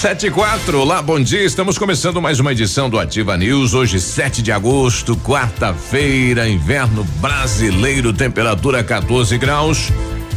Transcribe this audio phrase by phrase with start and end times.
[0.00, 1.44] Sete e quatro, olá, bom dia.
[1.44, 3.74] Estamos começando mais uma edição do Ativa News.
[3.74, 9.92] Hoje, 7 de agosto, quarta-feira, inverno brasileiro, temperatura 14 graus.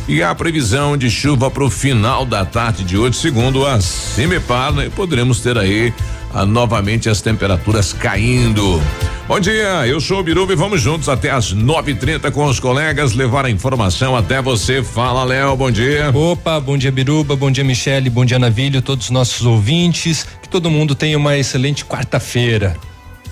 [0.05, 4.73] E a previsão de chuva para o final da tarde de hoje, segundo a Cimepar,
[4.73, 4.91] né?
[4.93, 5.93] Poderemos ter aí
[6.33, 8.81] ah, novamente as temperaturas caindo.
[9.25, 13.13] Bom dia, eu sou o Biruba e vamos juntos até as 9:30 com os colegas
[13.13, 14.83] levar a informação até você.
[14.83, 16.11] Fala, Léo, bom dia.
[16.13, 20.27] Opa, bom dia, Biruba, bom dia, Michele, bom dia, Navilho, todos os nossos ouvintes.
[20.41, 22.75] Que todo mundo tenha uma excelente quarta-feira.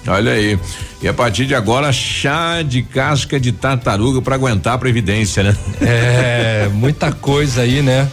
[0.07, 0.57] Olha aí.
[1.01, 5.57] E a partir de agora, chá de casca de tartaruga para aguentar a previdência, né?
[5.81, 8.09] É, muita coisa aí, né?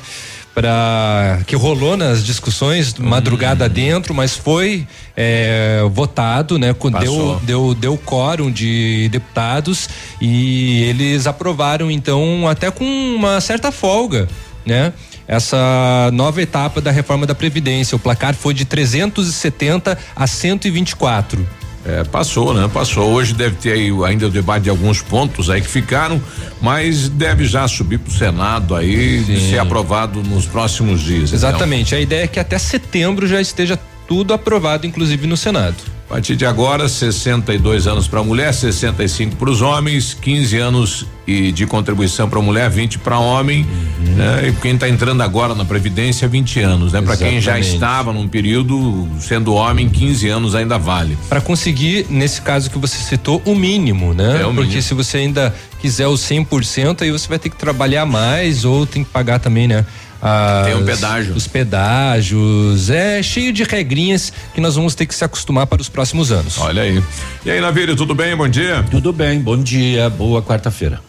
[0.59, 3.69] Para que rolou nas discussões madrugada hum.
[3.69, 6.75] dentro, mas foi é, votado, né?
[7.01, 9.89] Deu, deu, deu quórum de deputados
[10.21, 14.27] e eles aprovaram então até com uma certa folga,
[14.67, 14.93] né?
[15.29, 17.95] Essa nova etapa da reforma da Previdência.
[17.95, 21.47] O placar foi de 370 a 124.
[21.87, 22.69] É, passou, né?
[22.73, 23.11] Passou.
[23.13, 26.21] Hoje deve ter aí ainda o debate de alguns pontos aí que ficaram,
[26.61, 31.33] mas deve já subir para o Senado aí e ser aprovado nos próximos dias.
[31.33, 31.89] Exatamente.
[31.89, 31.99] Então.
[31.99, 35.77] A ideia é que até setembro já esteja tudo aprovado, inclusive no Senado.
[36.09, 41.53] A partir de agora, 62 anos para mulher, 65 para os homens, 15 anos e
[41.53, 44.15] de contribuição para mulher, 20 para homem, uhum.
[44.15, 44.49] né?
[44.49, 47.03] E quem está entrando agora na previdência, 20 anos, né?
[47.03, 51.19] Para quem já estava num período sendo homem, 15 anos ainda vale.
[51.29, 54.41] Para conseguir, nesse caso que você citou, o mínimo, né?
[54.41, 54.83] É o Porque mínimo.
[54.83, 59.05] se você ainda quiser o 100%, aí você vai ter que trabalhar mais ou tem
[59.05, 59.85] que pagar também, né?
[60.21, 61.35] As, Tem um pedágio.
[61.35, 65.89] Os pedágios, é cheio de regrinhas que nós vamos ter que se acostumar para os
[65.89, 66.59] próximos anos.
[66.59, 67.03] Olha aí.
[67.45, 68.37] E aí, Navírio, tudo bem?
[68.37, 68.85] Bom dia.
[68.91, 71.01] Tudo bem, bom dia, boa quarta-feira.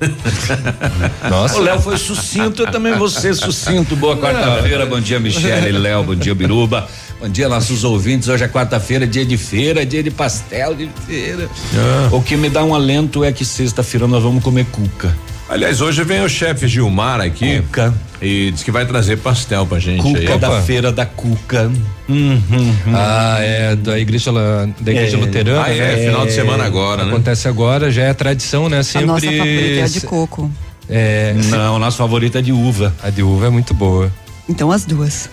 [1.30, 1.56] Nossa.
[1.56, 3.94] O Léo foi sucinto, eu também vou ser sucinto.
[3.96, 6.88] Boa quarta-feira, bom dia, Michele, Léo, bom dia, Biruba.
[7.20, 8.28] Bom dia, nossos ouvintes.
[8.28, 11.48] Hoje é quarta-feira, dia de feira, dia de pastel, de feira.
[11.74, 12.08] Ah.
[12.12, 15.14] O que me dá um alento é que sexta-feira nós vamos comer cuca.
[15.48, 17.60] Aliás, hoje vem o chefe Gilmar aqui.
[17.62, 17.94] Cuca.
[18.20, 20.02] E diz que vai trazer pastel pra gente.
[20.02, 20.38] Cuca aí.
[20.38, 21.70] da feira da Cuca.
[22.08, 22.92] Uhum, uhum.
[22.94, 25.20] Ah, é da igreja, da igreja é.
[25.20, 25.64] luterana.
[25.64, 27.10] Ah, é, é, final de semana agora, né?
[27.10, 28.82] Acontece agora, já é tradição, né?
[28.82, 29.04] Sempre.
[29.04, 30.50] A nossa favorita é a de coco.
[30.88, 31.34] É.
[31.50, 32.94] Não, nossa favorita é de uva.
[33.02, 34.10] A de uva é muito boa.
[34.48, 35.28] Então as duas.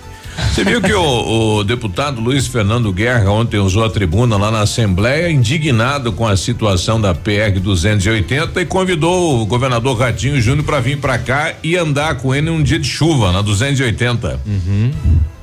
[0.52, 4.62] Você viu que o, o, deputado Luiz Fernando Guerra ontem usou a tribuna lá na
[4.62, 10.80] Assembleia, indignado com a situação da PR 280 e convidou o governador Ratinho Júnior para
[10.80, 14.42] vir para cá e andar com ele num dia de chuva na 280.
[14.46, 14.92] Uhum.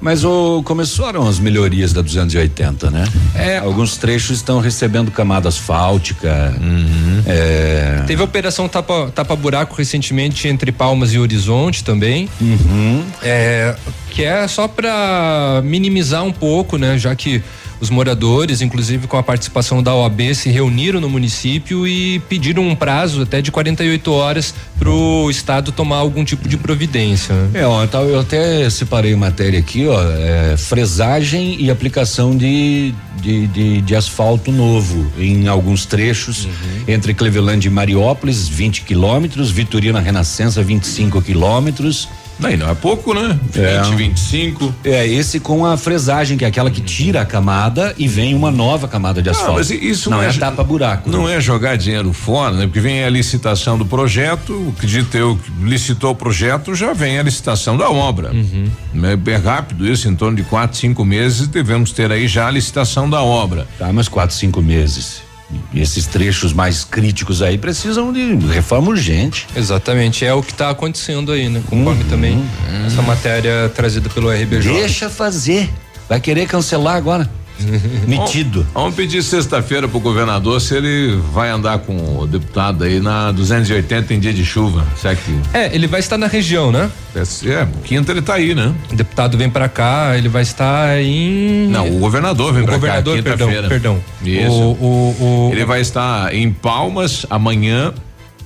[0.00, 3.04] Mas o, começaram as melhorias da 280, né?
[3.34, 3.58] É.
[3.58, 6.54] Alguns trechos estão recebendo camada asfáltica.
[6.60, 7.22] Uhum.
[7.26, 8.04] É.
[8.06, 12.28] Teve a operação tapa, tapa buraco recentemente entre Palmas e Horizonte também.
[12.40, 13.04] Uhum.
[13.22, 13.74] É,
[14.10, 16.96] que é só para minimizar um pouco, né?
[16.96, 17.42] Já que
[17.80, 22.74] os moradores, inclusive com a participação da OAB, se reuniram no município e pediram um
[22.74, 27.34] prazo até de 48 horas para o estado tomar algum tipo de providência.
[27.54, 33.46] É, ó, então eu até separei matéria aqui, ó, é, fresagem e aplicação de, de,
[33.48, 36.50] de, de, asfalto novo em alguns trechos uhum.
[36.86, 42.08] entre Cleveland e Mariópolis, 20 quilômetros, Vitorina Renascença, 25 quilômetros.
[42.38, 43.38] Daí não é pouco, né?
[43.52, 43.96] 20, é.
[43.96, 44.74] 25.
[44.84, 48.50] É, esse com a fresagem, que é aquela que tira a camada e vem uma
[48.50, 49.54] nova camada de asfalto.
[49.54, 51.10] Mas isso não, não é, é tapa buraco.
[51.10, 51.36] Não né?
[51.36, 52.66] é jogar dinheiro fora, né?
[52.66, 57.22] Porque vem a licitação do projeto, acredito eu que licitou o projeto, já vem a
[57.22, 58.32] licitação da obra.
[58.32, 58.70] Uhum.
[59.04, 62.50] É bem rápido isso, em torno de quatro, cinco meses devemos ter aí já a
[62.50, 63.66] licitação da obra.
[63.78, 65.27] Tá, mas quatro, cinco meses.
[65.74, 69.46] Esses trechos mais críticos aí precisam de reforma urgente.
[69.56, 71.62] Exatamente, é o que está acontecendo aí, né?
[71.68, 72.86] Conforme uhum, também uhum.
[72.86, 74.72] essa matéria trazida pelo RBJ.
[74.72, 75.70] Deixa fazer.
[76.08, 77.28] Vai querer cancelar agora?
[78.06, 78.66] Metido.
[78.74, 84.14] Vamos pedir sexta-feira pro governador se ele vai andar com o deputado aí na 280
[84.14, 84.86] em dia de chuva.
[84.96, 85.38] Será que...
[85.52, 86.90] É, ele vai estar na região, né?
[87.14, 88.74] É, é quinta ele tá aí, né?
[88.92, 91.68] O deputado vem para cá, ele vai estar em.
[91.68, 92.78] Não, o governador vem para cá.
[92.78, 94.00] Governador, perdão, perdão.
[94.22, 94.50] Isso.
[94.50, 97.92] O, o, o, ele vai estar em Palmas amanhã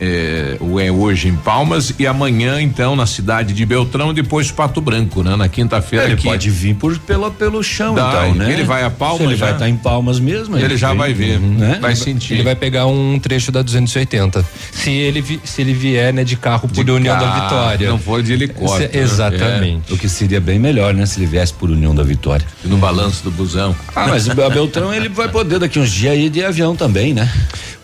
[0.05, 0.57] é,
[0.87, 5.37] é hoje em Palmas e amanhã então na cidade de Beltrão depois Pato Branco, né?
[5.37, 6.25] Na quinta-feira ele aqui.
[6.25, 8.53] pode vir por pelo pelo chão Dá, então, né?
[8.53, 9.45] Ele vai a Palmas, Se ele já.
[9.47, 10.59] vai estar em Palmas mesmo.
[10.59, 11.79] ele já vem, vai ver, uhum, né?
[11.81, 12.35] vai sentir.
[12.35, 14.45] Ele vai pegar um trecho da 280.
[14.73, 17.89] Se ele vi- se ele vier né de carro por De União da carro, Vitória.
[17.89, 18.91] Não for de helicóptero.
[18.93, 19.93] Se- Exatamente.
[19.93, 21.07] O que seria bem melhor, né?
[21.07, 22.45] Se ele viesse por União da Vitória.
[22.65, 23.75] É, no balanço do busão.
[23.95, 27.31] Ah, mas o Beltrão ele vai poder daqui uns dias ir de avião também, né?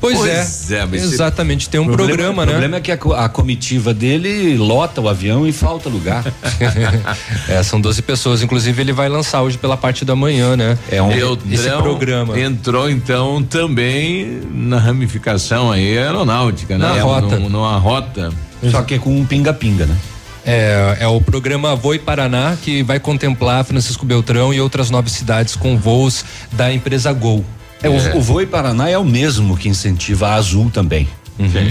[0.01, 0.77] Pois, Pois é.
[0.81, 2.53] é, Exatamente, tem um O problema- programa, O né?
[2.53, 6.25] problema é que a, a comitiva dele lota o avião e falta lugar.
[7.49, 8.43] É, são 12 pessoas.
[8.43, 10.79] Inclusive, ele vai lançar hoje pela parte da manhã, né?
[10.91, 12.39] É um Beltrão esse programa.
[12.39, 16.87] entrou então também na ramificação aí aeronáutica, né?
[16.87, 17.39] Na rota.
[17.39, 18.31] Num- Numa rota.
[18.71, 19.97] só que com um pinga-pinga, né?
[20.45, 25.55] É, é o programa Voe Paraná, que vai contemplar Francisco Beltrão e outras nove cidades
[25.57, 27.45] com voos da empresa Gol.
[27.83, 31.09] É, O, o Voe Paraná é o mesmo que incentiva a Azul também.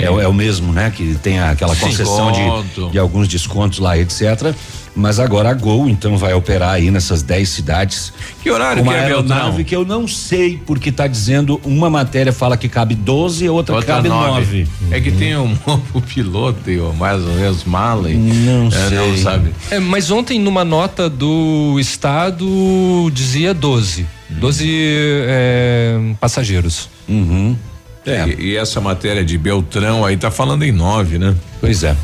[0.01, 0.89] É, o- é o mesmo, né?
[0.95, 4.53] Que tem aquela concessão de, de alguns descontos lá, etc.
[4.95, 8.13] Mas agora a Gol, então, vai operar aí nessas 10 cidades.
[8.41, 9.35] Que horário Uma que é Beltrão?
[9.37, 13.49] aeronave que eu não sei, porque tá dizendo, uma matéria fala que cabe 12 e
[13.49, 14.63] outra, Outra cabe nove.
[14.63, 14.67] 9.
[14.89, 18.09] É que tem um novo piloto e o mais ou menos mala.
[18.09, 19.17] e- Não é, Não sei.
[19.17, 19.51] sabe.
[19.69, 24.07] É, mas ontem, numa nota do Estado, dizia 12.
[24.29, 24.67] 12
[25.27, 26.89] é, passageiros.
[27.07, 27.55] Uhum.
[28.05, 31.35] É, E, e essa matéria de Beltrão aí tá falando em nove, né?
[31.59, 31.95] pois é.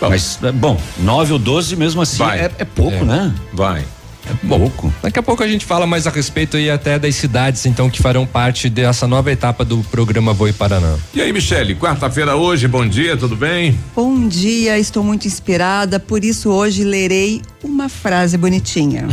[0.00, 0.08] Bom.
[0.08, 3.34] Mas, é, bom, 9 ou 12 mesmo assim é, é pouco, né?
[3.52, 3.84] Vai.
[4.28, 4.92] É pouco.
[5.02, 8.00] Daqui a pouco a gente fala mais a respeito aí até das cidades, então, que
[8.00, 10.96] farão parte dessa nova etapa do programa Voe Paraná.
[11.14, 13.78] E aí, Michele, quarta-feira hoje, bom dia, tudo bem?
[13.94, 19.08] Bom dia, estou muito inspirada, por isso hoje lerei uma frase bonitinha.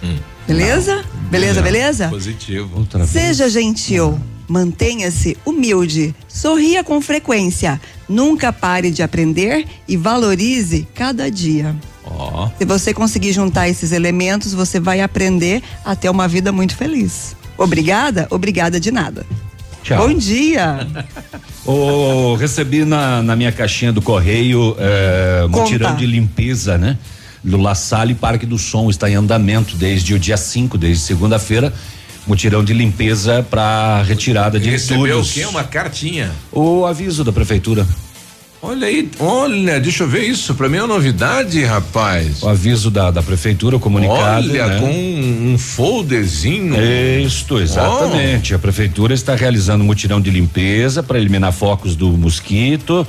[0.46, 1.04] Beleza?
[1.30, 2.08] Beleza, beleza?
[2.08, 2.78] Positivo.
[2.78, 3.10] Outra vez.
[3.10, 4.18] Seja gentil,
[4.48, 11.74] mantenha-se humilde, sorria com frequência, nunca pare de aprender e valorize cada dia.
[12.04, 12.48] Ó.
[12.58, 17.36] Se você conseguir juntar esses elementos, você vai aprender a ter uma vida muito feliz.
[17.56, 18.26] Obrigada?
[18.30, 19.24] Obrigada de nada.
[19.84, 20.08] Tchau.
[20.08, 20.86] Bom dia.
[21.64, 26.98] Ô, recebi na, na minha caixinha do correio é, mutirão de limpeza, né?
[27.42, 31.72] Do La Salle Parque do Som está em andamento desde o dia 5, desde segunda-feira.
[32.26, 35.32] Mutirão de limpeza para retirada de Recebeu o entulhos.
[35.32, 35.44] quê?
[35.46, 36.30] Uma cartinha.
[36.52, 37.86] O aviso da prefeitura.
[38.62, 40.54] Olha aí, olha, deixa eu ver isso.
[40.54, 42.42] Pra mim é uma novidade, rapaz.
[42.42, 44.50] O aviso da, da prefeitura, o comunicado.
[44.50, 44.80] Olha, né?
[44.80, 46.74] com um, um folderzinho.
[47.24, 48.54] Isto, exatamente.
[48.54, 53.06] A prefeitura está realizando um mutirão de limpeza para eliminar focos do mosquito,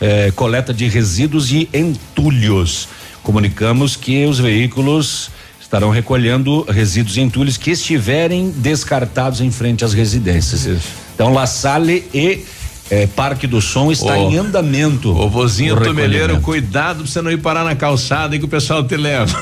[0.00, 2.88] eh, coleta de resíduos e entulhos.
[3.22, 5.30] Comunicamos que os veículos
[5.60, 10.68] estarão recolhendo resíduos e entulhos que estiverem descartados em frente às residências.
[11.14, 12.44] Então, La Salle e
[12.92, 15.10] eh, Parque do Som está Ô, em andamento.
[15.16, 18.84] Ô, vozinho Tomeleiro, cuidado pra você não ir parar na calçada e que o pessoal
[18.84, 19.34] te leva.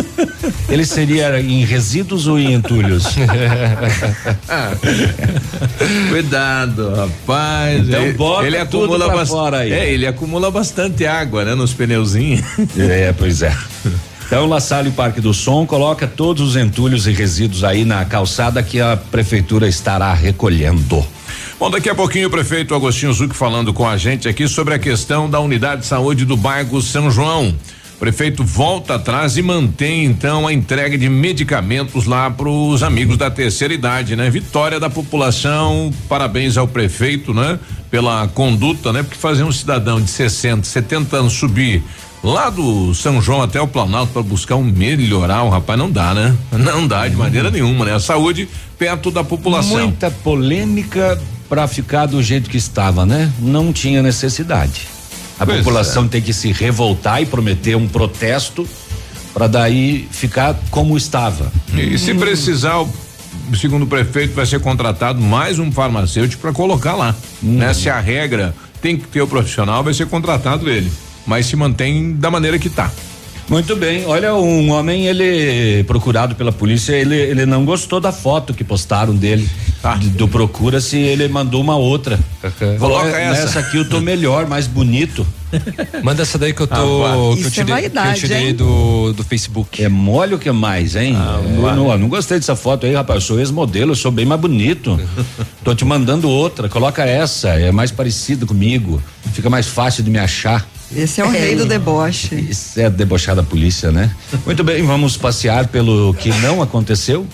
[0.70, 3.04] Ele seria em resíduos ou em entulhos?
[6.10, 7.88] Cuidado, rapaz.
[7.88, 9.72] Então ele, bota ele tudo acumula pra bas- fora aí.
[9.72, 12.42] É, ele acumula bastante água, né, nos pneuzinhos.
[12.78, 13.54] É, pois é.
[14.26, 18.62] Então, La Salle Parque do Som coloca todos os entulhos e resíduos aí na calçada
[18.62, 21.04] que a prefeitura estará recolhendo.
[21.58, 24.78] Bom, daqui a pouquinho o prefeito Agostinho Zuc falando com a gente aqui sobre a
[24.78, 27.54] questão da unidade de saúde do bairro São João.
[27.96, 33.16] O prefeito volta atrás e mantém então a entrega de medicamentos lá para os amigos
[33.16, 34.30] da terceira idade, né?
[34.30, 37.58] Vitória da população, parabéns ao prefeito, né?
[37.90, 39.02] Pela conduta, né?
[39.02, 41.82] Porque fazer um cidadão de 60, 70 anos subir
[42.22, 46.14] lá do São João até o Planalto para buscar um melhorar, o rapaz não dá,
[46.14, 46.36] né?
[46.52, 47.94] Não dá de maneira nenhuma, né?
[47.94, 49.80] A saúde perto da população.
[49.80, 53.30] Muita polêmica para ficar do jeito que estava, né?
[53.38, 54.86] Não tinha necessidade.
[55.40, 58.68] A Pois população tem que se revoltar e prometer um protesto
[59.32, 61.50] para daí ficar como estava.
[61.74, 62.90] E se precisar, o-
[63.58, 67.14] segundo o prefeito, vai ser contratado mais um farmacêutico para colocar lá.
[67.42, 67.72] Né?
[67.72, 70.90] Se a regra tem que ter o profissional, vai ser contratado ele.
[71.26, 72.90] Mas se mantém da maneira que tá.
[73.48, 74.04] Muito bem.
[74.04, 79.14] Olha, um homem, ele procurado pela polícia, ele, ele não gostou da foto que postaram
[79.16, 79.48] dele
[79.82, 79.94] Ah.
[79.94, 82.18] de- do procura se ele mandou uma outra.
[82.78, 83.42] Coloca essa.
[83.46, 85.26] Nessa aqui eu tô melhor, mais bonito.
[86.04, 86.74] Manda essa daí que eu tô.
[87.06, 89.82] Ah, que eu é tirei, que eu vaidade, tirei do, do Facebook.
[89.82, 91.14] É mole o que mais, hein?
[91.16, 93.16] Ah, eu não, não gostei dessa foto aí, rapaz.
[93.22, 95.00] Eu sou ex-modelo, eu sou bem mais bonito.
[95.64, 99.02] Tô te mandando outra, coloca essa, é mais parecido comigo.
[99.32, 100.66] Fica mais fácil de me achar.
[100.94, 102.34] Esse é o rei do deboche.
[102.34, 104.10] Isso é debochar da polícia, né?
[104.46, 107.26] Muito bem, vamos passear pelo que não aconteceu,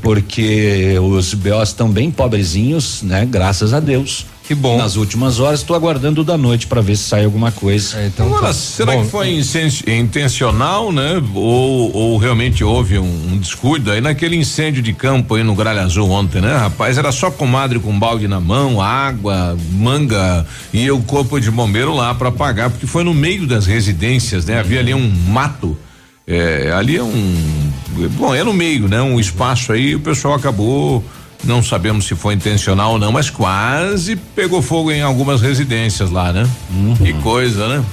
[0.00, 3.26] porque os BOs estão bem pobrezinhos, né?
[3.26, 4.26] Graças a Deus.
[4.46, 4.78] Que bom.
[4.78, 7.98] Nas últimas horas, estou aguardando da noite para ver se sai alguma coisa.
[7.98, 8.52] É, então, Agora, tá.
[8.52, 9.40] será bom, que foi
[9.88, 11.20] intencional, né?
[11.34, 15.82] Ou, ou realmente houve um, um, descuido aí naquele incêndio de campo aí no Gralha
[15.82, 16.56] Azul ontem, né?
[16.56, 21.92] Rapaz, era só comadre com balde na mão, água, manga e o corpo de bombeiro
[21.92, 24.60] lá para apagar, porque foi no meio das residências, né?
[24.60, 25.76] Havia ali um mato.
[26.24, 27.72] É, ali é um.
[28.16, 29.02] Bom, é no meio, né?
[29.02, 31.04] Um espaço aí, o pessoal acabou
[31.44, 36.32] não sabemos se foi intencional ou não, mas quase pegou fogo em algumas residências lá,
[36.32, 36.48] né?
[36.70, 36.96] Uhum.
[36.96, 37.84] Que coisa, né?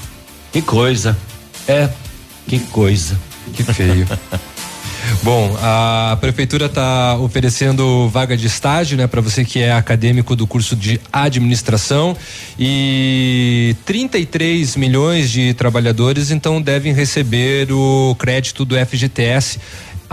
[0.52, 1.18] Que coisa.
[1.68, 1.90] É,
[2.48, 3.18] que coisa.
[3.54, 4.08] Que feio.
[5.22, 10.48] Bom, a prefeitura está oferecendo vaga de estágio, né, para você que é acadêmico do
[10.48, 12.16] curso de administração
[12.58, 19.60] e 33 milhões de trabalhadores então devem receber o crédito do FGTS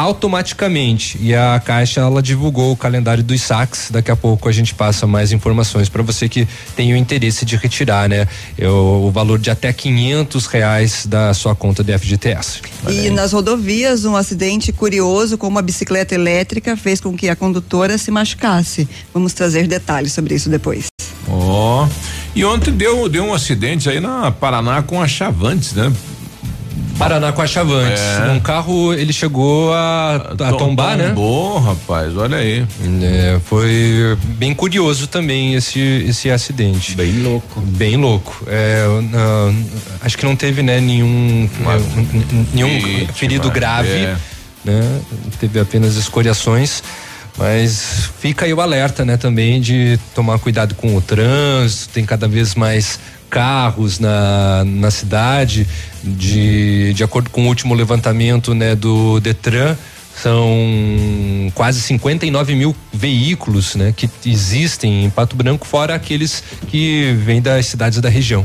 [0.01, 1.19] automaticamente.
[1.21, 3.91] E a Caixa ela divulgou o calendário dos saques.
[3.91, 7.57] Daqui a pouco a gente passa mais informações para você que tem o interesse de
[7.57, 8.27] retirar, né?
[8.57, 12.63] Eu, o valor de até quinhentos reais da sua conta de FGTS.
[12.89, 17.99] E nas rodovias, um acidente curioso com uma bicicleta elétrica fez com que a condutora
[17.99, 18.89] se machucasse.
[19.13, 20.87] Vamos trazer detalhes sobre isso depois.
[21.29, 21.85] Ó.
[21.85, 22.21] Oh.
[22.35, 25.93] E ontem deu, deu um acidente aí na Paraná com a Chavantes, né?
[27.01, 28.03] Paraná com a Chavantes.
[28.03, 28.31] É.
[28.31, 31.09] Um carro, ele chegou a, a tombar, né?
[31.09, 32.67] Tombou, rapaz, olha aí.
[33.03, 36.95] É, foi bem curioso também esse, esse acidente.
[36.95, 37.59] Bem louco.
[37.63, 38.45] Bem louco.
[38.47, 39.65] É, uh,
[40.03, 41.81] acho que não teve, né, nenhum, Uma,
[42.53, 44.17] nenhum vítima, ferido grave, é.
[44.63, 45.01] né?
[45.41, 46.83] Teve apenas escoriações.
[47.39, 52.29] Mas fica aí o alerta, né, também de tomar cuidado com o trânsito, tem cada
[52.29, 55.67] vez mais carros na, na cidade,
[56.03, 59.77] de, de acordo com o último levantamento né, do Detran,
[60.21, 67.41] são quase 59 mil veículos né, que existem em Pato Branco, fora aqueles que vêm
[67.41, 68.45] das cidades da região.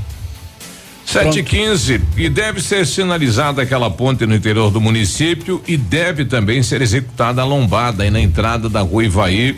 [1.05, 6.25] Sete e quinze e deve ser sinalizada aquela ponte no interior do município e deve
[6.25, 9.55] também ser executada a lombada aí na entrada da rua Ivaí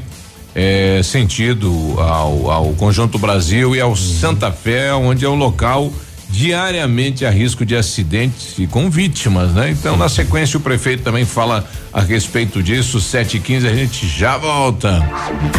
[0.56, 3.96] é, sentido ao, ao Conjunto Brasil e ao.
[3.96, 5.92] Santa Fé, onde é o local
[6.30, 9.72] diariamente a risco de acidentes e com vítimas, né?
[9.72, 13.00] Então, na sequência, o prefeito também fala a respeito disso.
[13.02, 15.04] 7 e 15 a gente já volta.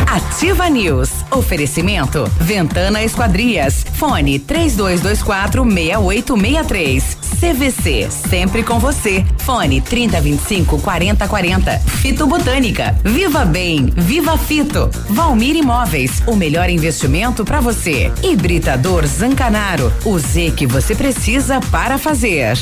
[0.07, 1.11] Ativa News.
[1.31, 2.31] Oferecimento.
[2.41, 3.85] Ventana Esquadrias.
[3.95, 7.19] Fone 3224 6863.
[7.41, 8.09] CVC.
[8.11, 9.25] Sempre com você.
[9.39, 11.79] Fone 3025 4040.
[11.79, 12.99] Fito Botânica.
[13.05, 13.93] Viva Bem.
[13.97, 14.91] Viva Fito.
[15.09, 16.23] Valmir Imóveis.
[16.27, 18.13] O melhor investimento para você.
[18.23, 19.93] Hibridador Zancanaro.
[20.05, 22.59] O Z que você precisa para fazer.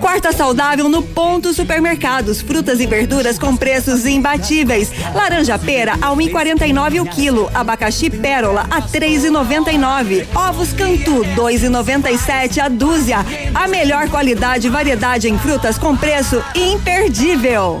[0.00, 2.40] Quarta saudável no Ponto Supermercados.
[2.40, 4.92] Frutas e verduras com preços imbatíveis.
[5.12, 7.50] Laranja pera a 1,49 um o quilo.
[7.52, 10.24] Abacaxi pérola a 3,99.
[10.36, 13.18] Ovos Cantu 2,97 a dúzia.
[13.52, 17.80] A melhor qualidade e variedade em frutas com preço imperdível.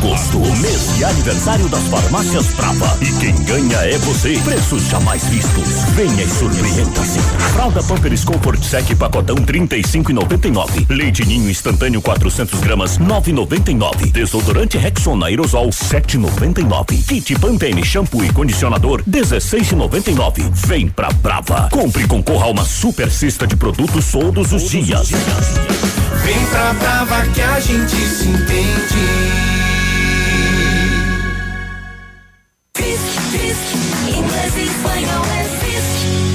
[0.00, 2.96] Agosto, mês de aniversário das farmácias Brava.
[3.02, 4.40] E quem ganha é você.
[4.42, 5.68] Preços jamais vistos.
[5.94, 7.18] Venha e surpreenda-se.
[7.52, 10.86] Fralda Pampers Comfort Sec pacotão 35,99.
[10.88, 14.10] Leite Ninho instantâneo 400 gramas 9,99.
[14.10, 17.06] Desodorante Rexona aerosol 7,99.
[17.06, 20.50] Kit Pantene shampoo e condicionador 16,99.
[20.66, 21.68] Vem pra Brava.
[21.70, 25.10] Compre e concorra a uma super cesta de produtos todos os dias.
[25.10, 29.49] Vem pra Brava que a gente se entende.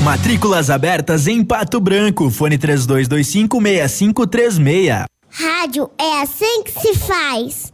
[0.05, 2.29] Matrículas abertas em Pato Branco.
[2.29, 5.05] Fone 32256536.
[5.27, 7.73] Rádio é assim que se faz.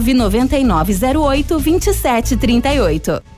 [0.00, 3.37] 99908 2738.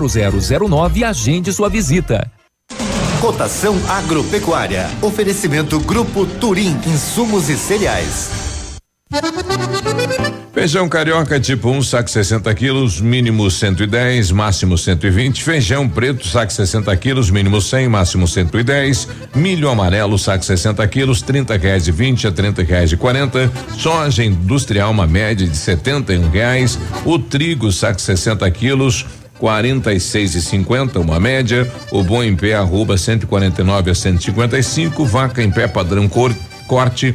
[0.00, 2.30] 0009 e agende sua visita.
[3.20, 4.88] Cotação agropecuária.
[5.00, 8.30] Oferecimento Grupo Turim, insumos e cereais.
[10.52, 15.42] Feijão carioca tipo 1, um, saco 60 quilos, mínimo 110, máximo 120.
[15.42, 19.06] Feijão preto, saco 60 quilos, mínimo 100, máximo 110.
[19.34, 23.52] Milho amarelo, saco 60 quilos, 30 reais de 20 a 30 reais de 40.
[23.76, 26.78] Soja industrial, uma média de 71 reais.
[27.04, 29.06] O trigo, saco 60 quilos,
[29.38, 31.70] 46 e 50, uma média.
[31.90, 36.34] O bom em pé arroba 149 a 155, vaca em pé padrão cor,
[36.66, 37.14] corte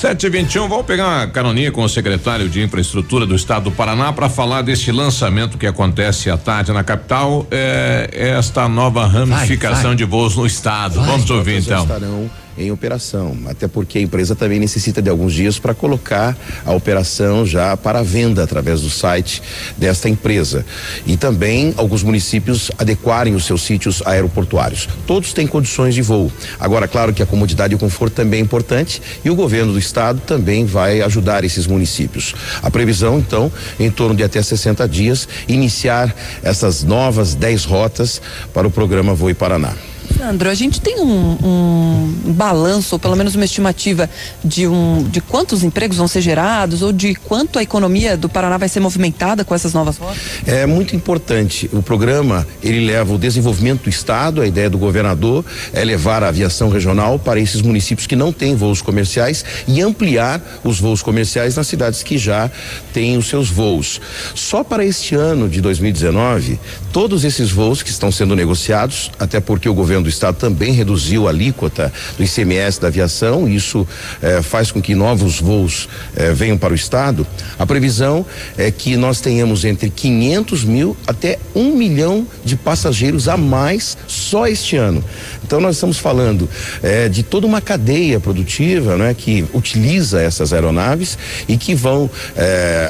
[0.00, 3.34] Sete e vinte e um, vamos pegar uma canoninha com o secretário de infraestrutura do
[3.34, 8.66] estado do Paraná para falar deste lançamento que acontece à tarde na capital, é, esta
[8.66, 9.96] nova ramificação vai, vai.
[9.96, 10.94] de voos no estado.
[10.94, 11.04] Vai.
[11.04, 11.82] Vamos ouvir então.
[11.82, 12.30] Estarão
[12.60, 17.46] em operação, até porque a empresa também necessita de alguns dias para colocar a operação
[17.46, 19.42] já para venda através do site
[19.76, 20.64] desta empresa
[21.06, 24.88] e também alguns municípios adequarem os seus sítios aeroportuários.
[25.06, 26.30] Todos têm condições de voo.
[26.58, 29.78] Agora, claro que a comodidade e o conforto também é importante e o governo do
[29.78, 32.34] estado também vai ajudar esses municípios.
[32.62, 38.20] A previsão, então, em torno de até 60 dias, iniciar essas novas 10 rotas
[38.52, 39.74] para o programa Voe Paraná.
[40.16, 44.08] Sandro, a gente tem um, um, balanço, ou pelo menos uma estimativa
[44.44, 48.56] de, um, de quantos empregos vão ser gerados ou de quanto a economia do Paraná
[48.58, 50.18] vai ser movimentada com essas novas rotas?
[50.46, 51.70] É muito importante.
[51.72, 54.40] O programa ele leva o desenvolvimento do estado.
[54.40, 58.54] A ideia do governador é levar a aviação regional para esses municípios que não têm
[58.54, 62.50] voos comerciais e ampliar os voos comerciais nas cidades que já
[62.92, 64.00] têm os seus voos.
[64.34, 66.58] Só para este ano de 2019,
[66.92, 71.26] todos esses voos que estão sendo negociados, até porque o governo do Estado também reduziu
[71.26, 73.86] a alíquota do ICMS da aviação, isso
[74.22, 77.26] eh, faz com que novos voos eh, venham para o Estado.
[77.58, 78.24] A previsão
[78.56, 84.46] é que nós tenhamos entre 500 mil até um milhão de passageiros a mais só
[84.46, 85.02] este ano.
[85.44, 86.48] Então nós estamos falando
[86.82, 92.10] eh, de toda uma cadeia produtiva né, que utiliza essas aeronaves e que vão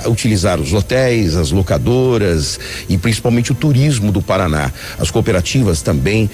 [0.06, 4.72] utilizar os hotéis, as locadoras e principalmente o turismo do Paraná.
[4.98, 6.30] As cooperativas também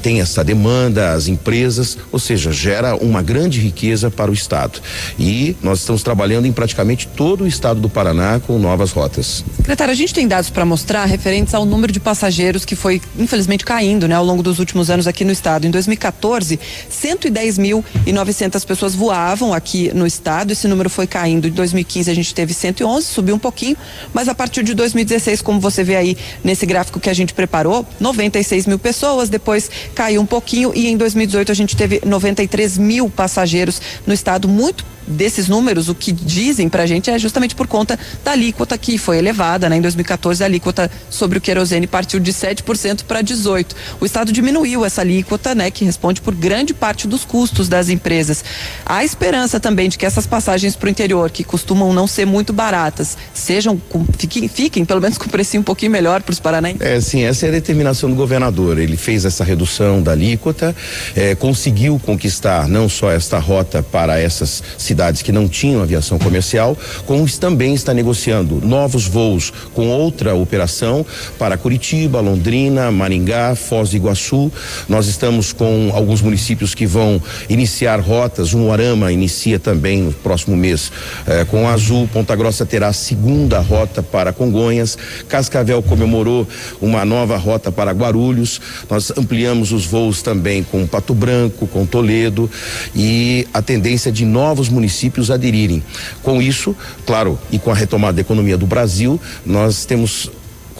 [0.01, 4.81] tem essa demanda, as empresas, ou seja, gera uma grande riqueza para o estado.
[5.17, 9.43] E nós estamos trabalhando em praticamente todo o estado do Paraná com novas rotas.
[9.57, 13.63] Secretário, a gente tem dados para mostrar referentes ao número de passageiros que foi infelizmente
[13.63, 15.67] caindo, né, ao longo dos últimos anos aqui no estado.
[15.67, 16.59] Em 2014,
[16.89, 20.51] 110.900 pessoas voavam aqui no estado.
[20.51, 21.47] Esse número foi caindo.
[21.47, 23.77] Em 2015 a gente teve 111, subiu um pouquinho,
[24.13, 27.85] mas a partir de 2016, como você vê aí nesse gráfico que a gente preparou,
[27.99, 29.29] 96 mil pessoas.
[29.29, 34.47] Depois caiu um pouquinho e em 2018 a gente teve 93 mil passageiros no estado,
[34.47, 38.97] muito desses números, o que dizem pra gente é justamente por conta da alíquota que
[38.97, 39.77] foi elevada, né?
[39.77, 43.75] Em 2014 a alíquota sobre o querosene partiu de 7% para 18.
[43.99, 48.43] O estado diminuiu essa alíquota, né, que responde por grande parte dos custos das empresas.
[48.85, 52.53] Há esperança também de que essas passagens para o interior, que costumam não ser muito
[52.53, 56.39] baratas, sejam com, fiquem, fiquem pelo menos com um precinho um pouquinho melhor para os
[56.39, 56.81] paranaenses.
[56.81, 58.77] É, sim, essa é a determinação do governador.
[58.77, 60.75] Ele fez essa redução da alíquota,
[61.15, 66.77] é, conseguiu conquistar não só esta rota para essas cidades que não tinham aviação comercial,
[67.07, 71.03] como também está negociando novos voos com outra operação
[71.39, 74.51] para Curitiba, Londrina, Maringá, Foz do Iguaçu.
[74.87, 78.53] Nós estamos com alguns municípios que vão iniciar rotas.
[78.53, 80.91] Um Arama inicia também no próximo mês
[81.25, 82.07] eh, com Azul.
[82.13, 84.97] Ponta Grossa terá a segunda rota para Congonhas.
[85.27, 86.47] Cascavel comemorou
[86.79, 88.61] uma nova rota para Guarulhos.
[88.87, 92.49] Nós ampliamos os voos também com Pato Branco, com Toledo
[92.95, 94.90] e a tendência de novos municípios
[95.31, 95.83] aderirem.
[96.21, 96.75] Com isso,
[97.05, 100.29] claro, e com a retomada da economia do Brasil, nós temos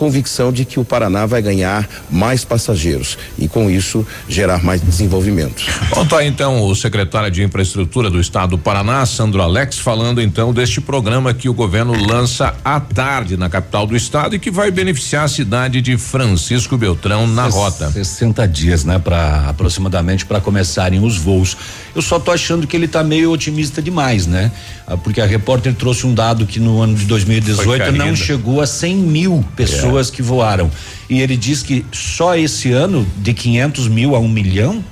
[0.01, 5.63] convicção de que o Paraná vai ganhar mais passageiros e com isso gerar mais desenvolvimento.
[5.91, 10.51] Bom, tá então o secretário de Infraestrutura do Estado do Paraná, Sandro Alex, falando então
[10.51, 14.71] deste programa que o governo lança à tarde na capital do estado e que vai
[14.71, 17.91] beneficiar a cidade de Francisco Beltrão na Ses rota.
[17.91, 21.55] 60 dias, né, para aproximadamente para começarem os voos.
[21.93, 24.51] Eu só tô achando que ele tá meio otimista demais, né?
[24.87, 28.65] Ah, Porque a repórter trouxe um dado que no ano de 2018 não chegou a
[28.65, 30.71] 100 mil pessoas que voaram.
[31.09, 34.83] E ele diz que só esse ano, de 500 mil a um milhão.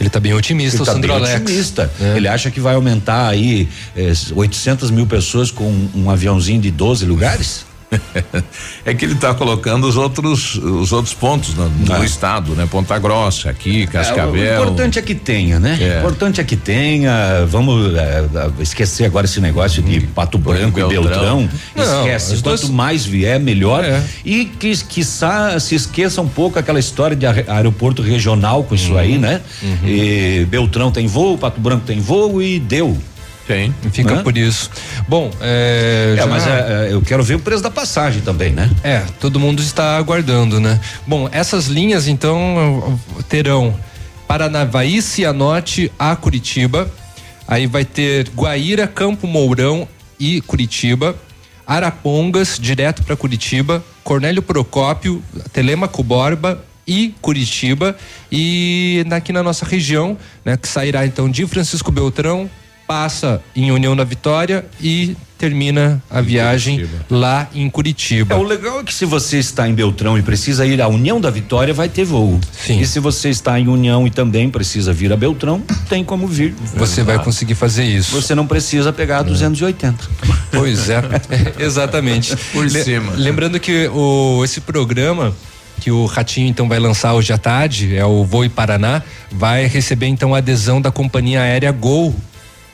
[0.00, 1.42] Ele tá bem otimista, ele o tá Sandro bem Alex.
[1.42, 1.90] otimista.
[2.00, 2.16] É.
[2.16, 7.04] Ele acha que vai aumentar aí eh, 800 mil pessoas com um aviãozinho de 12
[7.04, 7.67] lugares?
[8.84, 12.04] É que ele está colocando os outros os outros pontos no, no Ah.
[12.04, 12.68] estado, né?
[12.70, 14.34] Ponta Grossa, aqui, É, Cascavel.
[14.34, 15.78] o importante é que tenha, né?
[15.80, 15.96] É.
[15.96, 17.46] O importante é que tenha.
[17.46, 18.24] Vamos é,
[18.60, 21.48] esquecer agora esse negócio de Pato Branco e Beltrão.
[21.74, 22.32] Não, Esquece.
[22.42, 23.84] Quanto duas- mais vier, melhor.
[23.84, 24.02] É.
[24.24, 28.96] E que quiçá se esqueça um pouco aquela história de aer- aeroporto regional com isso
[28.96, 29.40] aí, né?
[29.84, 32.96] E Beltrão tem voo, Pato Branco tem voo e deu.
[33.48, 33.74] Tem.
[33.92, 34.22] Fica Né?
[34.22, 34.70] por isso.
[35.08, 36.12] Bom, é.
[36.12, 38.70] É, já- mas é, é, eu quero ver o preço da passagem também, né?
[38.84, 40.78] É, todo mundo está aguardando, né?
[41.06, 43.74] Bom, essas linhas então terão
[44.28, 46.90] Paranavaí, Cianorte a Curitiba.
[47.48, 49.88] Aí vai ter Guaíra, Campo Mourão
[50.20, 51.16] e Curitiba.
[51.66, 53.82] Arapongas, direto para Curitiba.
[54.04, 55.22] Cornélio Procópio,
[55.54, 57.96] Telemaco Borba e Curitiba.
[58.30, 62.48] E aqui na nossa região, né, que sairá então de Francisco Beltrão,
[62.88, 68.34] passa em União da Vitória e termina a viagem lá em Curitiba.
[68.34, 71.20] É, o legal é que se você está em Beltrão e precisa ir à União
[71.20, 72.40] da Vitória, vai ter voo.
[72.50, 72.80] Sim.
[72.80, 76.54] E se você está em União e também precisa vir a Beltrão, tem como vir.
[76.74, 78.10] Você vai conseguir fazer isso.
[78.20, 80.08] Você não precisa pegar 280.
[80.50, 81.02] Pois é,
[81.60, 82.34] exatamente.
[82.52, 83.12] Por cima.
[83.14, 85.32] Lembrando que o, esse programa
[85.78, 90.06] que o Ratinho então vai lançar hoje à tarde, é o Voe Paraná, vai receber
[90.06, 92.12] então a adesão da companhia aérea Gol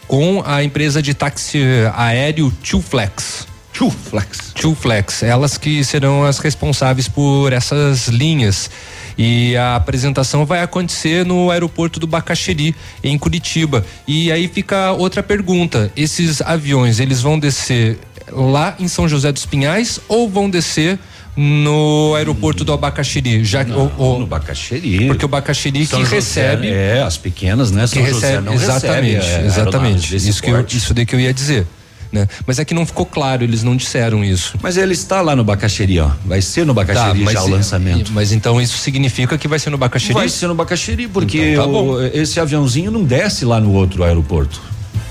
[0.07, 1.63] com a empresa de táxi
[1.95, 3.47] aéreo Tuflex.
[3.73, 4.53] Tuflex.
[4.55, 8.71] Tuflex, elas que serão as responsáveis por essas linhas.
[9.19, 13.85] E a apresentação vai acontecer no aeroporto do Bacaxeri, em Curitiba.
[14.07, 17.99] E aí fica outra pergunta: esses aviões, eles vão descer
[18.31, 20.99] lá em São José dos Pinhais ou vão descer
[21.37, 23.45] no aeroporto do Abacaxiri?
[23.45, 25.07] Já Não, no Bacaxeri.
[25.07, 27.83] porque o Bacaxiri São que José, recebe É, as pequenas, né?
[27.83, 30.17] que São José recebe, exatamente, recebe, é, exatamente.
[30.17, 31.67] Isso que eu, isso daí que eu ia dizer,
[32.13, 32.29] né?
[32.47, 34.55] Mas é que não ficou claro, eles não disseram isso.
[34.63, 36.11] Mas ele está lá no Bacaxeri, ó.
[36.25, 38.13] Vai ser no Bacaxeri Tá, já o lançamento.
[38.13, 40.15] Mas então isso significa que vai ser no Bacaxiri?
[40.15, 44.05] Vai ser no Bacaxeri, porque Então tá o- esse aviãozinho não desce lá no outro
[44.05, 44.61] aeroporto.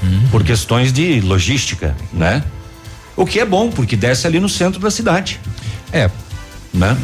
[0.02, 0.22] Hum.
[0.32, 2.44] Por questões de logística, né?
[3.16, 5.40] O que é bom, porque desce ali no centro da cidade.
[5.94, 6.10] É.
[6.74, 6.98] Né?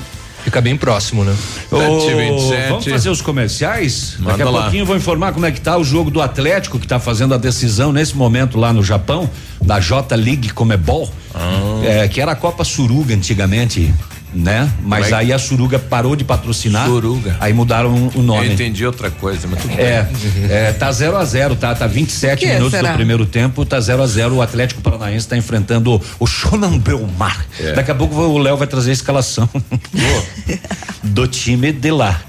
[0.43, 1.35] Fica bem próximo, né?
[1.69, 2.69] Ô, 7h27.
[2.69, 4.15] vamos fazer os comerciais?
[4.19, 4.61] Daqui Manda a lá.
[4.63, 7.33] pouquinho eu vou informar como é que tá o jogo do Atlético, que tá fazendo
[7.33, 9.29] a decisão nesse momento lá no Japão,
[9.61, 11.81] da J League Comebol, Ah.
[11.83, 13.93] é, que era a Copa Suruga antigamente.
[14.33, 14.69] Né?
[14.83, 15.15] Mas é?
[15.15, 16.85] aí a Suruga parou de patrocinar.
[16.85, 17.35] Suruga.
[17.39, 18.47] Aí mudaram o nome.
[18.47, 20.45] Eu entendi outra coisa, mas tudo É, bem.
[20.49, 21.73] é, tá 0 a 0 tá?
[21.73, 22.91] Tá 27 Que minutos será?
[22.91, 27.45] do primeiro tempo, tá 0 a 0 O Atlético Paranaense tá enfrentando o Shonan Belmar.
[27.59, 27.73] É.
[27.73, 29.49] Daqui a pouco o Léo vai trazer a escalação
[31.03, 32.21] do time de lá.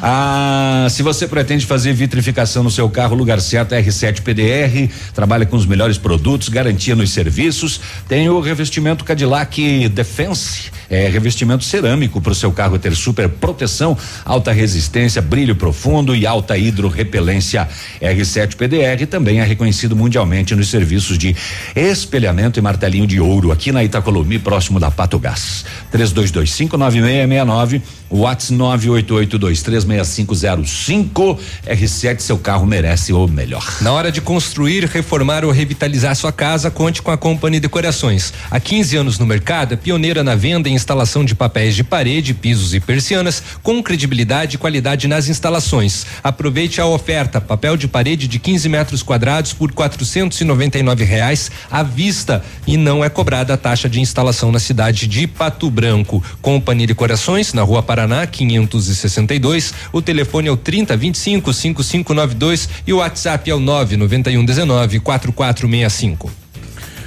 [0.00, 4.92] Ah, se você pretende fazer vitrificação no seu carro, o lugar certo é R7 PDR,
[5.14, 7.80] trabalha com os melhores produtos, garantia nos serviços.
[8.08, 13.96] Tem o revestimento Cadillac Defense, é revestimento cerâmico para o seu carro ter super proteção,
[14.24, 17.66] alta resistência, brilho profundo e alta hidrorrepelência.
[18.00, 21.34] R7 PDR também é reconhecido mundialmente nos serviços de
[21.74, 25.64] espelhamento e martelinho de ouro aqui na Itacolomi, próximo da Pato Gás.
[25.94, 31.38] 32259669, WhatsApp 988236505.
[31.66, 33.64] R7, seu carro merece o melhor.
[33.80, 38.34] Na hora de construir, reformar ou revitalizar sua casa, conte com a Company Decorações.
[38.50, 42.34] Há 15 anos no mercado, é pioneira na venda e instalação de papéis de parede,
[42.34, 46.04] pisos e persianas, com credibilidade e qualidade nas instalações.
[46.22, 52.44] Aproveite a oferta: papel de parede de 15 metros quadrados por 499 reais à vista
[52.66, 56.22] e não é cobrada a taxa de instalação na cidade de Pato Branco.
[56.42, 59.72] Company Decorações, na Rua Paraná, 562.
[59.92, 66.41] O telefone é o 3025 5592 e o WhatsApp é o 99119 4465.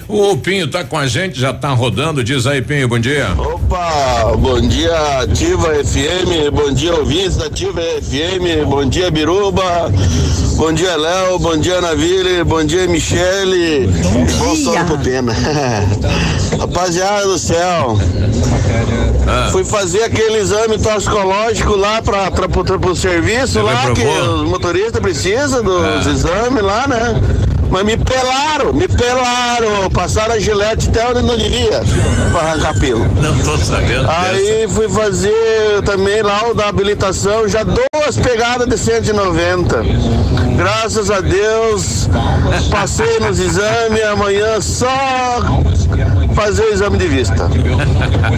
[0.07, 2.23] O Pinho tá com a gente, já tá rodando.
[2.23, 3.27] Diz aí, Pinho, bom dia.
[3.37, 9.91] Opa, bom dia Ativa FM, bom dia ouvintes da Ativa FM, bom dia Biruba,
[10.57, 13.87] bom dia Léo, bom dia Navile, bom dia Michele,
[14.37, 15.33] bom sono pro Pena.
[16.59, 17.97] Rapaziada do céu,
[19.51, 24.47] fui fazer aquele exame toxicológico lá pra, pra, pro, pro serviço Você lá, que os
[24.47, 26.09] motoristas precisam dos É.
[26.11, 27.21] exames lá, né?
[27.69, 31.81] Mas me pelaram, me pelaram, passaram a gilete até onde não devia
[32.31, 33.05] pra arrancar pelo.
[33.21, 38.77] Não tô sabendo Aí fui fazer também lá o da habilitação, já duas pegadas de
[38.77, 39.83] 190.
[40.57, 42.09] Graças a Deus,
[42.69, 44.87] passei nos exames, amanhã só
[46.35, 47.49] fazer o exame de vista.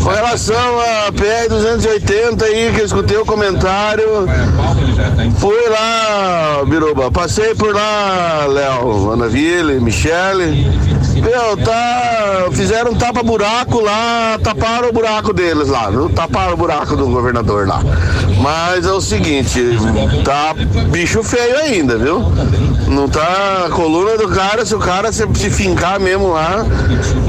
[0.01, 4.05] Com relação a PR 280 aí, que eu escutei o comentário,
[5.39, 10.67] fui lá, Biruba, passei por lá, Léo, Ana Ville, Michele.
[11.21, 12.47] Meu, tá.
[12.51, 16.09] Fizeram um tapa-buraco lá, taparam o buraco deles lá, viu?
[16.09, 17.81] Taparam o buraco do governador lá.
[18.39, 19.59] Mas é o seguinte,
[20.23, 20.53] tá
[20.89, 22.19] bicho feio ainda, viu?
[22.87, 26.65] Não tá a coluna do cara, se o cara se, se fincar mesmo lá,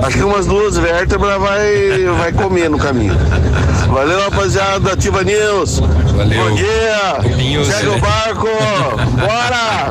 [0.05, 3.15] acho que umas duas vértebras vai, vai comer no caminho.
[3.89, 5.79] Valeu, rapaziada da Ativa News.
[6.17, 6.51] Valeu.
[6.51, 7.65] Bom dia.
[7.65, 8.47] Segue o barco.
[9.19, 9.89] Bora!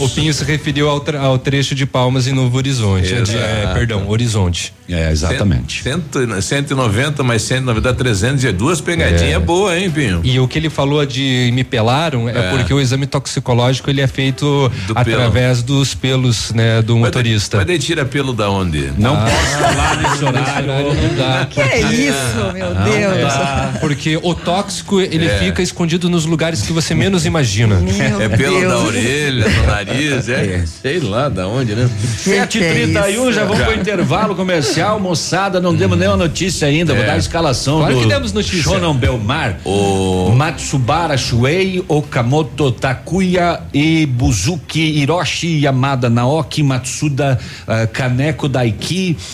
[0.00, 3.12] O Pinho se referiu ao, tra- ao trecho de Palmas e Novo Horizonte.
[3.14, 4.72] É, perdão, Horizonte.
[4.88, 5.82] É, exatamente.
[5.82, 9.38] Cento, 190 mais 190, 300 e duas pegadinhas É.
[9.38, 10.20] boa, hein, Pinho?
[10.24, 12.50] E o que ele falou de me pelaram é, É.
[12.50, 17.58] porque o exame toxicológico ele é feito Do através dos pelos, né, do motorista.
[17.58, 18.90] Mas daí tira pelo da onde?
[18.98, 20.68] Não posso falar nesse horário.
[20.94, 21.46] Não dá.
[21.48, 23.32] Que é isso, meu Não Deus.
[23.32, 25.38] dá, porque o tóxico ele É.
[25.38, 27.76] fica escondido nos lugares que você menos imagina.
[27.76, 28.72] Meu é pelo Deus.
[28.72, 31.88] da orelha, do nariz, é, sei lá da onde, né?
[32.24, 37.06] 7h31, já vamos pro intervalo comercial, moçada, não demos nenhuma notícia ainda, vou É.
[37.06, 38.62] dar a escalação Claro do que demos notícia.
[38.62, 48.48] Shonan Belmar, o Matsubara Shuei, Okamoto Takuya e Buzuki Hiroshi Yamada Naoki Matsuda ah, Kaneko
[48.48, 48.87] Daiki,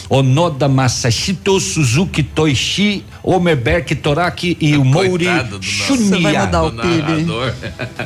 [0.09, 5.27] Onoda Masashito, Suzuki Toishi, Omerberg Toraki e o Mouri
[5.61, 5.97] Shunya.
[6.17, 7.27] Você vai mudar o PIB.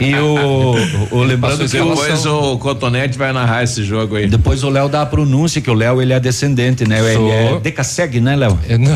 [0.01, 0.75] E o,
[1.11, 4.27] o lembrando que Depois o Cotonete vai narrar esse jogo aí.
[4.29, 6.99] Depois o Léo dá a pronúncia, que o Léo ele é descendente, né?
[7.01, 7.33] Ele Sou.
[7.33, 8.59] é Decassegue, né, Léo?
[8.69, 8.89] Eu, não-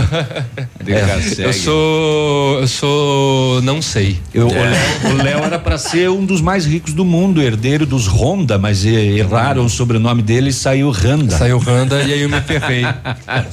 [0.82, 1.42] Decassegue.
[1.42, 2.60] eu sou.
[2.60, 3.62] Eu sou.
[3.62, 4.18] Não sei.
[4.32, 7.84] Eu- o Léo- O Léo era para ser um dos mais ricos do mundo, herdeiro
[7.86, 11.36] dos Honda, mas erraram o sobrenome dele e saiu Randa.
[11.36, 12.84] Saiu Randa e aí eu me ferrei.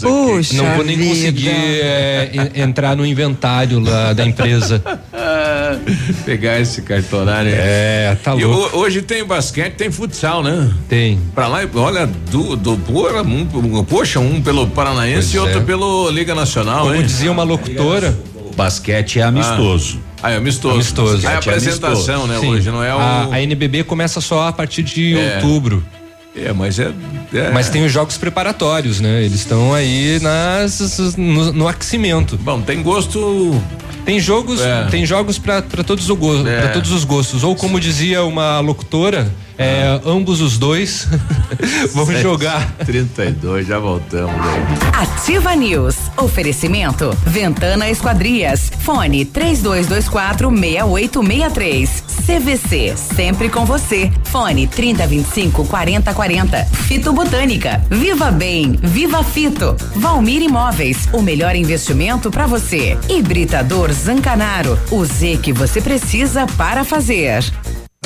[0.02, 1.10] Puxa Não vou nem vida.
[1.10, 4.82] conseguir é, en- entrar no inventário lá da empresa.
[6.26, 7.52] Pegar esse cartorário.
[7.54, 8.78] É, tá E louco.
[8.78, 10.72] ho- hoje tem basquete, tem futsal, né?
[10.88, 11.20] Tem.
[11.34, 15.64] Pra lá, olha, do, do porra, um, poxa, um pelo Paranaense Pois e outro é.
[15.64, 17.04] pelo Liga Nacional, Como hein?
[17.04, 18.18] dizia uma locutora.
[18.56, 20.00] Basquete é amistoso.
[20.22, 20.76] Ah, é amistoso.
[20.76, 21.26] Amistoso.
[21.28, 22.40] Aí a Basquete é apresentação, né?
[22.42, 22.50] Sim.
[22.50, 22.98] Hoje não é o.
[23.00, 25.36] A, a NBB começa só a partir de É.
[25.36, 25.82] outubro.
[26.36, 26.92] É, mas é.
[27.34, 29.24] é- Mas tem os jogos preparatórios, né?
[29.24, 32.38] Eles estão aí nas, no, no aquecimento.
[32.38, 33.62] Bom, tem gosto.
[34.06, 34.86] Tem jogos, é.
[34.86, 36.70] tem jogos para todos, go é.
[36.70, 37.44] todos os gostos.
[37.44, 41.06] Ou como dizia uma locutora, é, ambos os dois.
[41.94, 42.66] Vamos Sete, jogar.
[42.86, 44.80] 32, já voltamos aí.
[44.94, 45.98] Ativa News.
[46.16, 47.10] Oferecimento.
[47.26, 48.72] Ventana Esquadrias.
[48.80, 52.04] Fone 3224 6863.
[52.26, 52.96] CVC.
[52.96, 54.10] Sempre com você.
[54.24, 56.66] Fone 3025 4040.
[56.88, 57.84] Fito Botânica.
[57.90, 58.80] Viva Bem.
[58.82, 59.76] Viva Fito.
[59.94, 61.10] Valmir Imóveis.
[61.12, 62.98] O melhor investimento para você.
[63.10, 64.80] Hibridador Zancanaro.
[64.90, 67.44] O Z que você precisa para fazer.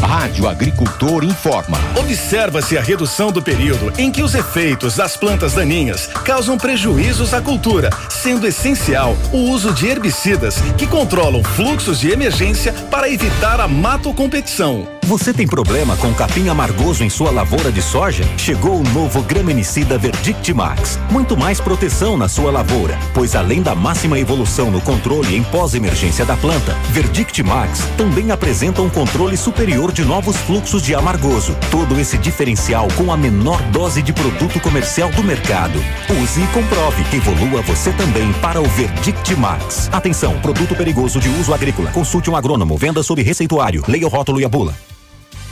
[0.06, 1.78] Rádio Agricultor informa.
[1.98, 7.42] Observa-se a redução do período em que os efeitos das plantas daninhas causam prejuízos à
[7.42, 13.68] cultura, sendo essencial o uso de herbicidas que controlam fluxos de emergência para evitar a
[13.68, 14.93] matocompetição.
[15.06, 18.24] Você tem problema com capim amargoso em sua lavoura de soja?
[18.38, 20.98] Chegou o novo gramenicida Verdict Max.
[21.12, 26.26] Muito mais proteção na sua lavoura, pois além da máxima evolução no controle em pós-emergência
[26.26, 31.54] da planta, Verdict Max também apresenta um controle superior de novos fluxos de amargoso.
[31.70, 35.80] Todo esse diferencial com a menor dose de produto comercial do mercado.
[36.24, 37.04] Use e comprove.
[37.14, 39.90] Evolua você também para o Verdict Max.
[39.92, 41.92] Atenção, produto perigoso de uso agrícola.
[41.92, 42.78] Consulte um agrônomo.
[42.78, 43.84] Venda sob receituário.
[43.86, 44.74] Leia o rótulo e a bula.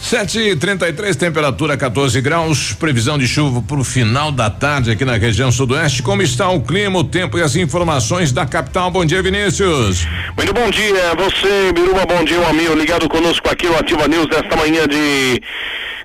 [0.02, 5.06] 7 e 33 temperatura 14 graus, previsão de chuva para o final da tarde aqui
[5.06, 6.02] na região sudoeste.
[6.02, 8.90] Como está o clima, o tempo e as informações da capital?
[8.90, 10.06] Bom dia, Vinícius.
[10.36, 14.28] Muito bom dia, você, Biruba, bom dia, um amigo ligado conosco aqui no Ativa News
[14.28, 15.42] desta manhã de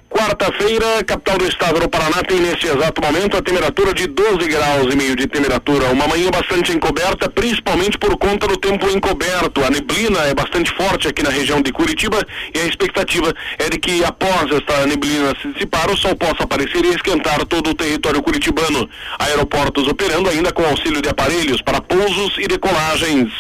[0.08, 4.92] Quarta-feira, capital do estado do Paraná tem nesse exato momento a temperatura de 12 graus
[4.92, 5.90] e meio de temperatura.
[5.90, 9.64] Uma manhã bastante encoberta, principalmente por conta do tempo encoberto.
[9.64, 13.78] A neblina é bastante forte aqui na região de Curitiba e a expectativa é de
[13.78, 18.22] que após esta neblina se dissipar, o sol possa aparecer e esquentar todo o território
[18.22, 18.88] curitibano.
[19.18, 23.32] Aeroportos operando ainda com auxílio de aparelhos para pousos e decolagens.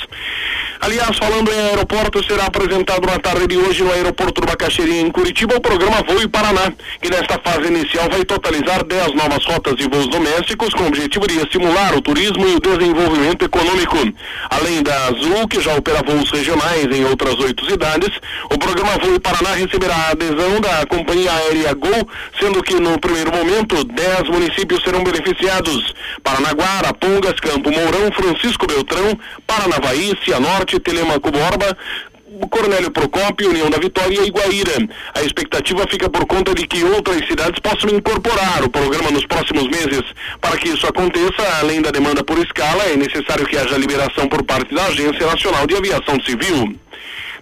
[0.80, 5.10] Aliás, falando em aeroporto, será apresentado na tarde de hoje no aeroporto do Bacaxeria, em
[5.10, 9.88] Curitiba, o programa Voo Paraná, que nesta fase inicial vai totalizar 10 novas rotas de
[9.88, 13.96] voos domésticos, com o objetivo de estimular o turismo e o desenvolvimento econômico.
[14.50, 18.10] Além da Azul, que já opera voos regionais em outras oito cidades,
[18.50, 22.08] o programa Voo Paraná receberá a adesão da companhia aérea Gol,
[22.40, 29.18] sendo que no primeiro momento 10 municípios serão beneficiados: Paranaguá, Pongas, Campo Mourão, Francisco Beltrão,
[29.46, 31.76] Paranavaí, Cianorte, Norte, Telemaco Borba,
[32.50, 34.72] Cornélio Procópio, União da Vitória e Iguaíra.
[35.14, 39.68] A expectativa fica por conta de que outras cidades possam incorporar o programa nos próximos
[39.68, 40.02] meses.
[40.40, 44.42] Para que isso aconteça, além da demanda por escala, é necessário que haja liberação por
[44.42, 46.76] parte da Agência Nacional de Aviação Civil.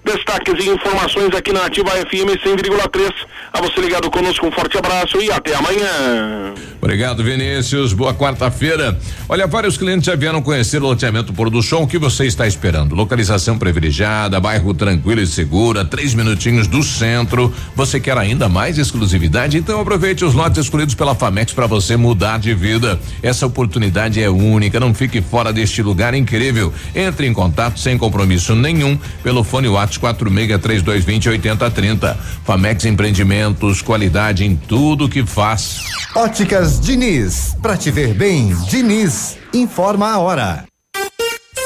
[0.04, 3.10] Destaques e informações aqui na Ativa FM 100,3.
[3.54, 6.52] A você ligado conosco, um forte abraço e até amanhã.
[6.76, 7.94] Obrigado, Vinícius.
[7.94, 8.98] Boa quarta-feira.
[9.26, 11.84] Olha, vários clientes já vieram conhecer o loteamento Pôr do Sol.
[11.84, 12.94] O que você está esperando?
[12.94, 17.50] Localização privilegiada, bairro tranquilo e segura, três minutinhos do centro.
[17.74, 19.56] Você quer ainda mais exclusividade?
[19.56, 23.00] Então aproveite os lotes escolhidos pela Famex para você mudar de vida.
[23.22, 24.78] Essa oportunidade é única.
[24.78, 26.70] Não fique fora deste lugar incrível.
[26.94, 31.70] Entre em contato sem compromisso nenhum pelo fone WhatsApp quatro mega três dois vinte oitenta
[31.70, 32.18] trinta.
[32.44, 35.80] Famex Empreendimentos, qualidade em tudo que faz.
[36.14, 40.64] Óticas Diniz, pra te ver bem, Diniz, informa a hora.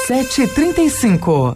[0.07, 1.55] Sete trinta e cinco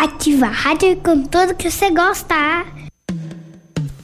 [0.00, 2.34] Ativa a rádio com tudo que você gosta.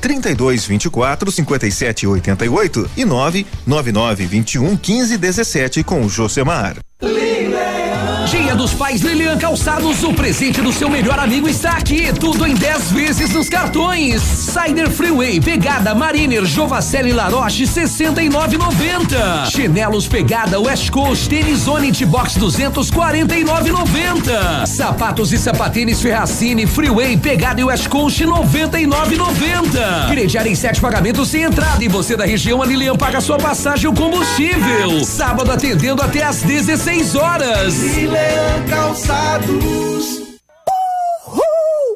[0.00, 6.76] 32 24 57 88 e 999 21 15 17 com o Josemar.
[7.00, 12.12] Dia dos Pais Lilian Calçados, o presente do seu melhor amigo está aqui.
[12.12, 14.20] Tudo em 10 vezes nos cartões.
[14.20, 19.48] Cider Freeway, pegada Mariner, Jovacelli Laroche, 69,90.
[19.48, 24.66] Chinelos pegada West Coast, tênis Onit Box 249,90.
[24.66, 30.08] Sapatos e sapatênis Ferracini, Freeway, pegada e West Coast, 99,90.
[30.08, 33.84] Crediário em sete pagamentos sem entrada e você da região, a Lilian paga sua passagem
[33.84, 35.04] e o combustível.
[35.04, 37.74] Sábado atendendo até às 16 horas.
[37.74, 40.22] Lilian Calçados.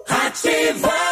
[0.08, 1.11] Ativa.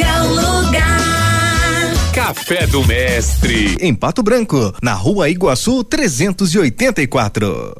[2.31, 3.75] Café do Mestre.
[3.81, 7.75] Em Pato Branco, na rua Iguaçu 384.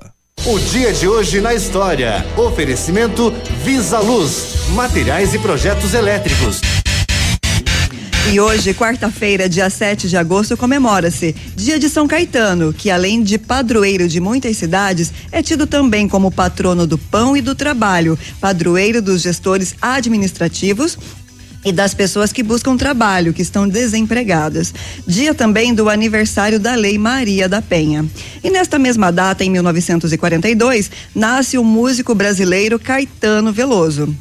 [0.45, 2.26] O dia de hoje na história.
[2.36, 3.34] Oferecimento
[3.64, 6.60] Visa Luz, materiais e projetos elétricos.
[8.30, 13.38] E hoje, quarta-feira, dia 7 de agosto, comemora-se Dia de São Caetano, que além de
[13.38, 19.02] padroeiro de muitas cidades, é tido também como patrono do pão e do trabalho, padroeiro
[19.02, 20.97] dos gestores administrativos
[21.64, 24.74] e das pessoas que buscam trabalho, que estão desempregadas.
[25.07, 28.05] Dia também do aniversário da Lei Maria da Penha.
[28.43, 34.16] E nesta mesma data, em 1942, nasce o músico brasileiro Caetano Veloso.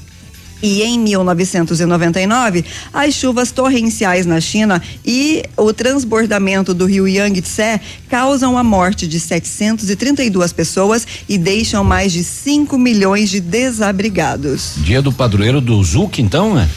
[0.63, 7.81] E em 1999, as chuvas torrenciais na China e o transbordamento do rio Yangtze
[8.11, 14.75] causam a morte de 732 pessoas e deixam mais de 5 milhões de desabrigados.
[14.77, 16.69] Dia do padroeiro do Zuc, então, né?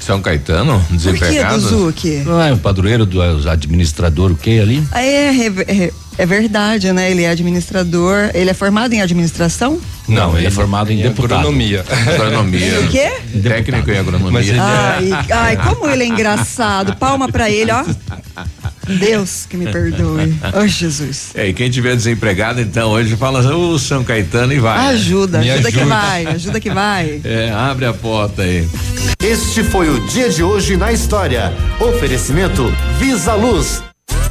[0.00, 1.60] São Caetano, Por que desempregado.
[1.60, 2.04] do Zuc?
[2.24, 4.82] Não é o padroeiro do administrador, o que ali?
[4.92, 5.46] É, é,
[5.86, 7.10] é, é verdade, né?
[7.10, 9.80] Ele é administrador, ele é formado em administração?
[10.08, 11.40] Não, ele é formado em deputado.
[11.40, 11.84] agronomia.
[12.14, 12.80] Agronomia.
[12.82, 13.12] O quê?
[13.42, 14.54] Técnico em agronomia.
[14.60, 16.96] Ai, ai, como ele é engraçado.
[16.96, 17.84] Palma pra ele, ó.
[18.86, 20.34] Deus que me perdoe.
[20.54, 21.30] Oh, Jesus.
[21.34, 24.94] É, e quem tiver desempregado, então, hoje fala, ô São Caetano e vai.
[24.94, 25.94] Ajuda, Me ajuda, que ajuda.
[25.94, 27.20] vai, ajuda que vai.
[27.24, 28.68] É, abre a porta aí.
[29.22, 31.52] Este foi o dia de hoje na história.
[31.80, 33.82] Oferecimento Visa Luz.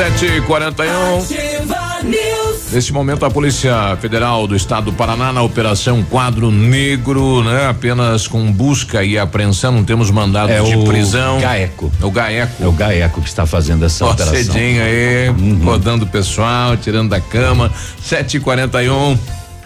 [0.00, 1.28] 7h41.
[2.72, 7.68] Neste momento, a Polícia Federal do Estado do Paraná, na Operação Quadro Negro, né?
[7.68, 11.38] Apenas com busca e apreensão, não temos mandado é de o Gaeco.
[11.38, 11.92] Gaeco.
[12.00, 12.64] O Gaeco.
[12.64, 14.36] É o Gaeco que está fazendo essa Ó, operação.
[14.36, 15.60] Cedinho aí, uhum.
[15.62, 17.70] rodando o pessoal, tirando da cama.
[18.02, 19.18] 7h41.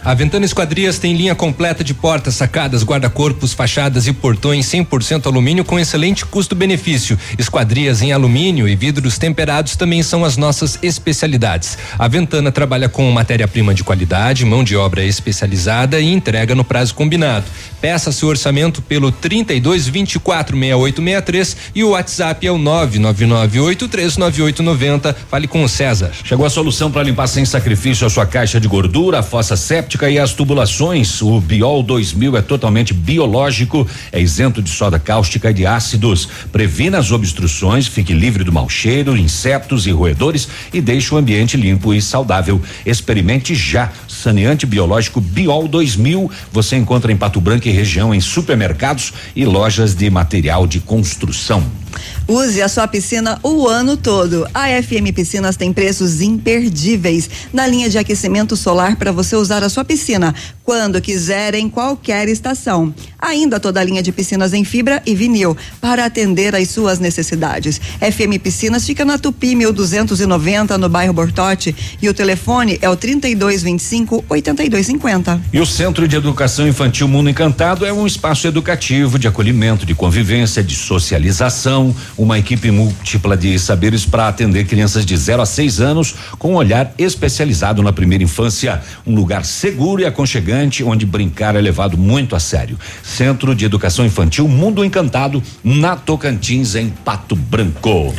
[0.05, 5.65] A Ventana Esquadrias tem linha completa de portas, sacadas, guarda-corpos, fachadas e portões 100% alumínio
[5.65, 7.19] com excelente custo-benefício.
[7.39, 11.79] Esquadrias em alumínio e vidros temperados também são as nossas especialidades.
[11.99, 16.95] A Ventana trabalha com matéria-prima de qualidade, mão de obra especializada e entrega no prazo
[16.95, 17.47] combinado.
[17.81, 25.17] Peça seu orçamento pelo 32 24 6863 e o WhatsApp é o 999839890.
[25.31, 26.11] Fale com o César.
[26.23, 29.94] Chegou a solução para limpar sem sacrifício a sua caixa de gordura, a fossa séptica
[30.03, 31.23] e as tubulações.
[31.23, 36.29] O Biol 2000 é totalmente biológico, é isento de soda cáustica e de ácidos.
[36.51, 41.57] Previna as obstruções, fique livre do mau cheiro, insetos e roedores e deixe o ambiente
[41.57, 42.61] limpo e saudável.
[42.85, 43.93] Experimente já.
[44.09, 46.31] Saneante biológico Biol 2000.
[46.53, 51.84] Você encontra em Pato Branco e região em supermercados e lojas de material de construção.
[52.27, 54.49] Use a sua piscina o ano todo.
[54.55, 59.69] A FM Piscinas tem preços imperdíveis na linha de aquecimento solar para você usar a
[59.69, 62.95] sua piscina quando quiser em qualquer estação.
[63.19, 67.79] Ainda toda a linha de piscinas em fibra e vinil para atender às suas necessidades.
[68.01, 74.25] FM Piscinas fica na Tupi 1290 no bairro Bortote e o telefone é o 3225
[74.31, 75.43] 8250.
[75.53, 79.95] E o Centro de Educação Infantil Mundo Encantado é um espaço educativo de acolhimento, de
[79.95, 85.81] convivência, de socialização uma equipe múltipla de saberes para atender crianças de 0 a 6
[85.81, 88.81] anos com um olhar especializado na primeira infância.
[89.07, 92.79] Um lugar seguro e aconchegante onde brincar é levado muito a sério.
[93.03, 98.15] Centro de Educação Infantil Mundo Encantado, na Tocantins, em Pato Branco.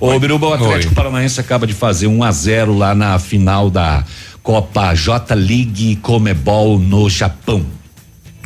[0.00, 0.94] O Biruba, o Atlético Oi.
[0.94, 4.04] Paranaense acaba de fazer 1 um a 0 lá na final da
[4.42, 7.64] Copa J League Comebol no Japão.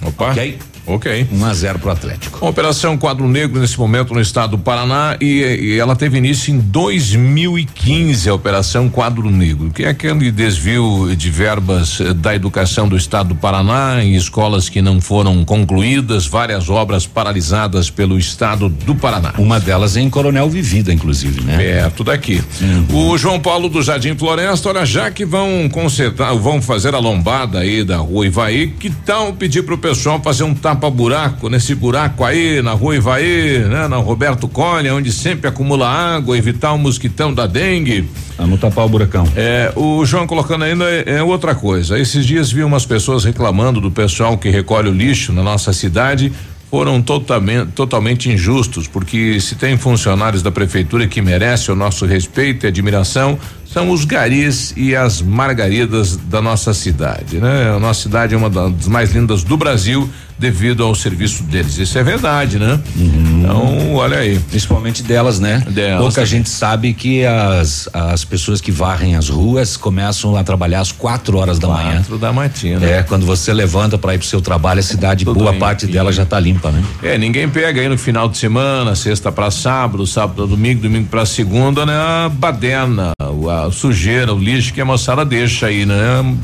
[0.03, 0.31] Opa.
[0.31, 0.59] Ok?
[0.87, 1.27] Ok.
[1.31, 2.47] 1 um a 0 para o Atlético.
[2.47, 6.59] Operação Quadro Negro nesse momento no estado do Paraná e, e, ela teve início em
[6.59, 12.97] 2015 a Operação Quadro Negro, que é aquele desvio de verbas eh, da educação do
[12.97, 18.95] estado do Paraná em escolas que não foram concluídas, várias obras paralisadas pelo estado do
[18.95, 19.33] Paraná.
[19.39, 21.57] Uma delas em Coronel Vivida, inclusive, né?
[21.57, 22.43] Perto daqui.
[22.61, 23.13] Uhum.
[23.13, 27.61] O João Paulo do Jardim Floresta, olha, já que vão consertar, vão fazer a lombada
[27.61, 32.25] aí da rua Ivaí, que tal pedir pro pessoal fazer um tapa buraco, nesse buraco
[32.25, 33.89] aí, na rua Ivaí, né?
[33.89, 38.09] Na Roberto Cunha, onde sempre acumula água, evitar o mosquitão da dengue.
[38.39, 39.27] Ah, não tapar o buracão.
[39.37, 41.99] É, o João colocando ainda é, é outra coisa.
[41.99, 46.33] Esses dias vi umas pessoas reclamando do pessoal que recolhe o lixo na nossa cidade
[46.73, 52.65] foram totalmente, totalmente injustos, porque se tem funcionários da prefeitura que merecem o nosso respeito
[52.65, 57.71] e admiração, são os garis e as margaridas da nossa cidade, né?
[57.77, 60.09] A nossa cidade é uma das mais lindas do Brasil
[60.43, 61.79] devido ao serviço deles.
[61.79, 62.79] Isso é verdade, né?
[62.97, 63.39] Uhum.
[63.39, 64.41] Então, olha aí.
[64.51, 65.63] Principalmente delas, né?
[65.71, 66.03] Delas.
[66.03, 70.91] Pouca gente sabe que as, as pessoas que varrem as ruas começam a trabalhar às
[70.91, 71.97] quatro horas da quatro manhã.
[71.99, 72.85] Quatro da matina.
[72.85, 76.11] É, quando você levanta para ir pro seu trabalho, a cidade, Tudo boa parte dela
[76.11, 76.83] já tá limpa, né?
[77.05, 81.25] É, ninguém pega aí no final de semana, sexta para sábado, sábado domingo, domingo para
[81.25, 81.95] segunda, né?
[81.95, 85.97] A baderna, a sujeira, o lixo que a moçada deixa aí, né?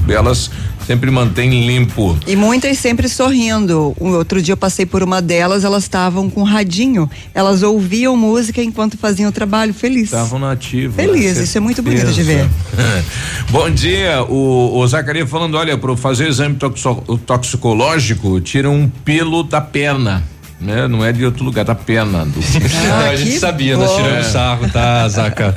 [0.09, 0.51] Elas
[0.87, 2.19] sempre mantêm limpo.
[2.27, 3.88] E muitas sempre sorrindo.
[4.01, 7.11] Um outro dia eu passei por uma delas, elas estavam com radinho.
[7.35, 10.05] Elas ouviam música enquanto faziam o trabalho, feliz.
[10.05, 10.97] Estavam nativos.
[10.97, 11.45] Feliz, né?
[11.45, 12.49] isso é muito bonito de ver.
[13.51, 16.57] Bom dia, o, o Zacaria falando, olha, para fazer exame
[17.27, 20.25] toxicológico, tira um pelo da perna
[20.61, 20.89] né?
[20.89, 22.25] Não é de outro lugar, da pena.
[22.25, 22.39] Do...
[22.91, 23.83] Ah, a gente sabia, bom.
[23.83, 24.31] nós tiramos é.
[24.31, 25.55] sarro, tá, Zaca?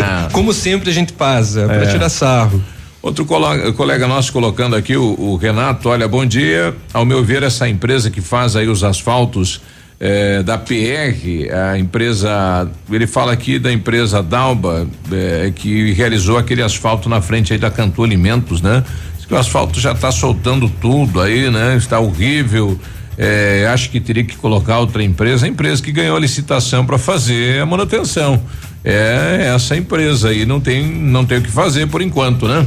[0.00, 0.28] Ah.
[0.32, 2.62] Como sempre a gente faz, é, para tirar sarro.
[3.02, 6.72] Outro colega, colega, nosso colocando aqui, o, o, Renato, olha, bom dia.
[6.94, 9.60] Ao meu ver, essa empresa que faz aí os asfaltos
[9.98, 16.62] eh, da PR, a empresa, ele fala aqui da empresa Dalba, eh, que realizou aquele
[16.62, 18.84] asfalto na frente aí da Cantu Alimentos, né?
[19.28, 21.74] O asfalto já está soltando tudo aí, né?
[21.76, 22.78] Está horrível.
[23.18, 26.98] É, acho que teria que colocar outra empresa, a empresa que ganhou a licitação para
[26.98, 28.40] fazer a manutenção.
[28.84, 32.66] É essa empresa aí, não tem, não tem o que fazer por enquanto, né?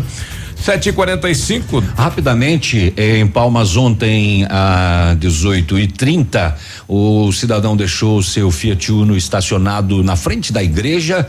[0.56, 1.84] Sete e quarenta e cinco.
[1.96, 6.56] Rapidamente, em Palmas ontem, a 18 e 30
[6.88, 11.28] o cidadão deixou seu Fiat Uno estacionado na frente da igreja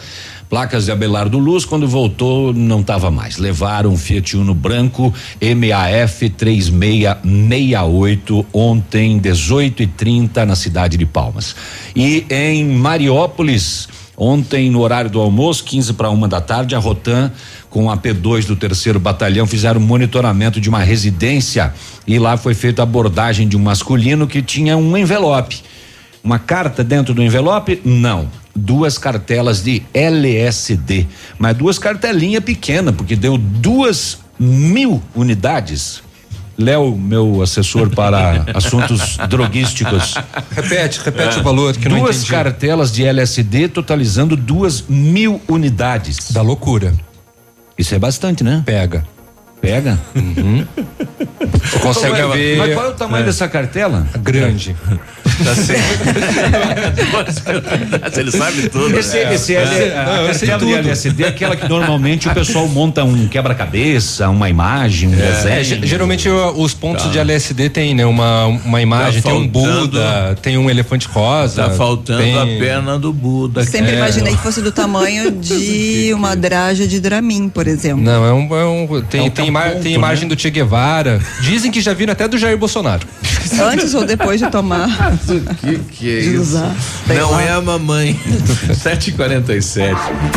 [0.48, 3.36] Placas de Abelardo Luz, quando voltou, não estava mais.
[3.36, 11.56] Levaram um Fiat Uno branco MAF 3668 ontem, 18 e 30 na cidade de Palmas.
[11.96, 17.30] E em Mariópolis, Ontem, no horário do almoço, 15 para uma da tarde, a Rotan,
[17.68, 21.74] com a P2 do terceiro batalhão, fizeram monitoramento de uma residência
[22.06, 25.62] e lá foi feita a abordagem de um masculino que tinha um envelope.
[26.24, 27.80] Uma carta dentro do envelope?
[27.84, 31.06] Não duas cartelas de LSD,
[31.38, 36.02] mas duas cartelinhas pequenas, porque deu duas mil unidades.
[36.58, 40.14] Léo, meu assessor para assuntos droguísticos.
[40.50, 41.40] Repete, repete é.
[41.40, 46.30] o valor que duas não Duas cartelas de LSD totalizando duas mil unidades.
[46.30, 46.94] Da loucura.
[47.76, 48.62] Isso é bastante, né?
[48.64, 49.04] Pega.
[49.66, 49.98] Pega.
[50.14, 50.64] Uhum.
[51.80, 52.56] Consegue mas, ver.
[52.58, 53.26] Mas qual é o tamanho É.
[53.26, 54.06] dessa cartela?
[54.22, 54.76] Grande.
[58.10, 58.96] Tá Ele sabe tudo.
[58.98, 59.34] Esse, né?
[59.34, 59.98] esse É.
[59.98, 60.86] a Não, eu sei cartela de tudo.
[60.88, 65.64] LSD é aquela que normalmente o pessoal monta um quebra-cabeça, uma imagem, um É, desenho.
[65.64, 67.10] ge- geralmente os pontos Tá.
[67.10, 68.06] de LSD tem, né?
[68.06, 71.64] Uma, uma imagem, Tá tem um faltando- Buda, tem um elefante rosa.
[71.64, 73.64] Tá faltando tem- a perna do Buda.
[73.64, 73.96] Sempre É.
[73.96, 78.02] imaginei que fosse do tamanho de uma draja de Dramin, por exemplo.
[78.02, 78.56] Não, é um.
[78.56, 81.20] é um- tem, É um tem, ima- ponto, tem imagem do Che Guevara.
[81.40, 83.06] Dizem que já viram até do Jair Bolsonaro.
[83.62, 84.88] Antes ou depois de tomar.
[85.60, 86.60] Que que é De isso?
[87.06, 87.42] Não lá.
[87.42, 88.18] é a mamãe.
[88.74, 89.94] 7h47.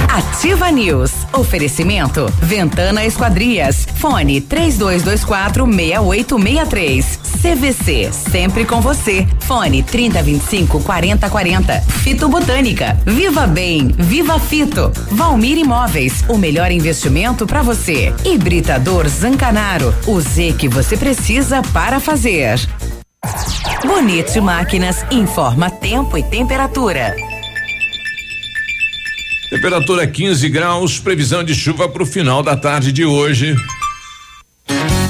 [0.08, 1.12] Ativa News.
[1.34, 2.32] Oferecimento.
[2.42, 3.88] Ventana Esquadrias.
[3.96, 7.20] Fone 3224 6863.
[7.42, 8.10] CVC.
[8.32, 9.28] Sempre com você.
[9.42, 11.82] Fone 3025 4040.
[12.04, 12.98] Fito Botânica.
[13.06, 13.88] Viva Bem.
[13.98, 14.92] Viva Fito.
[15.12, 16.24] Valmir Imóveis.
[16.28, 18.14] O melhor investimento para você.
[18.26, 19.94] Hibridador Zancanaro.
[20.08, 22.60] O Z que você precisa para fazer.
[23.86, 27.16] Bonito Máquinas informa tempo e temperatura.
[29.50, 33.56] Temperatura 15 graus, previsão de chuva para o final da tarde de hoje.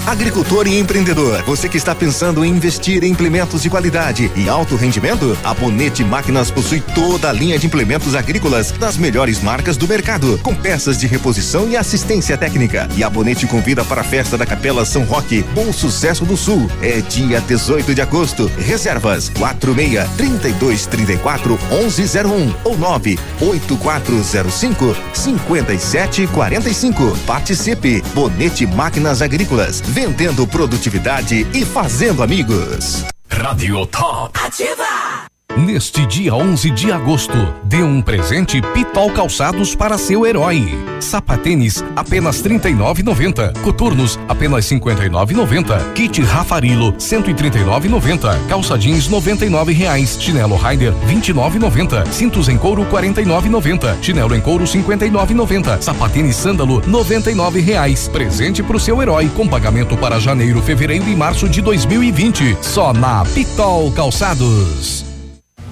[0.10, 4.76] Agricultor e empreendedor, você que está pensando em investir em implementos de qualidade e alto
[4.76, 5.38] rendimento?
[5.44, 10.40] A Bonete Máquinas possui toda a linha de implementos agrícolas das melhores marcas do mercado,
[10.42, 12.90] com peças de reposição e assistência técnica.
[12.98, 16.68] E a Bonete convida para a festa da Capela São Roque, Bom Sucesso do Sul.
[16.82, 18.52] É dia 18 de agosto.
[18.58, 27.16] Reservas 46 32 34 1101 ou 9 8405 5745.
[27.28, 28.02] Participe.
[28.16, 33.04] Bonete Máquinas Agrícolas, vendendo produtividade e fazendo amigos.
[33.30, 34.32] Radio Top.
[34.42, 35.29] Ativa!
[35.58, 40.64] Neste dia 11 de agosto, dê um presente Pitol Calçados para seu herói.
[41.00, 43.60] Sapatênis apenas R$ 39,90.
[43.62, 45.94] Coturnos apenas R$ 59,90.
[45.94, 48.48] Kit Rafarilo 139,90.
[48.48, 50.18] Calça jeans 99 reais.
[50.22, 52.06] Chinelo Rider R$ 29,90.
[52.12, 54.04] Cintos em couro R$ 49,90.
[54.04, 55.82] Chinelo em couro R$ 59,90.
[55.82, 58.08] Sapatênis Sândalo 99 reais.
[58.08, 62.58] Presente pro seu herói com pagamento para janeiro, fevereiro e março de 2020.
[62.62, 65.09] Só na Pitol Calçados.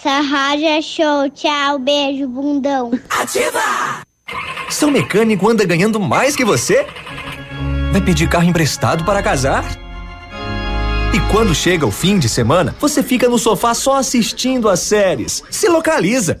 [0.00, 1.28] Essa rádio é show.
[1.30, 2.92] Tchau, beijo, bundão.
[3.10, 4.04] Ativa!
[4.70, 6.86] Seu mecânico anda ganhando mais que você?
[7.90, 9.64] Vai pedir carro emprestado para casar?
[11.12, 15.42] E quando chega o fim de semana, você fica no sofá só assistindo as séries.
[15.50, 16.40] Se localiza!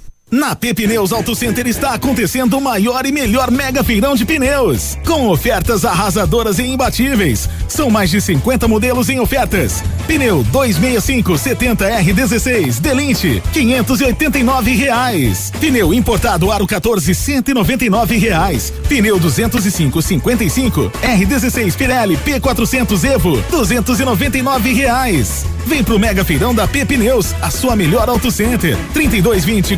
[0.31, 5.27] Na Pepineus Auto Center está acontecendo o maior e melhor mega feirão de pneus, com
[5.27, 7.49] ofertas arrasadoras e imbatíveis.
[7.67, 9.83] São mais de 50 modelos em ofertas.
[10.07, 15.51] Pneu 265 70R16 Delinte, 589 reais.
[15.59, 18.71] Pneu importado Aro 14 199 reais.
[18.87, 25.45] Pneu 205 55 R16 Pirelli P400 Evo 299 reais.
[25.65, 28.77] Vem pro Mega Feirão da Pepineus, a sua melhor Auto Center.
[28.93, 29.77] 3220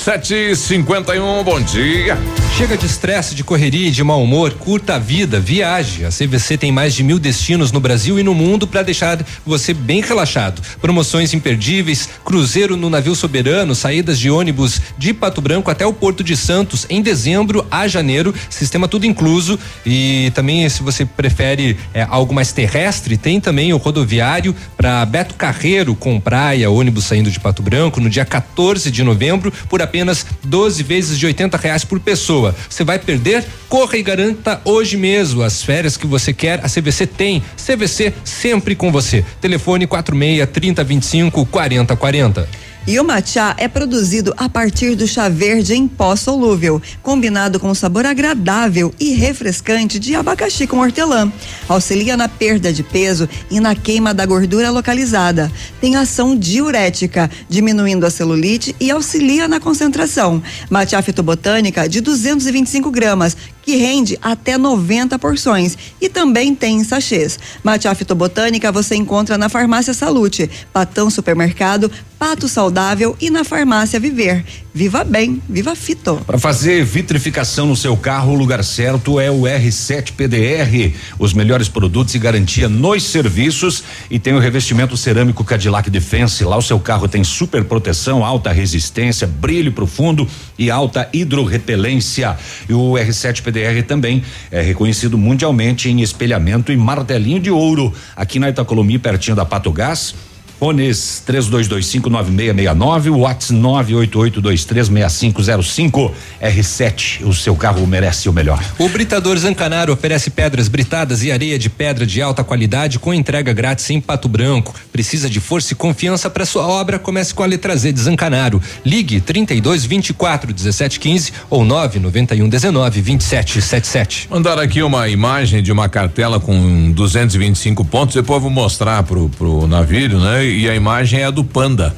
[0.00, 2.16] 751, bom dia.
[2.60, 6.04] Chega de estresse, de correria e de mau humor, curta a vida, viaje.
[6.04, 9.72] A CVC tem mais de mil destinos no Brasil e no mundo para deixar você
[9.72, 10.60] bem relaxado.
[10.78, 16.22] Promoções imperdíveis, cruzeiro no navio soberano, saídas de ônibus de Pato Branco até o Porto
[16.22, 19.58] de Santos em dezembro a janeiro, sistema tudo incluso.
[19.86, 25.34] E também, se você prefere é, algo mais terrestre, tem também o rodoviário para Beto
[25.34, 30.26] Carreiro com praia, ônibus saindo de Pato Branco no dia 14 de novembro por apenas
[30.44, 32.49] 12 vezes de 80 reais por pessoa.
[32.68, 33.44] Você vai perder?
[33.68, 36.60] Corra e garanta hoje mesmo as férias que você quer.
[36.64, 37.42] A CVC tem.
[37.56, 39.24] CVC sempre com você.
[39.40, 42.48] Telefone 46 30 25 40 40.
[42.90, 47.70] E o matcha é produzido a partir do chá verde em pó solúvel, combinado com
[47.70, 51.32] o sabor agradável e refrescante de abacaxi com hortelã.
[51.68, 55.52] Auxilia na perda de peso e na queima da gordura localizada.
[55.80, 60.42] Tem ação diurética, diminuindo a celulite e auxilia na concentração.
[60.68, 63.36] Matcha fitobotânica de 225 gramas,
[63.76, 67.38] rende até 90 porções e também tem sachês.
[67.62, 74.44] Matcha fitobotânica você encontra na Farmácia Salute, Patão Supermercado, Pato Saudável e na Farmácia Viver.
[74.72, 76.22] Viva bem, viva fito.
[76.24, 80.94] Para fazer vitrificação no seu carro, o lugar certo é o R7 PDR.
[81.18, 86.44] Os melhores produtos e garantia nos serviços e tem o revestimento cerâmico Cadillac Defense.
[86.44, 92.36] Lá o seu carro tem super proteção, alta resistência, brilho profundo e alta hidrorrepelência.
[92.68, 97.92] E o R7 PDR também é reconhecido mundialmente em espelhamento e martelinho de ouro.
[98.14, 100.14] Aqui na Itacolomi, pertinho da Pato Gás.
[100.60, 106.12] Fones 32259669, Whats 988236505.
[106.42, 108.62] R7, o seu carro merece o melhor.
[108.78, 113.54] O Britador Zancanaro oferece pedras britadas e areia de pedra de alta qualidade com entrega
[113.54, 114.74] grátis em Pato Branco.
[114.92, 116.98] Precisa de força e confiança para sua obra?
[116.98, 118.60] Comece com a letra Z de Zancanaro.
[118.84, 124.28] Ligue 32 24 17 15 ou 991 19 27 77.
[124.30, 129.66] Mandaram aqui uma imagem de uma cartela com 225 pontos, depois vou mostrar pro, pro
[129.66, 130.49] navio, né?
[130.50, 131.94] E a imagem é a do panda,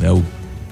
[0.00, 0.10] né?
[0.10, 0.22] O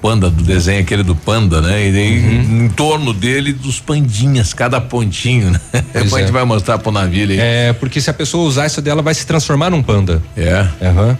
[0.01, 1.87] panda do desenho aquele do panda, né?
[1.87, 2.65] E daí uhum.
[2.65, 5.59] em torno dele dos pandinhas, cada pontinho, né?
[5.93, 6.15] Depois é.
[6.17, 7.39] a gente vai mostrar pro navio aí.
[7.39, 10.21] É, porque se a pessoa usar isso dela vai se transformar num panda.
[10.37, 10.67] É.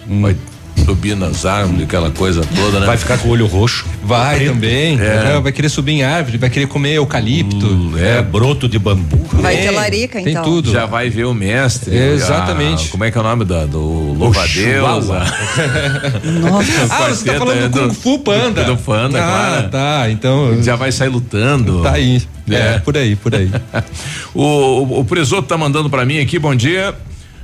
[0.07, 0.21] Uhum.
[0.21, 0.35] Vai
[0.83, 2.85] subir nas árvores, aquela coisa toda, né?
[2.85, 3.85] Vai ficar com o olho roxo.
[4.03, 4.53] Vai preto.
[4.53, 4.99] também.
[4.99, 5.39] É.
[5.39, 7.65] Vai querer subir em árvore, vai querer comer eucalipto.
[7.65, 9.25] Uh, é, broto de bambu.
[9.33, 10.33] Vai ter larica, então.
[10.33, 10.71] Tem tudo.
[10.71, 11.95] Já vai ver o mestre.
[11.95, 12.87] exatamente.
[12.87, 15.07] A, como é que é o nome da, do louva-a-Deus?
[16.41, 16.75] Nossa.
[16.93, 18.63] ah, você tá falando do Kung Fu Panda.
[18.63, 19.69] Do Panda, ah, claro.
[19.69, 20.09] tá.
[20.09, 20.61] Então.
[20.61, 21.81] Já vai sair lutando.
[21.81, 22.21] Tá aí.
[22.49, 23.49] É, é por aí, por aí.
[24.33, 26.93] o, o, o presoto tá mandando para mim aqui, bom dia.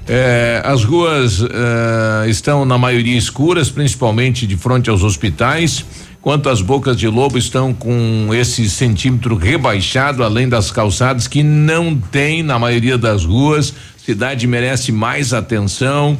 [0.08, 5.86] É, as ruas é, estão na maioria escuras, principalmente de frente aos hospitais.
[6.22, 11.96] Quanto às bocas de lobo estão com esse centímetro rebaixado, além das calçadas que não
[11.96, 13.74] tem na maioria das ruas.
[13.98, 16.18] Cidade merece mais atenção.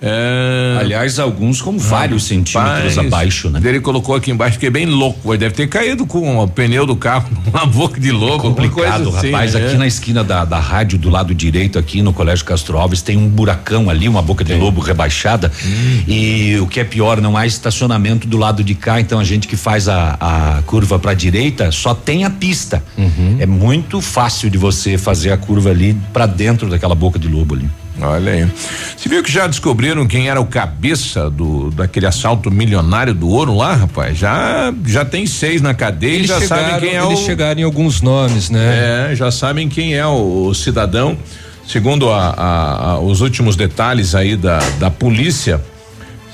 [0.00, 0.76] É...
[0.78, 3.60] Aliás, alguns com vários centímetros abaixo, né?
[3.64, 5.32] Ele colocou aqui embaixo, fiquei bem louco.
[5.32, 8.36] Ele deve ter caído com o pneu do carro, uma boca de lobo.
[8.36, 9.56] É complicado, assim, rapaz.
[9.56, 13.16] Aqui na esquina da, da rádio, do lado direito, aqui no Colégio Castro Alves, tem
[13.16, 15.50] um buracão ali, uma boca de lobo rebaixada.
[15.64, 16.02] Hum.
[16.06, 19.48] E o que é pior, não há estacionamento do lado de cá, então a gente
[19.48, 22.82] que faz a, a curva para direita só tem a pista.
[22.96, 23.36] Uhum.
[23.40, 27.54] É muito fácil de você fazer a curva ali para dentro daquela boca de lobo
[27.54, 27.68] ali.
[28.00, 28.48] Olha aí.
[28.96, 33.54] Você viu que já descobriram quem era o cabeça do daquele assalto milionário do ouro
[33.54, 34.16] lá, rapaz?
[34.16, 37.24] Já já tem seis na cadeia, eles já chegaram, sabem quem é eles o.
[37.24, 39.10] chegaram em alguns nomes, né?
[39.10, 41.18] É, já sabem quem é o, o cidadão.
[41.66, 45.60] Segundo a, a, a, os últimos detalhes aí da, da polícia,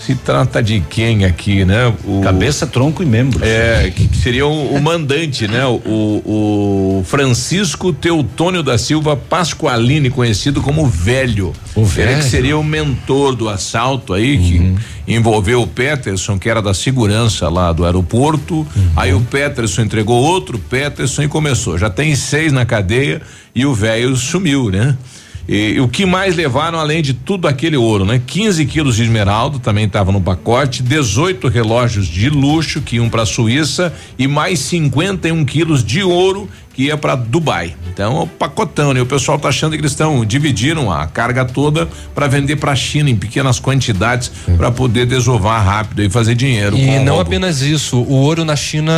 [0.05, 1.95] se trata de quem aqui, né?
[2.05, 3.43] O, Cabeça, tronco e membros.
[3.43, 5.65] É, que, que seria o, o mandante, né?
[5.65, 11.55] O, o, Francisco Teutônio da Silva Pasqualini, conhecido como Velho.
[11.75, 12.11] O Velho.
[12.11, 14.77] Ele que seria o mentor do assalto aí, uhum.
[15.07, 18.57] que envolveu o Peterson, que era da segurança lá do aeroporto.
[18.57, 18.91] Uhum.
[18.97, 21.79] Aí o Peterson entregou outro Peterson e começou.
[21.79, 23.23] Já tem seis na cadeia
[23.55, 24.97] e o velho sumiu, né?
[25.49, 28.21] E, o que mais levaram, além de tudo aquele ouro, né?
[28.27, 33.23] 15 quilos de esmeralda também estava no pacote, 18 relógios de luxo que iam para
[33.23, 37.75] a Suíça e mais 51 quilos de ouro que ia para Dubai.
[37.93, 39.01] Então, o pacotão, né?
[39.01, 42.77] O pessoal tá achando que eles estão dividiram a carga toda para vender para a
[42.77, 44.57] China em pequenas quantidades é.
[44.57, 46.77] para poder desovar rápido e fazer dinheiro.
[46.77, 48.93] E não apenas isso, o ouro na China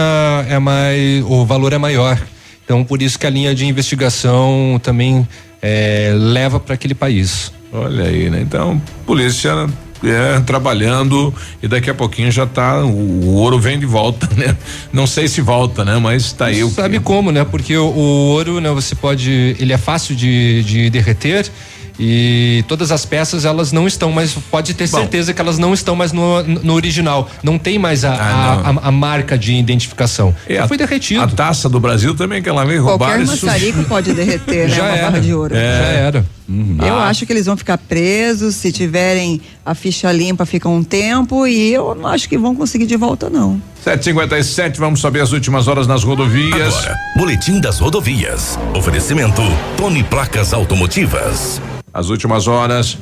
[0.48, 2.18] é mais, o valor é maior.
[2.64, 5.26] Então, por isso que a linha de investigação também
[5.60, 7.52] é, leva para aquele país.
[7.72, 8.40] Olha aí, né?
[8.40, 9.68] Então, polícia
[10.04, 14.56] é, trabalhando e daqui a pouquinho já tá o, o, ouro vem de volta, né?
[14.92, 15.98] Não sei se volta, né?
[15.98, 16.68] Mas tá aí.
[16.70, 17.44] Sabe como, né?
[17.44, 18.70] Porque o, o, ouro, né?
[18.70, 21.50] Você pode, ele é fácil de, de derreter
[21.98, 25.72] e todas as peças elas não estão mais pode ter Bom, certeza que elas não
[25.72, 27.28] estão mais no, no original.
[27.42, 30.34] Não tem mais a, ah, a, a, a, marca de identificação.
[30.48, 31.22] É, foi derretido.
[31.22, 34.82] a taça do Brasil também que ela veio roubar qualquer maçarico pode derreter né, já
[34.82, 35.54] uma era, barra de ouro.
[35.54, 35.58] É.
[35.58, 36.78] já era uhum.
[36.80, 37.08] eu ah.
[37.08, 41.72] acho que eles vão ficar presos se tiverem a ficha limpa fica um tempo e
[41.72, 45.86] eu não acho que vão conseguir de volta não 757, vamos saber as últimas horas
[45.86, 46.76] nas rodovias.
[46.76, 48.58] Agora, Boletim das Rodovias.
[48.74, 49.40] Oferecimento
[49.76, 51.62] Tony Placas Automotivas.
[51.94, 52.98] As últimas horas.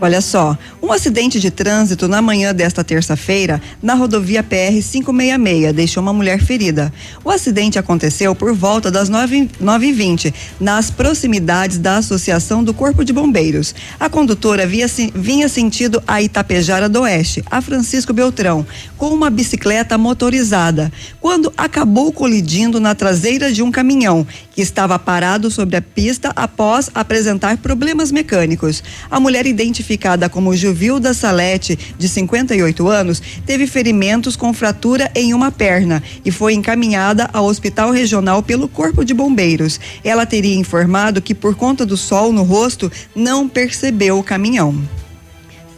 [0.00, 6.00] Olha só, um acidente de trânsito na manhã desta terça-feira na rodovia PR 566 deixou
[6.00, 6.92] uma mulher ferida.
[7.24, 13.74] O acidente aconteceu por volta das 9h20, nas proximidades da Associação do Corpo de Bombeiros.
[13.98, 18.64] A condutora via, vinha sentido a Itapejara do Oeste, a Francisco Beltrão,
[18.96, 24.24] com uma bicicleta motorizada, quando acabou colidindo na traseira de um caminhão
[24.54, 28.82] que estava parado sobre a pista após apresentar problemas mecânicos.
[29.10, 29.46] A mulher
[29.88, 36.30] identificada como Juvilda Salete, de 58 anos, teve ferimentos com fratura em uma perna e
[36.30, 39.80] foi encaminhada ao Hospital Regional pelo Corpo de Bombeiros.
[40.04, 44.76] Ela teria informado que por conta do sol no rosto não percebeu o caminhão.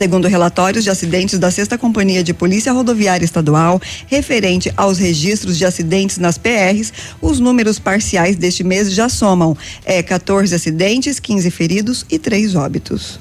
[0.00, 5.66] Segundo relatórios de acidentes da Sexta Companhia de Polícia Rodoviária Estadual, referente aos registros de
[5.66, 6.90] acidentes nas PRs,
[7.20, 9.54] os números parciais deste mês já somam
[9.84, 13.20] é, 14 acidentes, 15 feridos e 3 óbitos.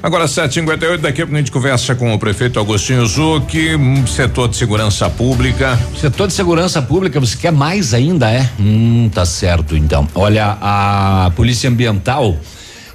[0.00, 3.70] Agora 7h58, daqui a pouco a gente conversa com o prefeito Agostinho Zucchi,
[4.06, 5.76] setor de segurança pública.
[6.00, 8.48] Setor de segurança pública, você quer mais ainda, é?
[8.60, 10.06] Hum, tá certo então.
[10.14, 12.36] Olha, a Polícia Ambiental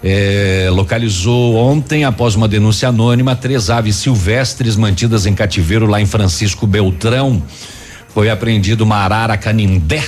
[0.01, 6.05] eh, localizou ontem, após uma denúncia anônima, três aves silvestres mantidas em cativeiro lá em
[6.05, 7.43] Francisco Beltrão.
[8.13, 10.05] Foi apreendido uma arara canindé,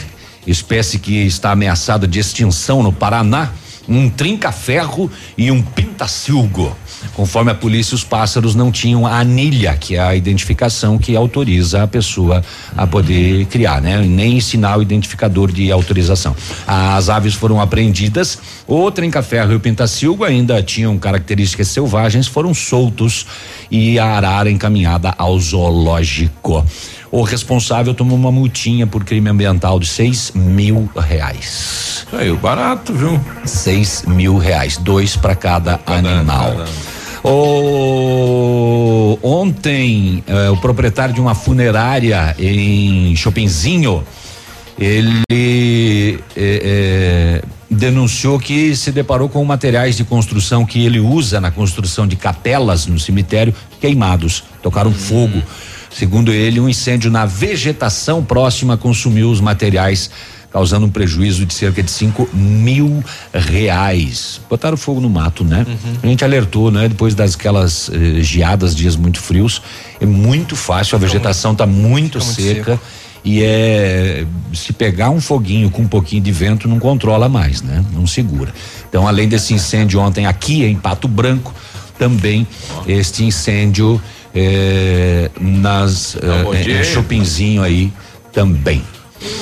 [0.47, 3.51] espécie que está ameaçada de extinção no Paraná
[3.87, 6.75] um trinca-ferro e um pintacilgo.
[7.13, 11.83] Conforme a polícia, os pássaros não tinham a anilha, que é a identificação que autoriza
[11.83, 12.43] a pessoa
[12.75, 14.01] a poder criar, né?
[14.01, 16.35] Nem sinal identificador de autorização.
[16.65, 23.25] As aves foram apreendidas, o trinca-ferro e o pintacilgo ainda tinham características selvagens, foram soltos
[23.69, 26.65] e a arara encaminhada ao zoológico.
[27.11, 32.05] O responsável tomou uma multinha por crime ambiental de seis mil reais.
[32.09, 33.19] Saiu barato, viu?
[33.45, 36.55] Seis mil reais, dois para cada, cada, animal.
[36.57, 36.95] Cada.
[37.27, 44.03] O, ontem, eh, o proprietário de uma funerária em Chopinzinho,
[44.77, 51.49] ele eh, eh, denunciou que se deparou com materiais de construção que ele usa na
[51.49, 54.93] construção de capelas no cemitério queimados, tocaram hum.
[54.93, 55.41] fogo.
[55.97, 60.09] Segundo ele, um incêndio na vegetação próxima consumiu os materiais,
[60.51, 63.01] causando um prejuízo de cerca de 5 mil
[63.33, 64.41] reais.
[64.49, 65.65] Botaram fogo no mato, né?
[65.65, 65.93] Uhum.
[66.03, 66.89] A gente alertou, né?
[66.89, 69.61] Depois das aquelas eh, geadas, dias muito frios,
[69.97, 72.71] é muito fácil, a vegetação está muito, muito seca.
[72.71, 74.23] Muito e é
[74.53, 77.83] se pegar um foguinho com um pouquinho de vento não controla mais, né?
[77.91, 78.53] Não segura.
[78.87, 81.51] Então, além desse incêndio ontem aqui em Pato Branco,
[81.97, 82.45] também
[82.85, 83.99] este incêndio
[84.35, 87.91] é, nas é, shoppingzinho aí
[88.33, 88.83] também.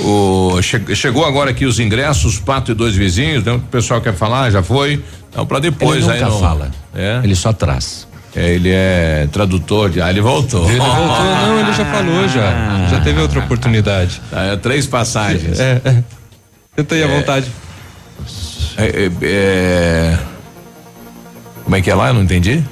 [0.02, 3.54] O, che, chegou agora aqui os ingressos, Pato e dois vizinhos, né?
[3.54, 5.04] o pessoal quer falar, já foi.
[5.36, 6.39] Não, para depois ele aí não.
[6.39, 6.72] fala.
[6.94, 7.20] É?
[7.24, 8.08] Ele só traz.
[8.36, 10.02] É, ele é tradutor de.
[10.02, 10.70] Ah, ele voltou.
[10.70, 12.88] Ele voltou, não, ele já falou já.
[12.89, 14.22] Já teve outra oportunidade.
[14.30, 15.60] Tá, é, três passagens.
[15.60, 16.04] É, é.
[16.76, 17.20] Tenta aí à é.
[17.20, 17.52] vontade.
[18.78, 20.18] É, é, é,
[21.64, 22.08] como é que é lá?
[22.10, 22.64] Eu não entendi.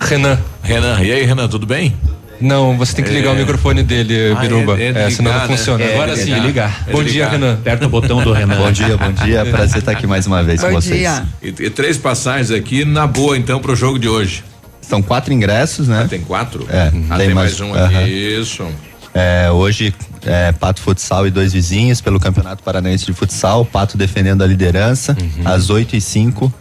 [0.00, 0.38] Renan.
[0.62, 1.94] Renan, e aí, Renan, tudo bem?
[2.40, 3.32] Não, você tem que ligar é.
[3.34, 4.80] o microfone dele, ah, Biruba.
[4.80, 5.46] É, é, é, senão não né?
[5.46, 5.84] funciona.
[5.84, 6.86] É, Agora sim, ligar.
[6.90, 7.54] Bom dia, Renan.
[7.54, 8.56] Aperta o botão do Renan.
[8.56, 9.44] bom dia, bom dia.
[9.50, 11.00] Prazer estar aqui mais uma vez bom com vocês.
[11.00, 11.24] Dia.
[11.42, 14.42] E, e, três passagens aqui na boa, então, pro jogo de hoje.
[14.80, 16.02] São quatro ingressos, né?
[16.04, 16.66] Ah, tem quatro?
[16.70, 16.90] É.
[17.10, 17.94] Ah, tem, tem mais, mais um aqui.
[17.94, 18.40] Uh -huh.
[18.40, 18.66] Isso.
[19.12, 19.94] É, hoje,
[20.24, 23.66] é, Pato Futsal e dois vizinhos pelo Campeonato Paranaense de Futsal.
[23.66, 25.16] Pato defendendo a liderança.
[25.20, 25.46] Uhum.
[25.46, 26.52] Às oito e cinco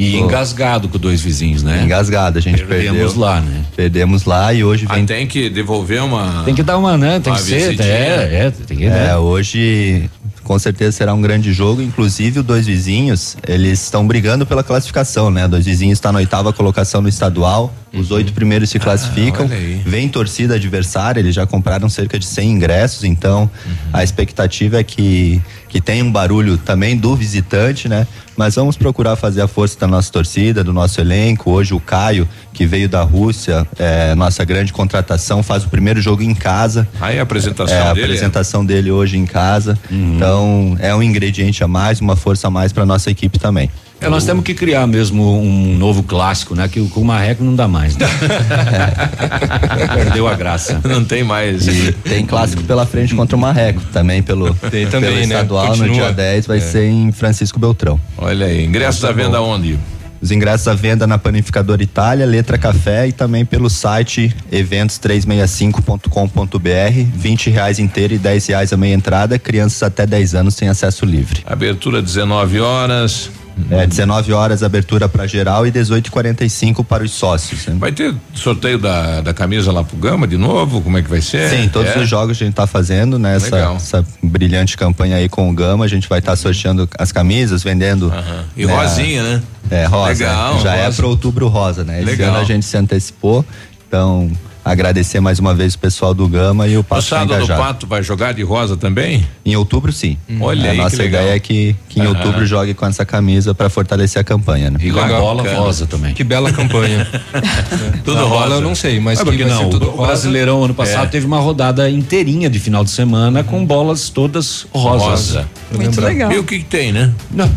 [0.00, 0.24] e oh.
[0.24, 1.84] engasgado com dois vizinhos, né?
[1.84, 3.20] Engasgado, a gente Perdemos perdeu.
[3.20, 3.66] lá, né?
[3.76, 5.02] Perdemos lá e hoje vem.
[5.02, 6.42] Ah, tem que devolver uma.
[6.42, 7.20] Tem que dar uma, né?
[7.20, 9.10] Tem que ser, é, é, tem que, né?
[9.10, 10.08] É, hoje
[10.42, 11.82] com certeza será um grande jogo.
[11.82, 15.46] Inclusive, os dois vizinhos, eles estão brigando pela classificação, né?
[15.46, 17.72] Dois vizinhos está na oitava colocação no estadual.
[17.92, 19.46] Os oito primeiros se classificam.
[19.46, 23.50] olha Vem torcida adversária, eles já compraram cerca de 100 ingressos, então
[23.92, 28.06] a expectativa é que, que tenha um barulho também do visitante, né?
[28.36, 31.50] Mas vamos procurar fazer a força da nossa torcida, do nosso elenco.
[31.50, 36.22] Hoje o Caio, que veio da Rússia, é, nossa grande contratação, faz o primeiro jogo
[36.22, 36.88] em casa.
[37.00, 38.06] Aí a apresentação É, a dele.
[38.06, 39.78] apresentação dele hoje em casa.
[39.90, 43.68] Então é um ingrediente a mais, uma força a mais para nossa equipe também.
[44.00, 46.66] É, nós temos que criar mesmo um novo clássico, né?
[46.68, 48.06] Que com o marreco não dá mais, né?
[49.94, 50.80] Perdeu a graça.
[50.84, 51.66] Não tem mais.
[51.66, 55.22] E tem clássico pela frente contra o Marreco, também pelo, Tem também, pelo né?
[55.24, 55.94] estadual no Continua.
[56.06, 56.60] dia 10 vai É.
[56.60, 58.00] ser em Francisco Beltrão.
[58.16, 59.78] Olha aí, ingresso à venda onde?
[60.22, 67.50] Os ingressos à venda na Panificadora Itália, Letra Café e também pelo site eventos365.com.br, 20
[67.50, 71.40] reais inteiro e 10 reais a meia entrada, crianças até 10 anos têm acesso livre.
[71.46, 73.30] Abertura 19 horas.
[73.70, 77.66] É, 19 horas abertura para geral e 18h45 para os sócios.
[77.66, 77.76] né?
[77.78, 80.80] Vai ter sorteio da, da camisa lá pro Gama de novo?
[80.80, 81.50] Como é que vai ser?
[81.50, 81.98] Sim, todos É?
[81.98, 83.76] os jogos a gente tá fazendo nessa Legal.
[83.76, 85.84] essa brilhante campanha aí com o Gama.
[85.84, 88.12] A gente vai estar sorteando as camisas, vendendo.
[88.56, 89.42] E rosinha, né?
[89.70, 90.08] É, rosa.
[90.24, 90.96] Legal, Já é rosa.
[90.96, 91.98] para outubro rosa, né?
[92.00, 92.30] Esse Legal.
[92.30, 93.44] ano a gente se antecipou.
[93.86, 94.30] Então,
[94.70, 97.46] agradecer mais uma vez o pessoal do Gama e o O Pato tá sábado do.
[97.48, 99.26] Pato vai jogar de rosa também?
[99.44, 100.16] Em outubro, sim.
[100.40, 101.22] Olha a aí, nossa que legal.
[101.22, 102.10] ideia é que, que em Aham.
[102.18, 104.78] outubro jogue com essa camisa para fortalecer a campanha, né?
[104.82, 105.60] E com a bola Bacana.
[105.60, 106.14] rosa também.
[106.14, 107.06] Que bela campanha.
[108.04, 108.54] Tudo Na rosa.
[108.54, 109.70] eu não sei, mas Ah, que não?
[109.70, 110.06] tudo O rosa.
[110.08, 111.08] Brasileirão ano passado É.
[111.08, 115.02] teve uma rodada inteirinha de final de semana com bolas todas rosas.
[115.34, 115.48] Rosa.
[115.72, 116.32] Muito legal.
[116.32, 117.12] E o que que tem, né?
[117.30, 117.50] Não.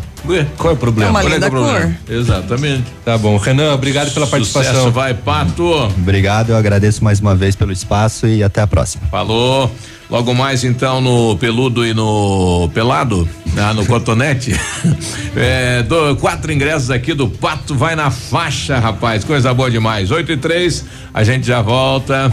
[0.57, 1.09] Qual é o problema?
[1.09, 1.97] É uma qual linda que o problema?
[2.05, 2.15] cor.
[2.15, 2.83] Exatamente.
[3.03, 3.37] Tá bom.
[3.37, 4.73] Renan, obrigado pela participação.
[4.73, 5.69] Sucesso vai, Pato.
[5.97, 9.05] Obrigado, eu agradeço mais uma vez pelo espaço e até a próxima.
[9.11, 9.69] Falou.
[10.13, 14.53] Logo mais então no peludo e no pelado, ah, no cotonete.
[15.35, 19.23] é, do, quatro ingressos aqui do Pato vai na faixa, rapaz.
[19.23, 20.11] Coisa boa demais.
[20.11, 22.31] 8 e 3, a gente já volta.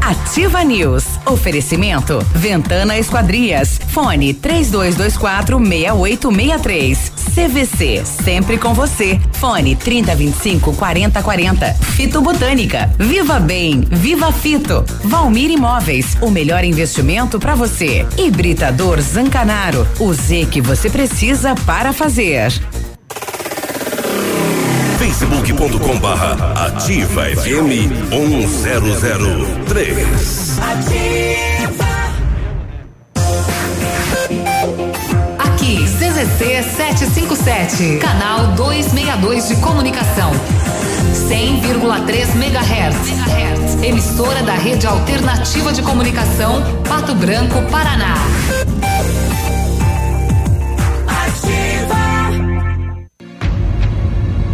[0.00, 1.04] Ativa News.
[1.26, 2.24] Oferecimento.
[2.34, 3.80] Ventana Esquadrias.
[3.88, 7.17] Fone 3224 6863.
[7.34, 8.02] CVC.
[8.04, 9.18] Sempre com você.
[9.34, 11.74] Fone 3025 4040.
[11.74, 12.90] Fito Botânica.
[12.98, 13.80] Viva Bem.
[13.80, 14.84] Viva Fito.
[15.04, 16.16] Valmir Imóveis.
[16.20, 18.06] O melhor investimento para você.
[18.16, 19.86] Hibridador Zancanaro.
[19.98, 22.52] O Z que você precisa para fazer.
[24.98, 30.58] facebook.com barra ativa FM 1003.
[30.58, 31.36] Aqui,
[36.18, 40.32] CZC 757, canal 262 de comunicação.
[41.28, 43.84] 100,3 MHz.
[43.84, 48.16] Emissora da Rede Alternativa de Comunicação, Pato Branco, Paraná.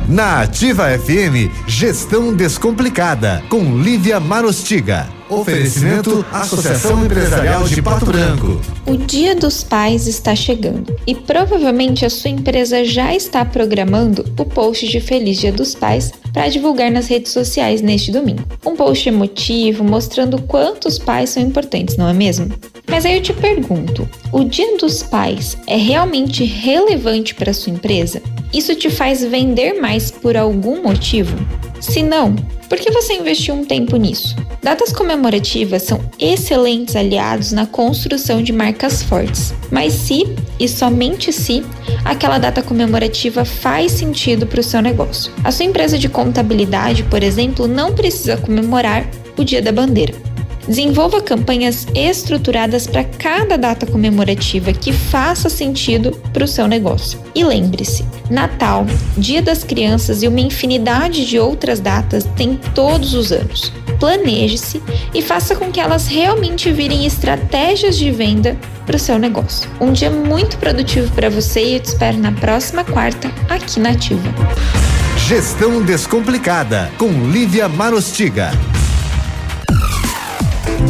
[0.06, 5.08] Na Ativa FM, Gestão Descomplicada, com Lívia Marostiga.
[5.40, 8.60] Oferecimento Associação Empresarial de Pato Branco.
[8.86, 14.44] O Dia dos Pais está chegando e provavelmente a sua empresa já está programando o
[14.44, 18.44] post de Feliz Dia dos Pais para divulgar nas redes sociais neste domingo.
[18.64, 22.48] Um post emotivo mostrando quantos pais são importantes, não é mesmo?
[22.88, 28.22] Mas aí eu te pergunto: o Dia dos Pais é realmente relevante para sua empresa?
[28.52, 31.36] Isso te faz vender mais por algum motivo?
[31.84, 32.34] Se não,
[32.68, 34.34] por que você investiu um tempo nisso?
[34.62, 40.24] Datas comemorativas são excelentes aliados na construção de marcas fortes, mas se,
[40.58, 41.62] e somente se,
[42.02, 45.30] aquela data comemorativa faz sentido para o seu negócio.
[45.44, 49.06] A sua empresa de contabilidade, por exemplo, não precisa comemorar
[49.36, 50.14] o Dia da Bandeira.
[50.66, 57.20] Desenvolva campanhas estruturadas para cada data comemorativa que faça sentido para o seu negócio.
[57.34, 58.86] E lembre-se: Natal,
[59.16, 63.72] Dia das Crianças e uma infinidade de outras datas tem todos os anos.
[64.00, 64.82] Planeje-se
[65.14, 68.56] e faça com que elas realmente virem estratégias de venda
[68.86, 69.70] para o seu negócio.
[69.80, 73.90] Um dia muito produtivo para você e eu te espero na próxima quarta aqui na
[73.90, 74.34] Ativa.
[75.26, 78.50] Gestão Descomplicada, com Lívia Marostiga.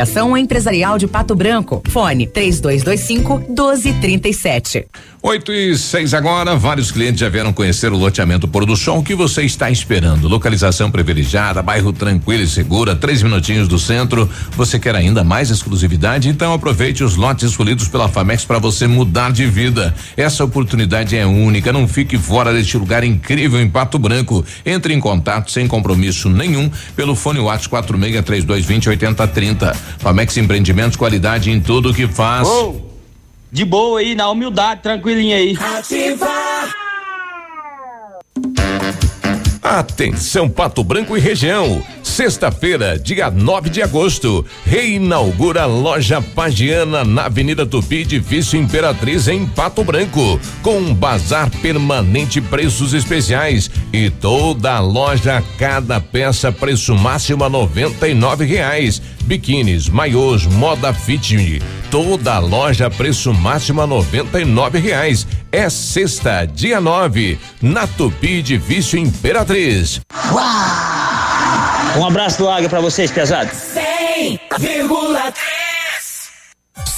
[0.00, 1.82] Associação Empresarial de Pato Branco.
[1.90, 4.86] Fone 3225 1237.
[5.22, 6.56] 8 e 6 agora.
[6.56, 9.00] Vários clientes já vieram conhecer o loteamento Pôr do Sol.
[9.00, 10.26] O que você está esperando?
[10.26, 14.28] Localização privilegiada, bairro tranquilo e segura, três minutinhos do centro.
[14.52, 16.30] Você quer ainda mais exclusividade?
[16.30, 19.94] Então aproveite os lotes escolhidos pela Famex para você mudar de vida.
[20.16, 21.70] Essa oportunidade é única.
[21.70, 24.42] Não fique fora deste lugar incrível em Pato Branco.
[24.64, 29.76] Entre em contato sem compromisso nenhum pelo fone WhatsApp 463220 8030.
[29.98, 32.46] Famex Empreendimentos, qualidade em tudo que faz.
[32.48, 32.76] Oh.
[33.52, 35.56] De boa aí, na humildade, tranquilinha aí.
[35.58, 36.70] Ativa!
[39.62, 41.82] Atenção Pato Branco e região.
[42.02, 49.46] Sexta-feira, dia 9 de agosto, reinaugura a loja Pagiana na Avenida Tupi, edifício Imperatriz em
[49.46, 56.94] Pato Branco, com um bazar permanente preços especiais e toda a loja cada peça preço
[56.96, 59.00] máximo a noventa e nove reais.
[59.30, 65.24] Biquínis, maiôs, moda fit, toda a loja preço máximo a noventa e nove reais.
[65.52, 70.00] É sexta, dia 9, na Tupi, edifício Imperatriz.
[71.96, 73.52] Um abraço do Águia pra vocês, pesados.
[73.52, 75.59] 100,3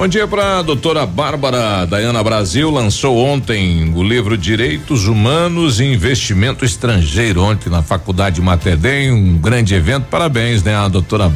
[0.00, 2.70] Bom dia para a doutora Bárbara Dayana Brasil.
[2.70, 9.12] Lançou ontem o livro Direitos Humanos e Investimento Estrangeiro, ontem na Faculdade Matedem.
[9.12, 10.06] Um grande evento.
[10.06, 11.30] Parabéns, né, a doutora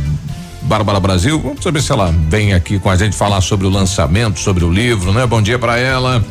[0.62, 1.38] Bárbara Brasil.
[1.38, 4.72] Vamos saber se ela vem aqui com a gente falar sobre o lançamento, sobre o
[4.72, 5.26] livro, né?
[5.26, 6.24] Bom dia para ela.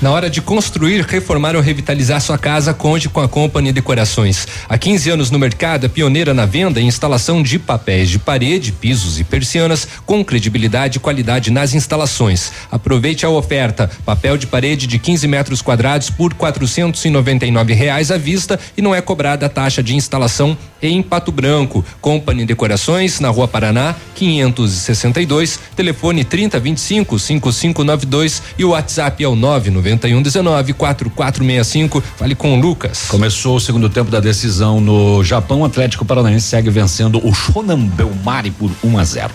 [0.00, 4.46] Na hora de construir, reformar ou revitalizar sua casa, conte com a Company Decorações.
[4.68, 8.70] Há 15 anos no mercado, é pioneira na venda e instalação de papéis de parede,
[8.70, 12.52] pisos e persianas com credibilidade e qualidade nas instalações.
[12.70, 18.58] Aproveite a oferta: papel de parede de 15 metros quadrados por 499 reais à vista
[18.76, 21.84] e não é cobrada a taxa de instalação em Pato Branco.
[22.00, 29.34] Company Decorações, na Rua Paraná, 562, telefone 3025 5592 e o WhatsApp é o
[29.70, 32.02] 99119 4465.
[32.16, 33.06] Fale com o Lucas.
[33.08, 35.64] Começou o segundo tempo da decisão no Japão.
[35.64, 39.34] Atlético Paranaense segue vencendo o Shonan Belmari por 1 a 0.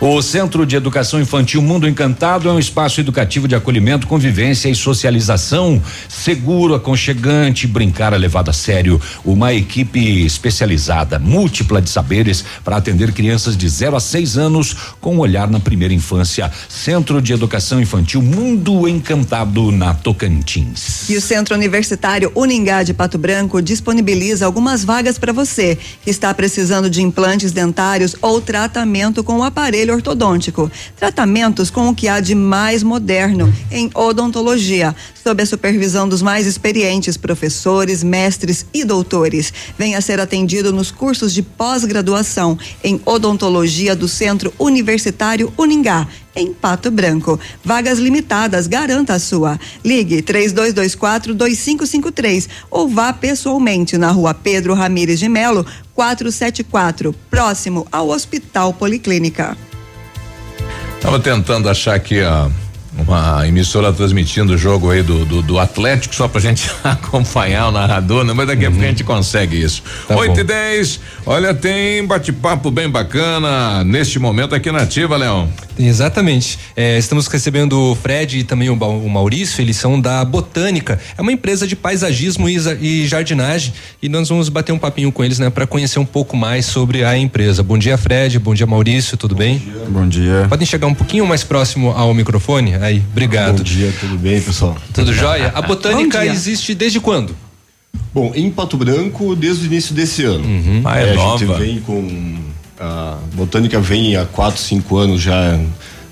[0.00, 4.74] O Centro de Educação Infantil Mundo Encantado é um espaço educativo de acolhimento, convivência e
[4.74, 9.00] socialização seguro, aconchegante, brincar é levado a sério.
[9.24, 15.16] Uma equipe especializada, múltipla de saberes para atender crianças de 0 a 6 anos com
[15.16, 16.50] um olhar na primeira infância.
[16.68, 21.08] Centro de Educação Infantil Mundo Encantado na Tocantins.
[21.08, 26.32] E o Centro Universitário Uningá de Pato Branco disponibiliza algumas vagas para você que está
[26.32, 30.70] precisando de implantes dentários ou tratamento com o aparelho ortodôntico.
[30.96, 36.46] Tratamentos com o que há de mais moderno em odontologia, sob a supervisão dos mais
[36.46, 39.52] experientes professores, mestres e doutores.
[39.78, 46.06] Venha ser atendido nos cursos de pós-graduação em odontologia do Centro Universitário Uningá
[46.36, 47.38] em Pato Branco.
[47.64, 49.58] Vagas limitadas, garanta a sua.
[49.84, 58.08] Ligue 3224 2553 ou vá pessoalmente na rua Pedro Ramires de Melo, 474, próximo ao
[58.08, 59.56] Hospital Policlínica.
[61.00, 62.50] Tava tentando achar aqui a
[62.96, 67.72] uma emissora transmitindo o jogo aí do, do, do Atlético só pra gente acompanhar o
[67.72, 68.32] narrador, né?
[68.32, 69.82] mas daqui a pouco a gente consegue isso.
[70.06, 70.40] Tá 8 bom.
[70.40, 75.52] e 10, olha, tem bate-papo bem bacana neste momento aqui na Ativa, Leão.
[75.78, 76.58] Exatamente.
[76.76, 78.76] É, estamos recebendo o Fred e também o,
[79.08, 80.98] Maurício, eles são da Botânica.
[81.16, 83.72] É uma empresa de paisagismo e, e jardinagem.
[84.02, 87.04] E nós vamos bater um papinho com eles, né, para conhecer um pouco mais sobre
[87.04, 87.62] a empresa.
[87.62, 88.38] Bom dia, Fred.
[88.38, 89.16] Bom dia, Maurício.
[89.16, 89.62] Tudo bem?
[89.88, 90.46] Bom dia.
[90.48, 92.74] Podem chegar um pouquinho mais próximo ao microfone?
[92.76, 93.58] Aí, obrigado.
[93.58, 94.76] Bom dia, tudo bem, pessoal?
[94.92, 95.52] Tudo jóia?
[95.54, 96.32] A Bom Botânica dia.
[96.32, 97.34] existe desde quando?
[98.12, 100.44] Bom, em Pato Branco, desde o início desse ano.
[100.84, 101.38] Ah, é a nova.
[101.46, 102.36] gente vem com
[102.80, 105.58] a Botânica vem há 4, 5 anos já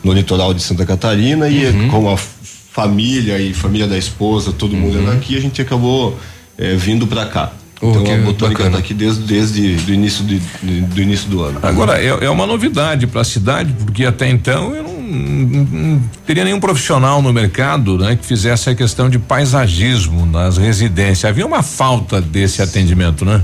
[0.03, 1.89] no litoral de Santa Catarina e Uhum.
[1.89, 5.09] com a família e família da esposa, todo mundo Uhum.
[5.09, 6.19] é daqui, a gente acabou
[6.59, 7.53] eh, vindo para cá.
[7.81, 11.43] Oh, então a Botânica está aqui desde, desde do início de, de- do início do
[11.43, 11.59] ano.
[11.63, 16.03] Agora, é, é uma novidade para a cidade, porque até então eu não, não- não
[16.25, 21.25] teria nenhum profissional no mercado né, que fizesse a questão de paisagismo nas residências.
[21.25, 23.43] Havia uma falta desse atendimento, né?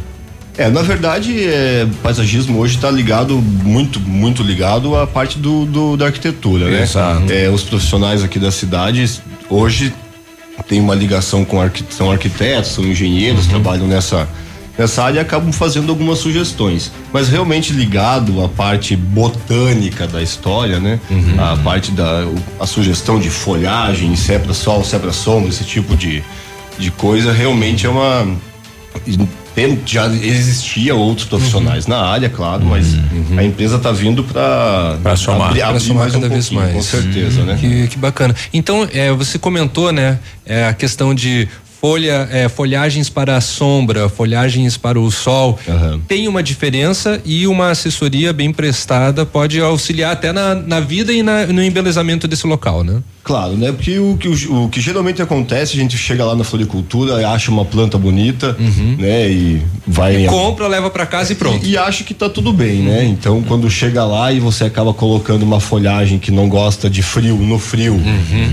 [0.59, 5.97] É, na verdade, é, paisagismo hoje está ligado, muito, muito ligado à parte do, do-
[5.97, 6.83] da arquitetura, né?
[6.83, 7.33] Exato.
[7.33, 9.09] É, os profissionais aqui da cidade
[9.49, 9.95] hoje
[10.67, 11.59] têm uma ligação com
[11.91, 14.29] são arquitetos, são engenheiros, trabalham nessa,
[14.77, 16.91] nessa área e acabam fazendo algumas sugestões.
[17.13, 20.99] Mas realmente ligado à parte botânica da história, né?
[21.39, 22.27] A parte da
[22.59, 26.21] a sugestão de folhagem, se é para sol, se é para sombra, esse tipo de,
[26.77, 28.27] de coisa, realmente é uma
[29.59, 32.87] tem- já existia outros profissionais na área, claro, mas
[33.37, 35.49] a empresa está vindo para Pra somar.
[35.49, 36.75] abrir, abrir somar mais um cada vez pouquinho, mais.
[36.75, 37.59] com certeza, né?
[37.61, 38.35] Que, que bacana.
[38.55, 41.49] Então, é, você comentou, né, é, a questão de
[41.81, 45.59] folha, é, folhagens para a sombra, folhagens para o sol.
[46.09, 51.23] Tem uma diferença e uma assessoria bem prestada pode auxiliar até na, na vida e
[51.23, 53.01] na- no embelezamento desse local, né?
[53.23, 53.71] Claro, né?
[53.73, 57.51] Porque o que, o, o que geralmente acontece, a gente chega lá na floricultura, acha
[57.51, 58.57] uma planta bonita,
[58.99, 59.29] né?
[59.31, 60.25] E vai.
[60.27, 61.65] Compra, leva para casa e pronto.
[61.65, 63.05] E, e acha que tá tudo bem, né?
[63.05, 67.37] Então, quando chega lá e você acaba colocando uma folhagem que não gosta de frio
[67.37, 68.01] no frio,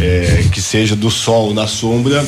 [0.02, 2.24] é, que seja do sol na sombra.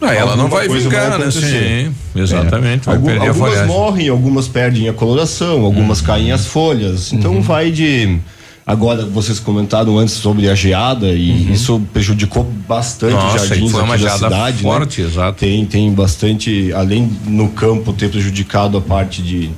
[0.00, 1.30] Ah, ela não vai vingar, né?
[1.30, 7.12] Sim, exatamente, vai Algum- algumas morrem, algumas perdem a coloração, algumas caem as folhas.
[7.12, 8.18] Então vai de.
[8.66, 13.82] Agora, vocês comentaram antes sobre a geada e isso prejudicou bastante Nossa, os jardins foi
[13.82, 15.06] uma geada cidade, forte, né?
[15.08, 15.38] exato.
[15.38, 19.50] Tem, tem bastante, além no campo ter prejudicado a parte de,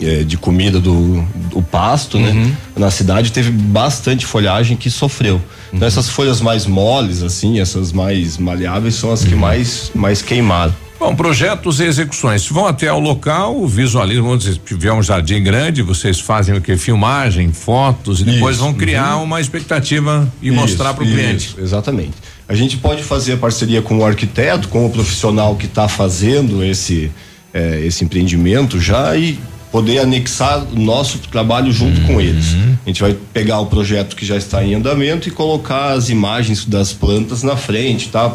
[0.00, 2.54] eh, de comida do, do pasto, né?
[2.76, 5.40] Na cidade teve bastante folhagem que sofreu.
[5.72, 10.74] Então essas folhas mais moles, assim, essas mais maleáveis são as que mais, mais queimaram.
[10.98, 12.48] Bom, projetos e execuções.
[12.48, 16.76] Vão até o local, visualizam, se tiver um jardim grande, vocês fazem o que?
[16.76, 19.24] Filmagem, fotos e depois Isso, vão criar uhum.
[19.24, 21.54] uma expectativa e Isso, mostrar para o cliente.
[21.58, 22.14] Exatamente.
[22.48, 26.64] A gente pode fazer a parceria com o arquiteto, com o profissional que está fazendo
[26.64, 27.10] esse,
[27.52, 29.38] eh, esse empreendimento já e
[29.76, 32.54] poder anexar o nosso trabalho junto com eles.
[32.82, 36.64] A gente vai pegar o projeto que já está em andamento e colocar as imagens
[36.64, 38.34] das plantas na frente, tá?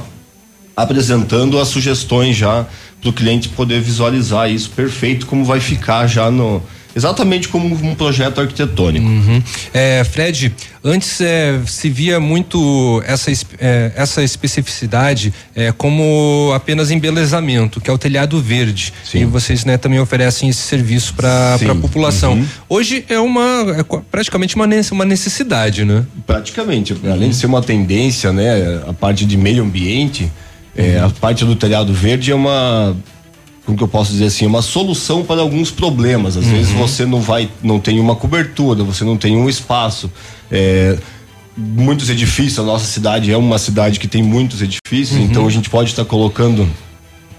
[0.78, 2.68] Apresentando as sugestões já
[3.02, 6.62] para o cliente poder visualizar isso perfeito, como vai ficar já no.
[6.96, 9.06] Exatamente como um projeto arquitetônico.
[9.06, 9.42] Uhum.
[9.74, 10.54] É, Fred,
[10.84, 17.90] antes é, se via muito essa, es- é, essa especificidade é, como apenas embelezamento, que
[17.90, 18.94] é o telhado verde.
[19.14, 21.70] E vocês né, também oferecem esse serviço para Sim.
[21.70, 22.34] a população.
[22.34, 22.46] Uhum.
[22.70, 23.42] Hoje é uma
[23.80, 26.04] é praticamente uma, uma necessidade, né?
[26.26, 30.32] Praticamente, além de ser uma tendência, né, a parte de meio ambiente,
[30.76, 32.96] é, a parte do telhado verde é uma,
[33.66, 36.36] como que eu posso dizer assim, uma solução para alguns problemas.
[36.36, 40.12] Às vezes você não vai, não tem uma cobertura, você não tem um espaço.
[40.52, 40.98] é,
[41.56, 45.26] muitos edifícios, a nossa cidade é uma cidade que tem muitos edifícios, Uhum.
[45.26, 46.68] então a gente pode estar colocando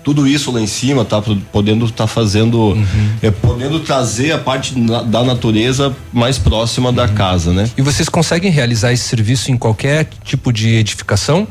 [0.05, 1.23] tudo isso lá em cima, tá
[1.53, 2.77] podendo estar fazendo,
[3.23, 7.71] é, podendo trazer a parte na- da natureza mais próxima da casa, né?
[7.77, 11.47] E vocês conseguem realizar esse serviço em qualquer tipo de edificação?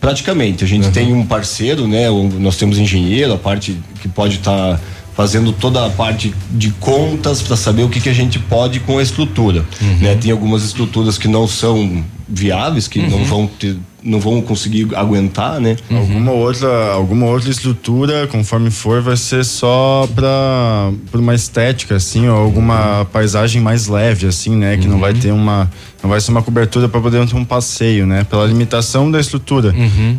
[0.00, 2.06] Praticamente, a gente tem um parceiro, né?
[2.38, 4.80] nós temos engenheiro, a parte que pode estar
[5.14, 8.98] fazendo toda a parte de contas para saber o que, que a gente pode com
[8.98, 9.64] a estrutura.
[10.00, 10.14] né?
[10.14, 13.24] Tem algumas estruturas que não são viáveis, que não Uhum.
[13.24, 15.76] vão ter, não vão conseguir aguentar, né?
[15.90, 22.36] Alguma outra, alguma outra estrutura, conforme for, vai ser só pra uma estética, assim, ou
[22.36, 24.76] alguma paisagem mais leve, assim, né?
[24.76, 25.68] Que não vai ter uma.
[26.02, 28.24] Não vai ser uma cobertura para poder ter um passeio, né?
[28.24, 29.74] Pela limitação da estrutura.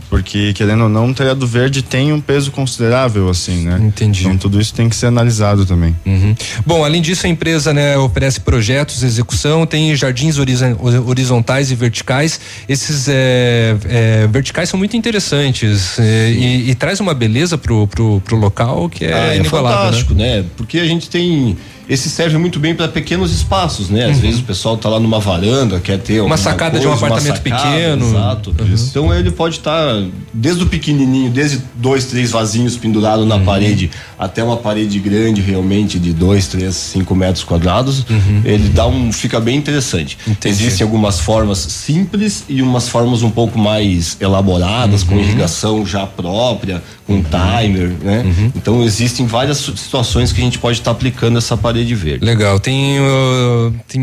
[0.09, 3.79] Porque, querendo ou não, um telhado verde tem um peso considerável, assim, né?
[3.81, 4.21] Entendi.
[4.23, 5.95] Então tudo isso tem que ser analisado também.
[6.05, 6.35] Uhum.
[6.65, 10.59] Bom, além disso, a empresa né, oferece projetos, execução, tem jardins horiz-
[11.05, 12.39] horizontais e verticais.
[12.67, 18.21] Esses é, é, verticais são muito interessantes é, e, e traz uma beleza pro, pro,
[18.21, 19.85] pro local que é, Ah, inigualável.
[19.85, 20.43] fantástico, né?
[20.57, 21.57] Porque a gente tem.
[21.89, 24.05] Esse serve muito bem para pequenos espaços, né?
[24.05, 24.21] Às Uhum.
[24.21, 27.37] vezes o pessoal tá lá numa varanda, quer ter Uma sacada de um coisa, apartamento
[27.43, 28.05] sacada, pequeno.
[28.09, 28.55] Exato.
[28.59, 28.75] Uhum.
[28.89, 33.27] Então ele pode estar desde o pequenininho, desde dois, três vasinhos pendurados Uhum.
[33.29, 33.89] na parede,
[34.19, 38.05] até uma parede grande realmente de dois, três, cinco metros quadrados.
[38.45, 40.15] Ele dá um, fica bem interessante.
[40.45, 46.83] Existem algumas formas simples e umas formas um pouco mais elaboradas, com irrigação já própria,
[47.09, 48.23] com timer, né?
[48.55, 52.23] Então existem várias situações que a gente pode estar tá aplicando essa parede verde.
[52.23, 52.59] Legal.
[52.59, 53.99] Tem, uh, tem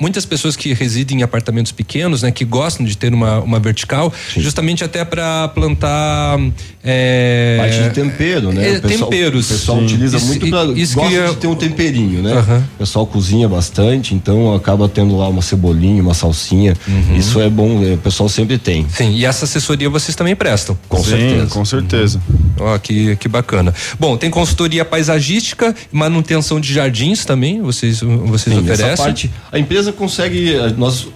[0.00, 2.32] muitas pessoas que residem em apartamentos pequenos, né?
[2.32, 4.40] Que gostam de ter uma, uma vertical, Sim.
[4.40, 6.36] justamente até para plantar
[6.90, 8.66] é, parte de tempero, né?
[8.66, 9.44] É, o pessoal, temperos.
[9.44, 9.84] O pessoal Sim.
[9.84, 11.28] utiliza isso, muito para gosta ia...
[11.28, 12.32] de ter um temperinho, né?
[12.32, 12.58] Uhum.
[12.58, 16.74] O pessoal cozinha bastante, então acaba tendo lá uma cebolinha, uma salsinha.
[16.88, 17.16] Uhum.
[17.16, 17.92] Isso é bom, né?
[17.92, 18.86] o pessoal sempre tem.
[18.88, 19.10] Sim.
[19.10, 20.78] E essa assessoria vocês também prestam?
[20.88, 21.46] Com Sim, certeza.
[21.46, 22.22] Com certeza.
[22.26, 22.48] Uhum.
[22.60, 23.74] Ó, oh, que, que bacana.
[24.00, 28.86] Bom, tem consultoria paisagística, manutenção de jardins também, vocês, vocês Sim, oferecem?
[28.86, 31.06] Essa parte, a empresa consegue, nós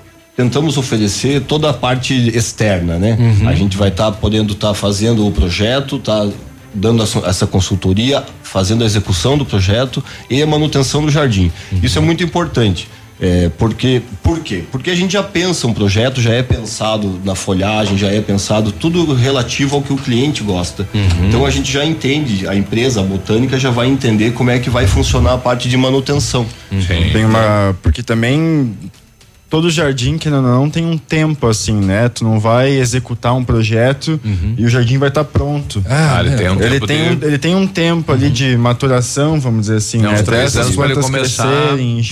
[0.43, 3.16] tentamos oferecer toda a parte externa, né?
[3.19, 3.48] Uhum.
[3.48, 6.28] A gente vai estar tá podendo estar tá fazendo o projeto, tá
[6.74, 11.52] dando essa consultoria, fazendo a execução do projeto e a manutenção do jardim.
[11.70, 11.81] Uhum.
[11.82, 12.89] Isso é muito importante.
[13.20, 14.64] É, porque, por quê?
[14.73, 18.73] Porque a gente já pensa um projeto, já é pensado na folhagem, já é pensado
[18.73, 20.89] tudo relativo ao que o cliente gosta.
[20.93, 21.28] Uhum.
[21.28, 24.69] Então a gente já entende, a empresa a botânica já vai entender como é que
[24.69, 26.44] vai funcionar a parte de manutenção.
[26.73, 26.81] Uhum.
[27.12, 28.74] Tem uma, porque também
[29.52, 32.08] todo jardim que não, não tem um tempo assim, né?
[32.08, 34.54] Tu não vai executar um projeto uhum.
[34.56, 35.84] e o jardim vai estar tá pronto.
[35.86, 36.86] Ah, ele tem um ele tempo.
[36.86, 37.26] Tem, de...
[37.26, 38.18] ele tem um tempo uhum.
[38.18, 40.20] ali de maturação, vamos dizer assim, não, né?
[40.20, 42.02] Até essas plantas crescerem,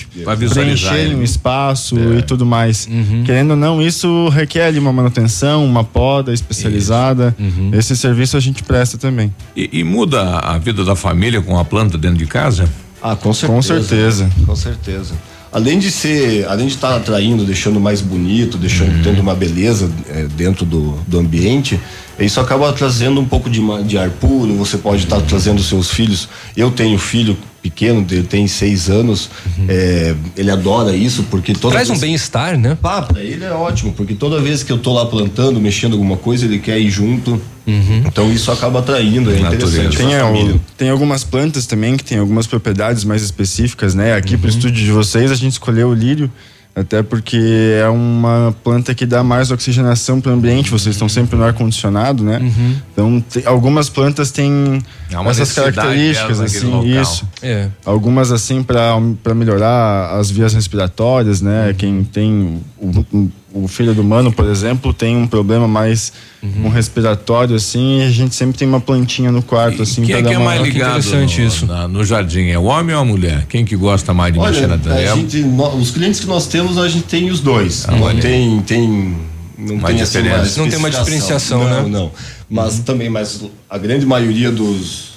[0.53, 2.19] preencherem o espaço é.
[2.19, 2.87] e tudo mais.
[2.87, 3.25] Uhum.
[3.25, 7.35] Querendo ou não, isso requer ali uma manutenção, uma poda especializada.
[7.41, 7.71] Uhum.
[7.73, 9.35] Esse serviço a gente presta também.
[9.57, 12.69] E, e muda a vida da família com a planta dentro de casa?
[13.03, 13.55] Ah, com certeza.
[13.55, 14.31] Com certeza.
[14.45, 19.03] Com certeza além de ser, além de estar atraindo, deixando mais bonito, deixando uhum.
[19.03, 21.79] tendo uma beleza é, dentro do, do ambiente,
[22.19, 24.55] isso acaba trazendo um pouco de, de ar puro.
[24.55, 26.29] Você pode estar trazendo seus filhos.
[26.57, 29.67] Eu tenho filho pequeno, ele tem seis anos, uhum.
[29.69, 31.99] é, ele adora isso porque toda traz vez...
[31.99, 32.77] um bem-estar, né?
[32.83, 36.17] Ah, pra ele é ótimo porque toda vez que eu tô lá plantando, mexendo alguma
[36.17, 37.41] coisa, ele quer ir junto.
[37.67, 38.03] Uhum.
[38.07, 39.97] Então isso acaba atraindo, é interessante.
[39.97, 44.15] Tem, tem algumas plantas também que tem algumas propriedades mais específicas, né?
[44.15, 44.41] Aqui uhum.
[44.41, 46.31] pro estúdio de vocês a gente escolheu o lírio
[46.75, 51.37] até porque é uma planta que dá mais oxigenação para o ambiente, vocês estão sempre
[51.37, 52.39] no ar-condicionado, né?
[52.39, 52.77] Uhum.
[52.93, 54.81] Então, tem, algumas plantas têm
[55.29, 57.29] essas características, assim, isso.
[57.43, 57.69] É.
[57.85, 61.69] Algumas, assim, para melhorar as vias respiratórias, né?
[61.69, 61.75] Uhum.
[61.75, 63.31] Quem tem o, o
[63.67, 66.13] filho do mano, por exemplo, tem um problema mais
[66.43, 66.67] uhum.
[66.67, 70.23] um respiratório assim, e a gente sempre tem uma plantinha no quarto assim Quem é
[70.23, 71.67] que é mais ligado no, isso.
[71.67, 73.47] Na, no jardim, é o homem ou a mulher?
[73.49, 75.45] Quem que gosta mais de Olha, mexer na a gente,
[75.79, 77.85] Os clientes que nós temos, a gente tem os dois.
[77.89, 79.17] Ah, não tem tem
[79.59, 81.89] não mais tem assim, uma não tem uma diferenciação, não, né?
[81.89, 82.13] Não,
[82.49, 82.83] Mas uhum.
[82.85, 85.11] também, mas a grande maioria dos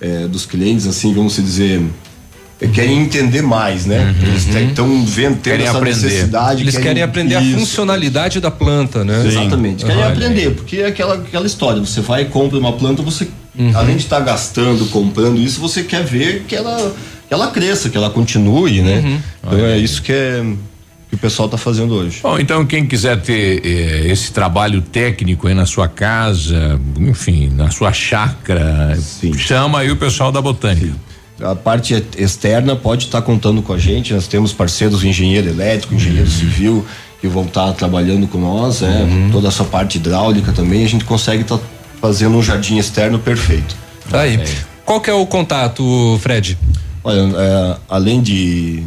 [0.00, 1.82] é, dos clientes assim, vamos dizer,
[2.66, 4.14] querem entender mais, né?
[4.18, 4.28] Uhum.
[4.28, 6.02] Eles estão vendo, tendo querem essa aprender.
[6.02, 6.62] necessidade.
[6.62, 7.56] Eles querem, querem aprender isso.
[7.56, 9.22] a funcionalidade da planta, né?
[9.22, 9.28] Sim.
[9.28, 9.84] Exatamente.
[9.84, 10.08] Querem uhum.
[10.08, 13.70] aprender, porque é aquela, aquela história, você vai e compra uma planta, você, uhum.
[13.74, 16.94] além de estar tá gastando, comprando isso, você quer ver que ela,
[17.28, 18.98] que ela cresça, que ela continue, né?
[18.98, 19.20] Uhum.
[19.44, 20.42] Então é isso que é
[21.08, 22.20] que o pessoal está fazendo hoje.
[22.22, 27.70] Bom, então quem quiser ter eh, esse trabalho técnico aí na sua casa, enfim, na
[27.70, 29.32] sua chácara, Sim.
[29.32, 30.86] chama aí o pessoal da Botânica.
[30.86, 30.94] Sim.
[31.40, 34.12] A parte externa pode estar contando com a gente.
[34.12, 36.36] Nós temos parceiros engenheiro elétrico, engenheiro uhum.
[36.36, 36.86] civil
[37.20, 39.30] que vão estar trabalhando com nós, é, uhum.
[39.32, 40.84] toda essa parte hidráulica também.
[40.84, 41.58] A gente consegue estar
[42.00, 43.76] fazendo um jardim externo perfeito.
[44.08, 44.40] Tá aí.
[44.84, 46.56] Qual que é o contato, Fred?
[47.02, 48.82] Olha, é, além de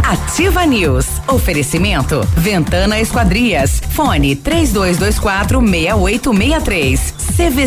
[0.04, 1.06] Ativa News.
[1.28, 2.28] Oferecimento.
[2.36, 3.82] Ventana Esquadrias.
[3.90, 7.14] Fone 3224 6863.
[7.36, 7.67] CV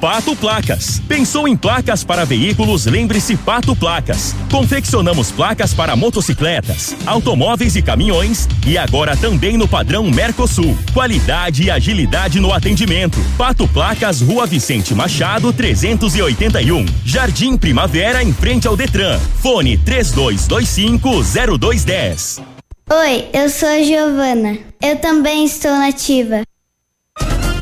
[0.00, 1.00] Pato Placas.
[1.08, 2.86] Pensou em placas para veículos?
[2.86, 4.34] Lembre-se Pato Placas.
[4.50, 10.76] Confeccionamos placas para motocicletas, automóveis e caminhões e agora também no padrão Mercosul.
[10.92, 13.18] Qualidade e agilidade no atendimento.
[13.38, 16.84] Pato Placas, Rua Vicente Machado, 381.
[17.04, 19.18] Jardim Primavera, em frente ao Detran.
[19.40, 22.42] Fone 3225 0210.
[22.88, 24.58] Oi, eu sou a Giovana.
[24.80, 26.42] Eu também estou nativa.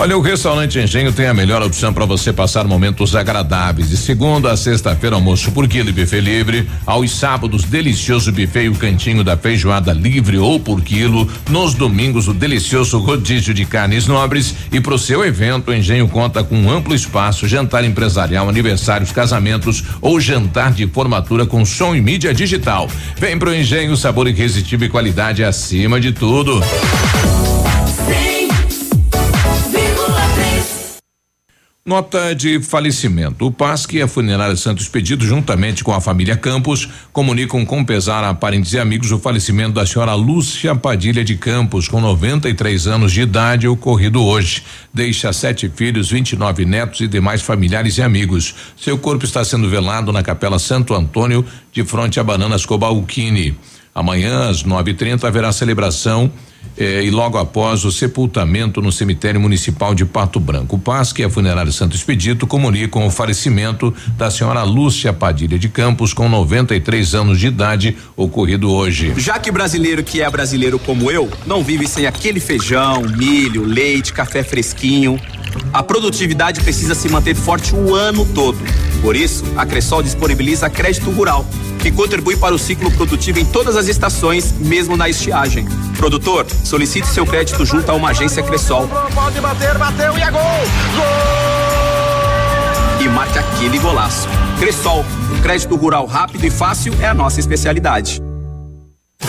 [0.00, 3.88] Olha, o restaurante Engenho tem a melhor opção para você passar momentos agradáveis.
[3.88, 6.70] De segunda a sexta-feira, almoço por quilo e buffet livre.
[6.86, 11.28] Aos sábados, delicioso buffet e o cantinho da feijoada livre ou por quilo.
[11.50, 14.54] Nos domingos, o delicioso rodízio de carnes nobres.
[14.70, 19.10] E para o seu evento, o Engenho conta com um amplo espaço, jantar empresarial, aniversários,
[19.10, 22.88] casamentos ou jantar de formatura com som e mídia digital.
[23.16, 26.62] Vem pro Engenho, sabor irresistível e qualidade acima de tudo.
[31.88, 33.46] Nota de falecimento.
[33.46, 38.22] O PASC e a Funerária Santos Pedido, juntamente com a família Campos, comunicam com pesar
[38.24, 43.10] a parentes e amigos o falecimento da senhora Lúcia Padilha de Campos, com 93 anos
[43.10, 44.64] de idade, ocorrido hoje.
[44.92, 48.54] Deixa sete filhos, 29 netos e demais familiares e amigos.
[48.76, 51.42] Seu corpo está sendo velado na Capela Santo Antônio,
[51.72, 53.56] de frente a Bananas Cobalquini.
[53.94, 56.30] Amanhã, às 9h30, haverá celebração
[56.76, 60.76] eh, e logo após o sepultamento no cemitério municipal de Pato Branco.
[60.76, 65.68] O PASC e a Funerária Santo Expedito comunicam o falecimento da senhora Lúcia Padilha de
[65.68, 69.12] Campos, com 93 anos de idade, ocorrido hoje.
[69.16, 74.12] Já que brasileiro que é brasileiro como eu, não vive sem aquele feijão, milho, leite,
[74.12, 75.20] café fresquinho.
[75.72, 78.58] A produtividade precisa se manter forte o ano todo.
[79.00, 81.46] Por isso, a Cressol disponibiliza crédito rural,
[81.78, 85.66] que contribui para o ciclo produtivo em todas as estações, mesmo na estiagem.
[85.96, 88.88] Produtor, solicite seu crédito junto a uma agência Cressol.
[89.14, 90.40] Pode bater, bateu e é gol!
[90.96, 91.58] Gol!
[93.00, 94.28] E marque aquele golaço.
[94.58, 95.04] Cressol,
[95.42, 98.27] crédito rural rápido e fácil é a nossa especialidade.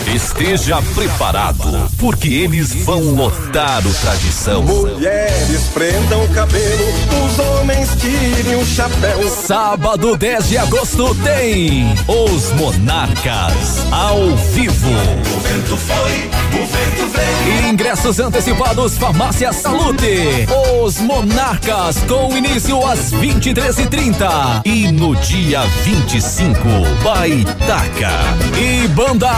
[0.07, 4.63] Esteja preparado, porque eles vão lotar o tradição.
[4.63, 6.85] Mulheres prendam o cabelo,
[7.25, 9.29] os homens tirem o chapéu.
[9.29, 14.89] Sábado 10 de agosto tem Os Monarcas ao vivo.
[14.89, 17.69] O vento foi, o vento veio.
[17.69, 20.47] Ingressos antecipados Farmácia Salute.
[20.83, 26.57] Os Monarcas com início às 23h30 e, e no dia 25
[27.03, 28.11] Baitaca
[28.57, 29.29] e Banda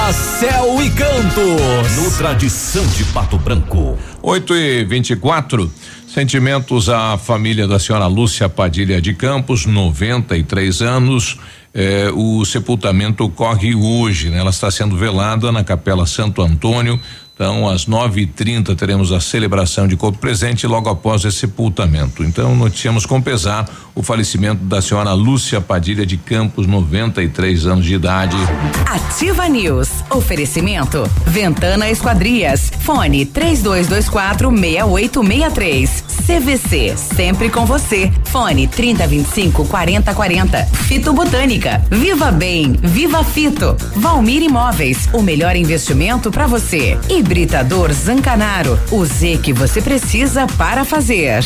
[0.52, 1.96] Céu e Cantos.
[1.96, 3.98] No Tradição de Pato Branco.
[4.22, 5.72] 8 e 24
[6.14, 11.40] Sentimentos à família da senhora Lúcia Padilha de Campos, 93 anos.
[11.74, 14.40] Eh, o sepultamento ocorre hoje, né?
[14.40, 17.00] Ela está sendo velada na Capela Santo Antônio.
[17.34, 22.26] Então, às 9h30 teremos a celebração de corpo presente logo após esse sepultamento.
[22.26, 27.96] Então, noticiamos com pesar o falecimento da senhora Lúcia Padilha de Campos, 93 anos de
[27.96, 28.38] idade.
[28.86, 29.90] Ativa News.
[30.10, 31.10] Oferecimento.
[31.26, 32.72] Ventana Esquadrias.
[32.82, 36.04] Fone 3224 6863.
[36.26, 36.96] CVC.
[36.98, 38.12] Sempre com você.
[38.26, 40.66] Fone 3025 4040.
[40.66, 41.84] Fito Botânica.
[41.90, 42.74] Viva Bem.
[42.74, 43.76] Viva Fito.
[43.96, 45.10] Valmir Imóveis.
[45.14, 46.98] O melhor investimento para você.
[47.10, 48.80] Hibridador Zancanaro.
[48.92, 51.44] O Z que você precisa para fazer.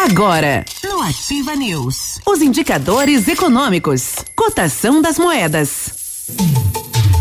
[0.00, 5.90] Agora, no Ativa News, os indicadores econômicos, cotação das moedas.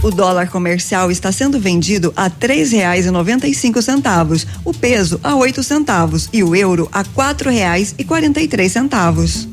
[0.04, 4.76] O dólar comercial está sendo vendido a três reais e noventa e cinco centavos, o
[4.76, 9.48] peso a oito centavos e o euro a quatro reais e quarenta e três centavos.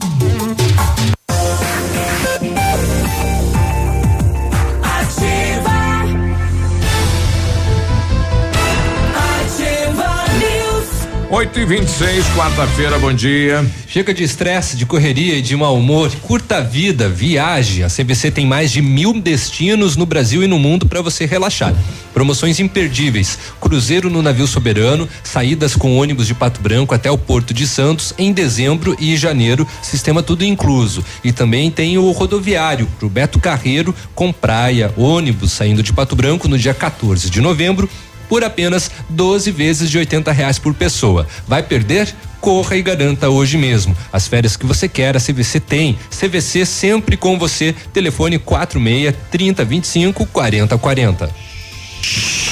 [11.35, 13.69] 8 e 26 quarta-feira, bom dia.
[13.89, 16.09] Chega de estresse, de correria e de mau humor.
[16.23, 17.83] Curta a vida, viaje.
[17.83, 21.75] A CVC tem mais de mil destinos no Brasil e no mundo para você relaxar.
[22.13, 27.53] Promoções imperdíveis: cruzeiro no navio soberano, saídas com ônibus de Pato Branco até o Porto
[27.53, 31.05] de Santos em dezembro e janeiro, sistema tudo incluso.
[31.25, 36.47] E também tem o rodoviário pro Beto Carreiro com praia, ônibus saindo de Pato Branco
[36.47, 37.91] no dia 14 de novembro
[38.29, 41.27] por apenas 12 vezes de 80 reais por pessoa.
[41.47, 42.15] Vai perder?
[42.41, 43.97] Corra e garanta hoje mesmo.
[44.13, 45.99] As férias que você quer, a CVC tem.
[46.11, 47.75] CVC sempre com você.
[47.93, 51.31] Telefone 46 30 25 40 40.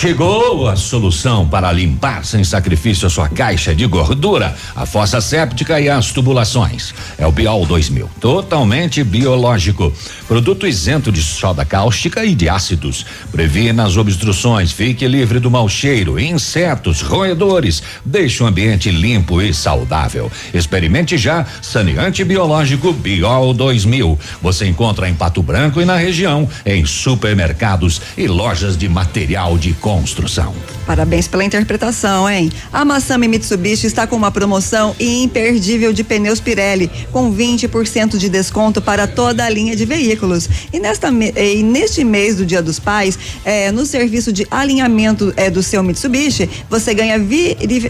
[0.02, 5.80] Chegou a solução para limpar sem sacrifício a sua caixa de gordura, a fossa séptica
[5.80, 6.92] e as tubulações.
[7.16, 9.92] É o Biol 2000, totalmente biológico.
[10.26, 13.06] Produto isento de soda cáustica e de ácidos.
[13.30, 17.80] Previna as obstruções, fique livre do mau cheiro, insetos, roedores.
[18.04, 20.32] Deixe o ambiente limpo e saudável.
[20.52, 24.18] Experimente já saneante biológico Biol 2000.
[24.42, 29.72] Você encontra em Pato Branco e na região, em supermercados e lojas de material de
[29.92, 30.54] construção.
[30.86, 32.50] Parabéns pela interpretação, hein?
[32.72, 38.80] A Massami Mitsubishi está com uma promoção imperdível de pneus Pirelli, com 20% de desconto
[38.80, 40.48] para toda a linha de veículos.
[40.72, 45.50] E, nesta, e neste mês do Dia dos Pais, é, no serviço de alinhamento é,
[45.50, 47.16] do seu Mitsubishi, você ganha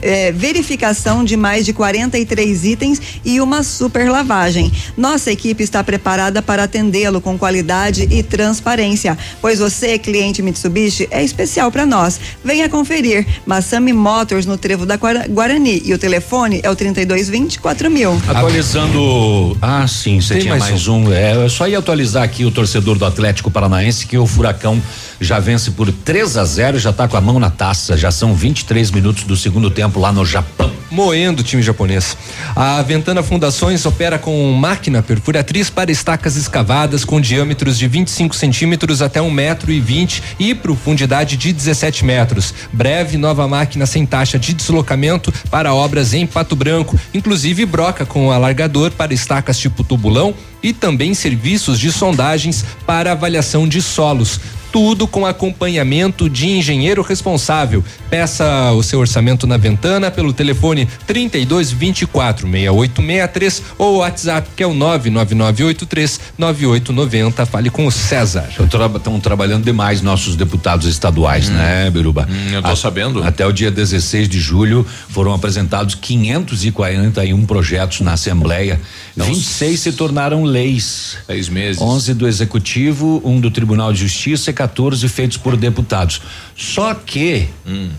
[0.03, 4.71] é, verificação de mais de 43 itens e uma super lavagem.
[4.97, 11.23] Nossa equipe está preparada para atendê-lo com qualidade e transparência, pois você, cliente Mitsubishi, é
[11.23, 11.92] especial para nós.
[12.45, 13.27] Venha conferir.
[13.45, 18.23] Massami Motors no Trevo da Guarani e o telefone é o 3220 4000.
[18.29, 19.57] Atualizando.
[19.61, 21.09] Ah, sim, você tinha mais, mais um.
[21.09, 21.13] um.
[21.13, 24.81] É, eu só ia atualizar aqui o torcedor do Atlético Paranaense que o Furacão
[25.23, 27.97] já vence por 3 a 0 já está com a mão na taça.
[27.97, 30.73] Já são 23 minutos do segundo tempo lá no Japão.
[30.91, 32.17] Moendo o time japonês.
[32.55, 39.01] A Ventana Fundações opera com máquina perfuratriz para estacas escavadas com diâmetros de 25 centímetros
[39.01, 42.53] até um metro e vinte e profundidade de 17 metros.
[42.73, 48.31] Breve nova máquina sem taxa de deslocamento para obras em Pato Branco, inclusive broca com
[48.31, 54.39] alargador para estacas tipo tubulão e também serviços de sondagens para avaliação de solos
[54.73, 57.85] tudo com acompanhamento de engenheiro responsável.
[58.09, 64.67] Peça o seu orçamento na Ventana pelo telefone 32 24 6863 ou WhatsApp que é
[64.67, 67.47] o 99983 9890.
[67.47, 68.49] Fale com o César.
[68.97, 71.53] Estão trabalhando demais nossos deputados estaduais, hum.
[71.53, 72.27] né, Biruba?
[72.31, 73.23] Hum, eu tô A, sabendo.
[73.23, 78.81] Até o dia 16 de julho foram apresentados 541 projetos na Assembleia.
[79.15, 81.19] Então, 26 se tornaram leis.
[81.27, 81.81] Seis meses.
[81.81, 86.23] 11 do Executivo, um do Tribunal de Justiça e 14 feitos por deputados.
[86.57, 87.91] Só que, hum.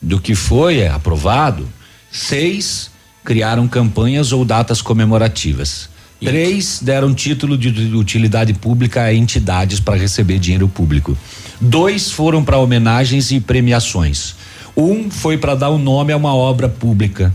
[0.00, 1.66] do que foi aprovado,
[2.10, 2.90] seis
[3.24, 5.88] criaram campanhas ou datas comemorativas.
[6.20, 11.16] Três deram título de utilidade pública a entidades para receber dinheiro público.
[11.60, 14.34] Dois foram para homenagens e premiações.
[14.76, 17.32] Um foi para dar o um nome a uma obra pública.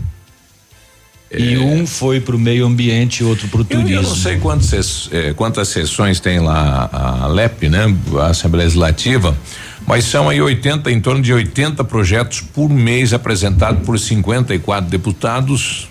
[1.30, 1.58] E é.
[1.58, 3.90] um foi para o meio ambiente e outro para o turismo.
[3.90, 7.94] Eu não sei quantas, é, quantas sessões tem lá a LEP, né?
[8.20, 9.36] A Assembleia Legislativa,
[9.86, 15.88] mas são aí 80, em torno de 80 projetos por mês apresentados por 54 deputados.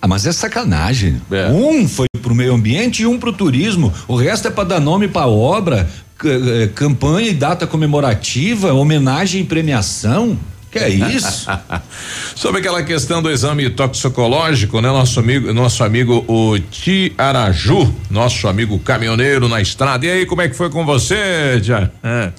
[0.00, 1.20] Ah, mas é sacanagem.
[1.30, 1.48] É.
[1.48, 3.92] Um foi para o meio ambiente e um para o turismo.
[4.06, 5.88] O resto é para dar nome para obra,
[6.24, 10.38] é, campanha e data comemorativa, homenagem e premiação.
[10.78, 11.48] Que é isso?
[12.34, 14.88] Sobre aquela questão do exame toxicológico, né?
[14.88, 20.04] Nosso amigo, nosso amigo o Tiaraju, nosso amigo caminhoneiro na estrada.
[20.06, 21.90] E aí, como é que foi com você, Tia?
[22.02, 22.30] É.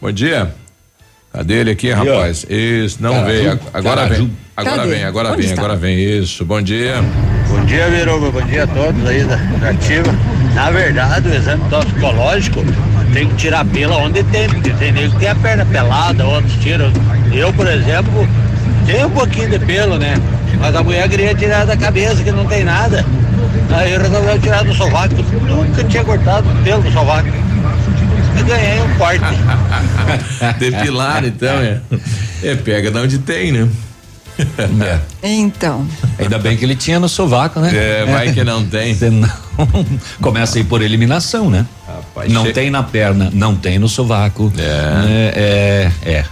[0.00, 0.54] Bom dia.
[1.32, 2.46] Cadê ele aqui, rapaz?
[2.48, 3.26] Isso, não Caraju.
[3.32, 3.60] veio.
[3.72, 4.30] Agora vem.
[4.56, 4.88] Agora Cadê?
[4.90, 5.62] vem, agora Onde vem, está?
[5.62, 5.98] agora vem.
[5.98, 7.02] Isso, bom dia.
[7.48, 8.30] Bom dia, Viroba.
[8.30, 10.14] Bom dia a todos aí da, da ativa.
[10.54, 12.60] Na verdade, o exame toxicológico
[13.14, 16.52] tem que tirar pela onde tem, porque tem nego que tem a perna pelada, outros
[16.54, 16.92] tiram.
[17.32, 18.28] Eu, por exemplo,
[18.84, 20.16] tenho um pouquinho de pelo, né?
[20.58, 23.06] Mas a mulher queria tirar da cabeça, que não tem nada.
[23.70, 25.14] Aí eu resolvi tirar do sovaco.
[25.14, 27.28] Nunca tinha cortado o pelo do sovaco.
[27.28, 29.24] E ganhei um corte.
[30.58, 31.80] Depilar, então, é.
[32.42, 33.68] É, pega de onde tem, né?
[34.82, 34.98] É.
[35.22, 35.86] Então.
[36.18, 37.70] Ainda bem que ele tinha no sovaco, né?
[37.72, 38.96] É, vai que não tem.
[39.56, 39.86] Não,
[40.20, 41.64] começa aí por eliminação, né?
[41.94, 42.52] Rapaz, não che...
[42.52, 44.52] tem na perna, não tem no sovaco.
[44.56, 45.32] É.
[45.34, 46.12] É, é.
[46.12, 46.24] é.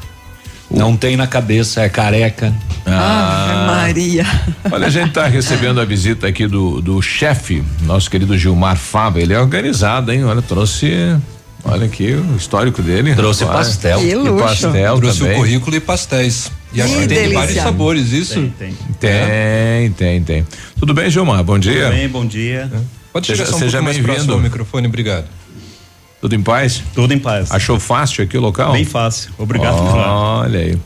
[0.71, 2.53] Não tem na cabeça, é careca.
[2.87, 4.25] Ah, Maria.
[4.71, 9.21] Olha, a gente está recebendo a visita aqui do, do chefe, nosso querido Gilmar Fava.
[9.21, 10.25] Ele é organizado, hein?
[10.25, 11.15] Olha, trouxe
[11.65, 13.15] Olha aqui o histórico dele.
[13.15, 14.01] Trouxe pastel.
[14.01, 14.35] Que luxo.
[14.35, 15.35] E pastel Trouxe também.
[15.35, 16.51] o currículo e pastéis.
[16.73, 18.51] E acho que tem de vários sabores, isso?
[18.59, 20.47] Tem, tem, tem, tem.
[20.79, 21.45] Tudo bem, Gilmar?
[21.45, 21.85] Bom dia.
[21.85, 22.71] Tudo bem, bom dia.
[23.13, 25.27] Pode seja, chegar um seja pouco mais próximo ao microfone, obrigado.
[26.23, 26.83] Tudo em paz?
[26.95, 27.51] Tudo em paz.
[27.51, 28.73] Achou fácil aqui o local?
[28.73, 29.33] Bem fácil.
[29.37, 30.79] Obrigado por Olha aí.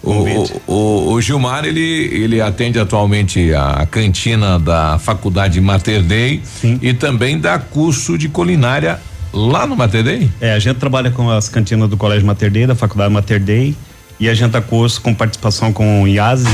[0.00, 6.42] O, o, o- Gilmar, ele, ele atende atualmente a cantina da Faculdade Mater Dei
[6.80, 9.00] e também dá curso de culinária
[9.32, 10.30] lá no Mater Dei?
[10.40, 13.74] É, a gente trabalha com as cantinas do Colégio Mater Dei, da Faculdade Mater Dei,
[14.20, 16.46] e a gente dá curso com participação com o IASE.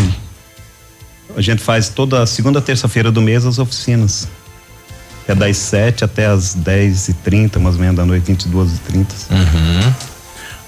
[1.37, 4.27] A gente faz toda segunda terça-feira do mês as oficinas.
[5.31, 8.79] É das 7 até as 10 e 30 mais ou menos da noite, 22 e
[8.79, 9.95] 30 Uhum.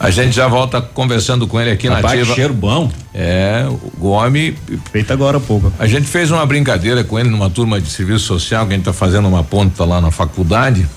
[0.02, 2.34] A gente já volta conversando com ele aqui na ativa.
[2.34, 2.90] cheiro bom.
[3.14, 3.64] É,
[4.00, 4.52] o homem.
[4.90, 5.72] Feito agora há pouco.
[5.78, 8.84] A gente fez uma brincadeira com ele numa turma de serviço social que a gente
[8.84, 10.88] tá fazendo uma ponta lá na faculdade.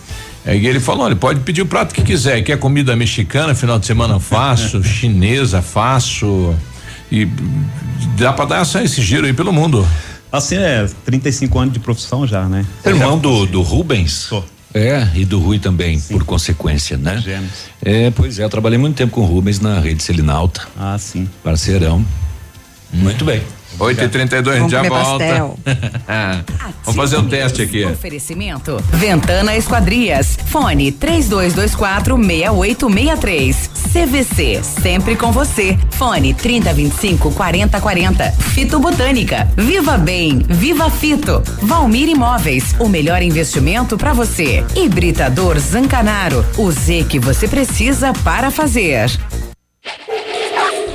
[0.43, 2.41] É, e ele falou: olha, pode pedir o prato que quiser.
[2.41, 6.55] Quer comida mexicana, final de semana faço, chinesa faço.
[7.11, 7.27] E
[8.17, 9.87] dá pra dar essa, esse giro aí pelo mundo.
[10.35, 12.65] Assim, é 35 anos de profissão já, né?
[12.85, 14.29] Irmão do, do Rubens?
[14.73, 17.17] É, e do Rui também, por consequência, né?
[17.23, 17.51] Gêmeos.
[17.81, 20.67] É, pois é, eu trabalhei muito tempo com o Rubens na rede Selinalta.
[20.77, 21.29] Ah, sim.
[21.41, 22.05] Parceirão.
[22.91, 23.41] Muito bem.
[23.79, 25.25] 8 e 32 a gente já volta.
[26.83, 27.85] Vamos fazer um teste aqui.
[27.85, 30.37] Oferecimento Ventana Esquadrias.
[30.47, 33.69] Fone 3224 6863.
[33.91, 35.77] CVC, sempre com você.
[35.91, 38.31] Fone 3025 4040.
[38.31, 39.47] Fito Botânica.
[39.55, 41.41] Viva Bem, Viva Fito.
[41.61, 44.63] Valmir Imóveis, o melhor investimento para você.
[44.75, 49.09] Hibridador Zancanaro, o Z que você precisa para fazer.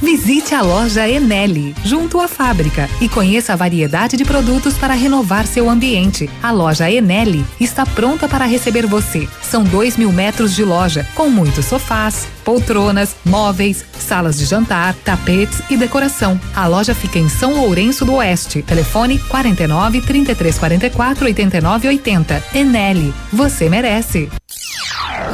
[0.00, 5.44] Visite a loja Enel, junto à fábrica, e conheça a variedade de produtos para renovar
[5.46, 6.30] seu ambiente.
[6.40, 9.28] A loja Enel está pronta para receber você.
[9.42, 15.60] São dois mil metros de loja, com muitos sofás, poltronas, móveis, salas de jantar, tapetes
[15.68, 16.40] e decoração.
[16.54, 18.62] A loja fica em São Lourenço do Oeste.
[18.62, 22.44] Telefone 49 33 44 89 80.
[22.54, 24.28] Enel, você merece.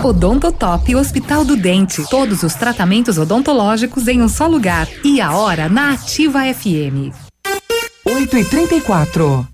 [0.02, 2.04] Odontotop Hospital do Dente.
[2.08, 4.88] Todos os tratamentos odontológicos em um só lugar.
[5.04, 7.14] E a hora na Ativa FM.
[8.06, 9.53] 8 e 34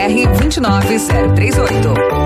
[0.09, 2.20] 29038.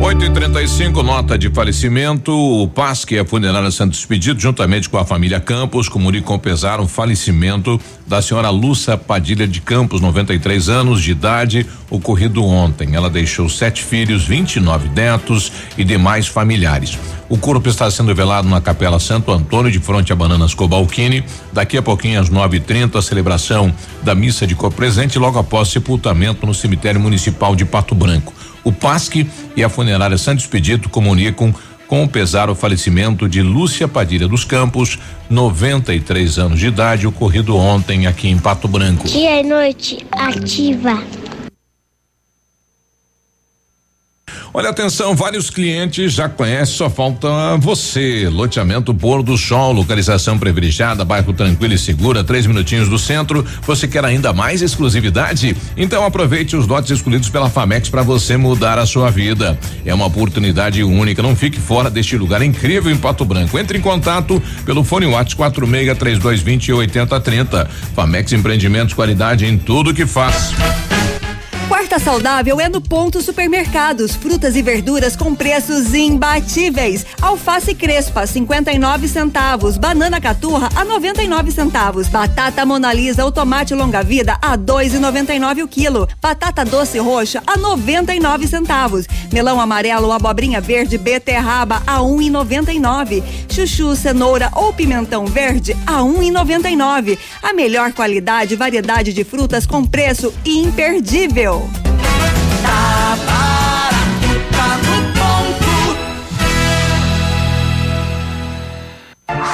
[0.00, 2.32] 8 e 35 nota de falecimento.
[2.32, 6.86] O PASC e a Funerária Santos Expedito, juntamente com a família Campos, comunicam pesar o
[6.86, 12.94] falecimento da senhora Lúcia Padilha de Campos, 93 anos de idade, ocorrido ontem.
[12.94, 16.96] Ela deixou sete filhos, 29 netos e demais familiares.
[17.28, 21.24] O corpo está sendo velado na Capela Santo Antônio, de frente a Bananas Cobalquini.
[21.52, 26.46] Daqui a pouquinho, às 9h30, a celebração da missa de cor presente, logo após sepultamento
[26.46, 28.32] no cemitério municipal de Pato Branco.
[28.64, 29.26] O PASC
[29.56, 31.54] e a funerária Santo Expedito comunicam
[31.86, 34.98] com o pesar o falecimento de Lúcia Padilha dos Campos,
[35.30, 39.08] 93 anos de idade, ocorrido ontem aqui em Pato Branco.
[39.08, 41.02] Dia e noite ativa.
[44.52, 47.28] Olha, atenção, vários clientes já conhecem, só falta
[47.58, 48.28] você.
[48.30, 53.44] Loteamento Pôr do Sol, localização privilegiada, bairro tranquilo e segura, três minutinhos do centro.
[53.62, 55.56] Você quer ainda mais exclusividade?
[55.76, 59.58] Então aproveite os lotes escolhidos pela Famex para você mudar a sua vida.
[59.84, 61.22] É uma oportunidade única.
[61.22, 63.58] Não fique fora deste lugar incrível em Pato Branco.
[63.58, 67.70] Entre em contato pelo fone WhatsApp 46 3220 8030.
[67.94, 70.52] Famex Empreendimentos, qualidade em tudo que faz.
[71.88, 74.14] Quarta saudável é no Ponto Supermercados.
[74.14, 77.06] Frutas e verduras com preços imbatíveis.
[77.18, 79.78] Alface crespa, 59 centavos.
[79.78, 82.06] Banana caturra a 99 centavos.
[82.06, 86.06] Batata Monalisa ou tomate longa vida a 2,99 o quilo.
[86.20, 89.06] Batata doce roxa a 99 centavos.
[89.32, 93.22] Melão amarelo abobrinha verde beterraba a 1,99.
[93.48, 97.18] Chuchu, cenoura ou pimentão verde a 1,99.
[97.42, 101.66] A melhor qualidade e variedade de frutas com preço imperdível.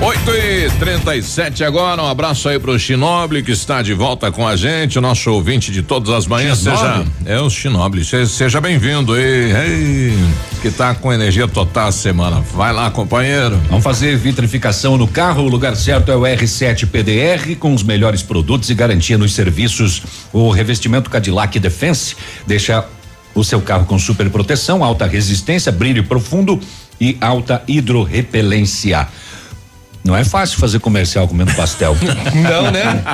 [0.00, 2.00] 8 e 37 agora.
[2.00, 5.72] Um abraço aí pro Chinoble que está de volta com a gente, o nosso ouvinte
[5.72, 6.58] de todas as manhãs.
[6.58, 8.04] Seja, é o Chinoble.
[8.04, 10.18] Se- Seja bem-vindo aí, ei,
[10.62, 12.40] que tá com energia total a semana.
[12.54, 13.60] Vai lá, companheiro.
[13.68, 15.42] Vamos fazer vitrificação no carro.
[15.42, 20.02] O lugar certo é o R7 PDR, com os melhores produtos e garantia nos serviços.
[20.32, 22.14] O revestimento Cadillac Defense
[22.46, 22.84] deixa
[23.34, 26.60] o seu carro com super proteção, alta resistência, brilho profundo
[27.00, 29.06] e alta hidrorrepelência.
[30.08, 31.94] Não é fácil fazer comercial comendo pastel.
[32.34, 33.04] Não, né?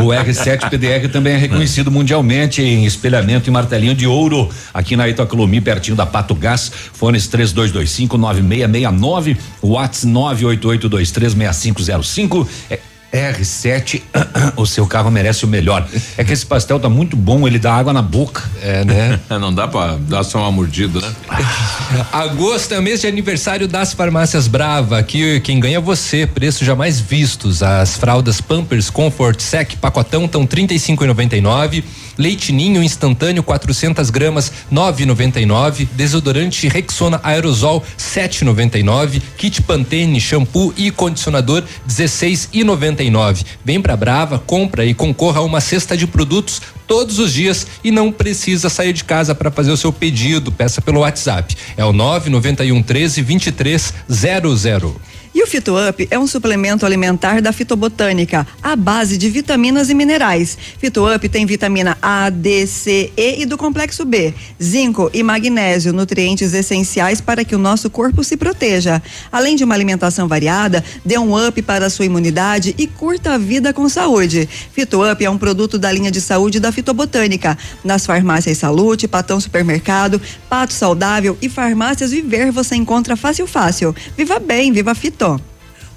[0.00, 5.08] O R7 PDR também é reconhecido mundialmente em espelhamento e martelinho de ouro aqui na
[5.08, 6.70] Itacolomi, pertinho da Pato Gás.
[6.92, 12.46] Fones 3225 9669, Whats 988236505.
[12.70, 12.78] É
[13.14, 14.02] R7,
[14.56, 15.86] o seu carro merece o melhor.
[16.18, 18.42] É que esse pastel tá muito bom, ele dá água na boca.
[18.60, 19.20] É, né?
[19.38, 21.14] Não dá pra dar só uma mordida, né?
[22.12, 24.98] Agosto é o mês de aniversário das farmácias Brava.
[24.98, 26.26] Aqui quem ganha é você.
[26.26, 27.62] Preços jamais vistos.
[27.62, 31.84] As fraldas Pampers Comfort Sec pacotão estão 35,99.
[32.16, 35.88] Leite Ninho instantâneo 400 gramas 9,99.
[35.92, 39.22] Desodorante Rexona Aerosol 7,99.
[39.36, 43.44] Kit Pantene shampoo e condicionador 16,99.
[43.64, 47.90] Vem pra Brava, compra e concorra a uma cesta de produtos todos os dias e
[47.90, 50.52] não precisa sair de casa para fazer o seu pedido.
[50.52, 51.56] Peça pelo WhatsApp.
[51.76, 55.13] É o 991 13 2300.
[55.34, 59.94] E o Fito Up é um suplemento alimentar da fitobotânica, à base de vitaminas e
[59.94, 60.56] minerais.
[60.78, 64.32] Fito Up tem vitamina A, D, C, E e do complexo B,
[64.62, 69.02] zinco e magnésio, nutrientes essenciais para que o nosso corpo se proteja.
[69.32, 73.38] Além de uma alimentação variada, dê um up para a sua imunidade e curta a
[73.38, 74.48] vida com saúde.
[74.72, 77.58] Fito Up é um produto da linha de saúde da fitobotânica.
[77.82, 83.92] Nas farmácias Salute, Patão Supermercado, Pato Saudável e Farmácias Viver você encontra fácil fácil.
[84.16, 85.23] Viva bem, viva Fito.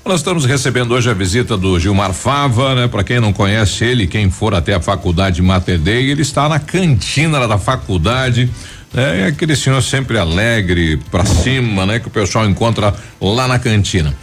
[0.06, 2.88] Nós estamos recebendo hoje a visita do Gilmar Fava, né?
[2.88, 6.60] Para quem não conhece ele, quem for até a faculdade Mater Dei, ele está na
[6.60, 8.49] cantina da faculdade.
[8.94, 9.24] né?
[9.24, 11.99] É aquele senhor sempre alegre, pra cima, né?
[11.99, 14.16] Que o pessoal encontra lá na cantina.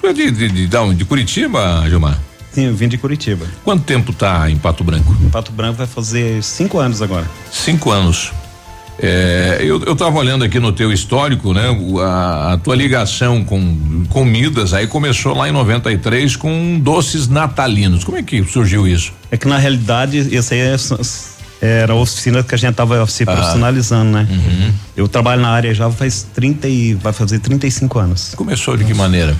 [0.00, 2.18] Tu é de, de, de, de Curitiba, Gilmar?
[2.50, 3.46] Sim, eu vim de Curitiba.
[3.62, 5.14] Quanto tempo tá em Pato Branco?
[5.20, 7.28] Em Pato Branco vai fazer cinco anos agora.
[7.52, 8.32] Cinco anos.
[8.98, 11.64] É, eu, eu tava olhando aqui no teu histórico, né?
[12.02, 18.04] A, a tua ligação com comidas aí começou lá em 93 com doces natalinos.
[18.04, 19.12] Como é que surgiu isso?
[19.30, 20.76] É que na realidade, essa aí é
[21.60, 23.26] era a oficina que a gente tava se Ah.
[23.26, 24.26] profissionalizando, né?
[24.30, 24.72] Uhum.
[24.96, 28.32] Eu trabalho na área já faz 30 e vai fazer 35 anos.
[28.34, 29.34] Começou de que maneira?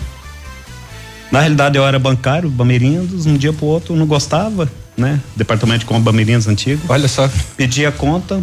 [1.31, 5.20] Na realidade eu era bancário, Bameirindos, um dia pro outro não gostava, né?
[5.35, 6.81] Departamento de compra Bameirindos antigo.
[6.89, 7.28] Olha só.
[7.57, 8.43] Pedi a conta,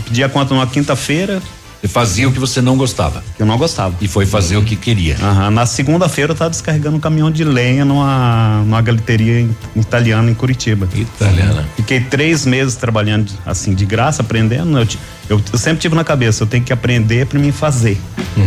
[0.00, 1.40] pedi a conta numa quinta-feira,
[1.80, 3.24] Você fazia o que você não gostava.
[3.38, 3.94] Eu não gostava.
[4.02, 5.16] E foi fazer o que queria.
[5.18, 5.50] Aham.
[5.50, 10.34] Na segunda-feira eu tava descarregando um caminhão de lenha numa, numa galeteria em- italiana em
[10.34, 10.86] Curitiba.
[10.94, 11.64] Italiana.
[11.76, 14.78] Fiquei três meses trabalhando assim, de graça, aprendendo.
[14.78, 17.98] Eu, ti- eu- eu sempre tive na cabeça, eu tenho que aprender para mim fazer.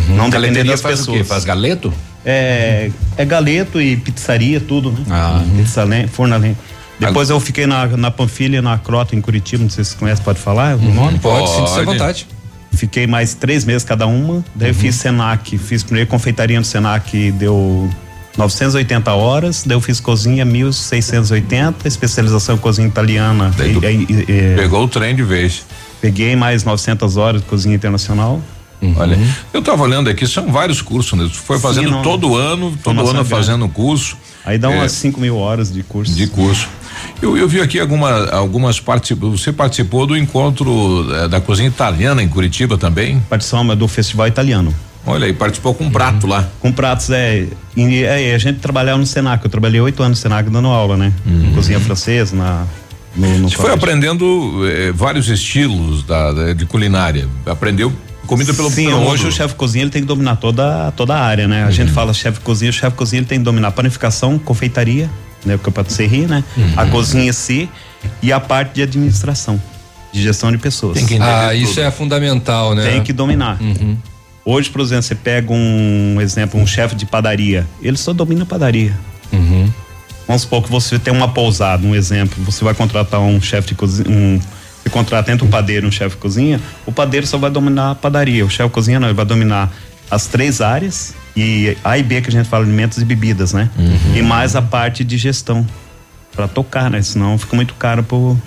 [0.10, 1.18] Não depender das faz o pessoas.
[1.18, 1.24] quê?
[1.24, 1.92] Faz galeto?
[2.24, 5.00] É, é galeto e pizzaria, tudo, né?
[5.10, 5.44] Ah.
[5.58, 6.56] Pizza lenha, forno a lenha.
[7.00, 10.22] Depois eu fiquei na, na Panfilha, na Crota, em Curitiba, não sei se você conhece,
[10.22, 11.20] pode falar o nome?
[11.20, 12.28] Pode, sinta-se à vontade.
[12.74, 17.32] Fiquei mais três meses cada uma, daí eu fiz Senac, fiz primeiro confeitaria no Senac,
[17.34, 17.88] deu
[18.38, 23.52] 980 horas, daí eu fiz cozinha 1680, especialização em cozinha italiana.
[23.56, 23.76] Daí
[24.10, 25.66] e- e- e- Pegou o trem de vez.
[26.02, 28.42] Peguei mais 900 horas de cozinha internacional.
[28.98, 29.18] Olha,
[29.54, 31.30] eu tava olhando aqui, são vários cursos, né?
[31.32, 33.30] Foi Sim, fazendo não- todo ano, todo ano é grande.
[33.30, 34.18] fazendo curso.
[34.46, 36.14] Aí dá É, umas 5 mil horas de curso.
[36.14, 36.68] De curso.
[37.22, 39.20] Eu, eu vi aqui alguma, algumas particip...
[39.22, 43.22] Você participou do encontro eh, da cozinha italiana em Curitiba também?
[43.30, 44.74] Participamos do festival italiano.
[45.06, 46.48] Olha aí, participou com um prato lá.
[46.62, 47.46] Com pratos, é,
[47.76, 48.34] e, é.
[48.36, 49.44] A gente trabalhava no Senac.
[49.44, 51.12] Eu trabalhei oito anos no Senac dando aula, né?
[51.56, 52.66] Cozinha francesa, na.
[53.16, 57.28] No, no Você foi aprendendo eh, vários estilos da, da- de culinária.
[57.46, 57.92] Aprendeu
[58.28, 61.14] comida pelo Sim, pelo hoje o chefe de cozinha ele tem que dominar toda, toda
[61.16, 61.64] a área, né?
[61.64, 64.38] A gente fala chefe de cozinha, o chefe de cozinha ele tem que dominar panificação,
[64.40, 65.10] confeitaria,
[65.46, 65.58] né?
[65.58, 66.44] Porque é patisserie, né?
[66.78, 67.70] A cozinha em si
[68.22, 69.62] e a parte de administração,
[70.12, 70.96] de gestão de pessoas.
[70.98, 71.84] Tem que entender Ah, isso tudo.
[71.84, 72.84] é fundamental, né?
[72.90, 73.58] Tem que dominar.
[74.46, 78.94] Hoje, por exemplo, você pega um exemplo, um chefe de padaria, ele só domina padaria.
[80.28, 83.76] Vamos supor que você tem uma pousada, um exemplo, você vai contratar um chefe de
[83.76, 84.46] cozinha, um, você
[84.94, 88.46] contrata entre um padeiro e um chefe cozinha, o padeiro só vai dominar a padaria,
[88.46, 89.70] o chefe cozinha não, ele vai dominar
[90.10, 93.70] as três áreas e A e B que a gente fala alimentos e bebidas, né?
[94.16, 95.66] E mais a parte de gestão
[96.36, 97.02] para tocar, né?
[97.02, 98.38] Senão fica muito caro pro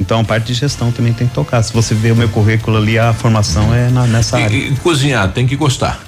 [0.00, 1.62] então a parte de gestão também tem que tocar.
[1.62, 4.54] Se você vê o meu currículo ali, a formação é na- nessa área.
[4.56, 6.00] E, e cozinhar, tem que gostar.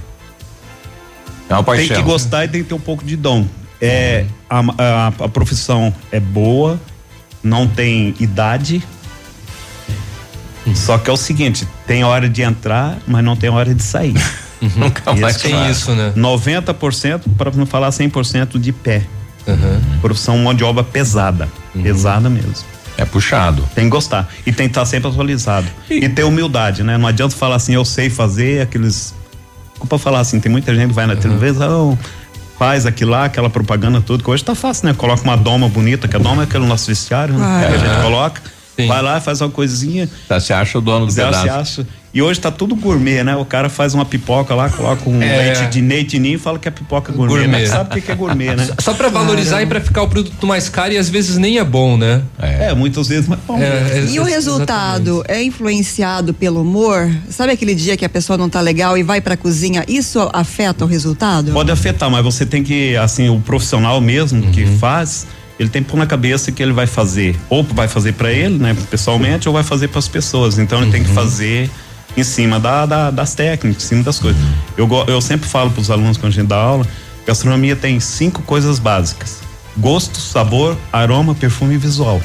[1.49, 1.87] É uma paixão.
[1.89, 3.47] Tem que gostar e tem que ter um pouco de dom.
[3.81, 6.81] É, a, a, a profissão é boa,
[7.43, 8.83] não tem idade.
[10.75, 14.15] Só que é o seguinte, tem hora de entrar, mas não tem hora de sair.
[14.77, 15.71] Nunca mais tem sai.
[15.71, 16.13] isso, né?
[16.17, 19.03] 90%, para não falar 100% de pé.
[20.01, 21.49] Profissão mão de obra pesada.
[21.83, 22.55] Pesada mesmo.
[22.97, 23.63] É puxado.
[23.75, 24.29] Tem que gostar.
[24.47, 25.67] E tem que estar sempre atualizado.
[25.91, 26.97] E, ter humildade, né?
[26.97, 29.15] Não adianta falar assim, eu sei fazer aqueles.
[29.73, 31.99] Desculpa falar assim, tem muita gente que vai na televisão,
[32.59, 34.95] faz aquilo lá, aquela propaganda tudo, que hoje tá fácil, né?
[34.95, 37.45] Coloca uma doma bonita, que a doma é aquele nosso vestiário, né?
[37.45, 37.69] Ah.
[37.69, 38.54] Que a gente É.
[38.77, 38.95] coloca.
[38.95, 40.09] Vai lá, faz uma coisinha.
[40.29, 41.43] Tá, você acha o dono do Já pedaço.
[41.45, 41.49] se
[41.81, 41.87] acha.
[42.13, 43.35] E hoje tá tudo gourmet, né?
[43.35, 45.37] O cara faz uma pipoca lá, coloca um É.
[45.53, 47.35] leite de leite ninho e fala que é pipoca gourmet.
[47.41, 47.61] Gourmet.
[47.63, 48.69] Mas sabe o que que é gourmet, né?
[48.81, 51.65] Só pra valorizar e pra ficar o produto mais caro e às vezes nem é
[51.65, 52.23] bom, né?
[52.39, 53.59] É, muitas vezes, mas bom.
[54.13, 57.11] E o resultado é influenciado pelo humor?
[57.31, 59.85] Sabe aquele dia que a pessoa não tá legal e vai pra cozinha?
[59.89, 61.51] Isso afeta o resultado?
[61.53, 64.79] Pode afetar, mas você tem que, assim, o profissional mesmo que Uhum.
[64.79, 65.27] faz,
[65.59, 68.77] ele tem pôr na cabeça que ele vai fazer, ou vai fazer para ele, né,
[68.91, 70.59] pessoalmente, ou vai fazer para as pessoas.
[70.59, 71.07] Então ele tem Uhum.
[71.07, 71.71] que fazer
[72.17, 74.41] em cima da, da- das técnicas, em cima das coisas.
[74.41, 74.53] Uhum.
[74.77, 76.87] Eu, eu sempre falo para os alunos quando a gente dá aula,
[77.27, 79.39] gastronomia tem cinco coisas básicas:
[79.77, 82.21] gosto, sabor, aroma, perfume e visual.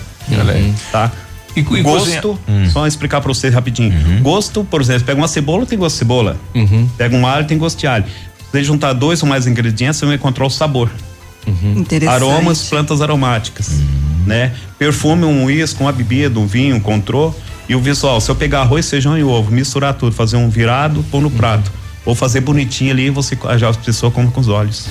[0.47, 0.73] Aí.
[0.91, 1.11] Tá?
[1.55, 2.69] E, e gosto, Hum.
[2.71, 4.21] só explicar para vocês rapidinho.
[4.21, 6.37] Gosto, por exemplo, pega uma cebola, tem gosto de cebola.
[6.97, 8.05] Pega um alho, tem gosto de alho.
[8.05, 10.89] Se você juntar dois ou mais ingredientes, você vai encontrar o sabor.
[11.47, 12.15] Interessante.
[12.15, 13.71] Aromas, plantas aromáticas,
[14.25, 14.53] né?
[14.77, 17.33] Perfume, um uísque, uma bebida, um vinho, um contrô.
[17.67, 21.03] E o visual, se eu pegar arroz, feijão e ovo, misturar tudo, fazer um virado,
[21.11, 21.71] pôr no prato.
[22.05, 24.87] Ou fazer bonitinho ali, você já a pessoa come com os olhos.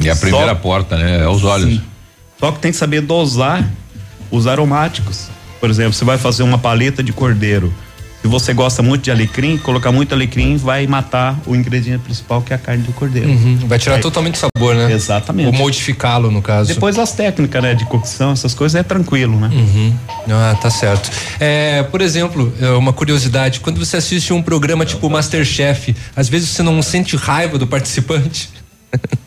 [0.00, 1.22] E a Só- primeira porta, né?
[1.24, 1.70] É os olhos.
[1.70, 1.80] Sim.
[2.38, 3.68] Só que tem que saber dosar
[4.30, 5.26] os aromáticos.
[5.60, 7.72] Por exemplo, você vai fazer uma paleta de cordeiro.
[8.20, 12.52] Se você gosta muito de alecrim, colocar muito alecrim vai matar o ingrediente principal, que
[12.52, 13.28] é a carne do cordeiro.
[13.28, 13.58] Uhum.
[13.66, 14.92] Vai tirar Aí- totalmente o sabor, né?
[14.92, 15.46] Exatamente.
[15.46, 16.74] Ou modificá-lo, no caso.
[16.74, 19.48] Depois as técnicas, né, de cocção, essas coisas é tranquilo, né?
[19.52, 19.94] Uhum.
[20.30, 21.10] Ah, tá certo.
[21.38, 26.48] É, por exemplo, é, uma curiosidade, quando você assiste um programa tipo Masterchef, às vezes
[26.48, 28.50] você não sente raiva do participante.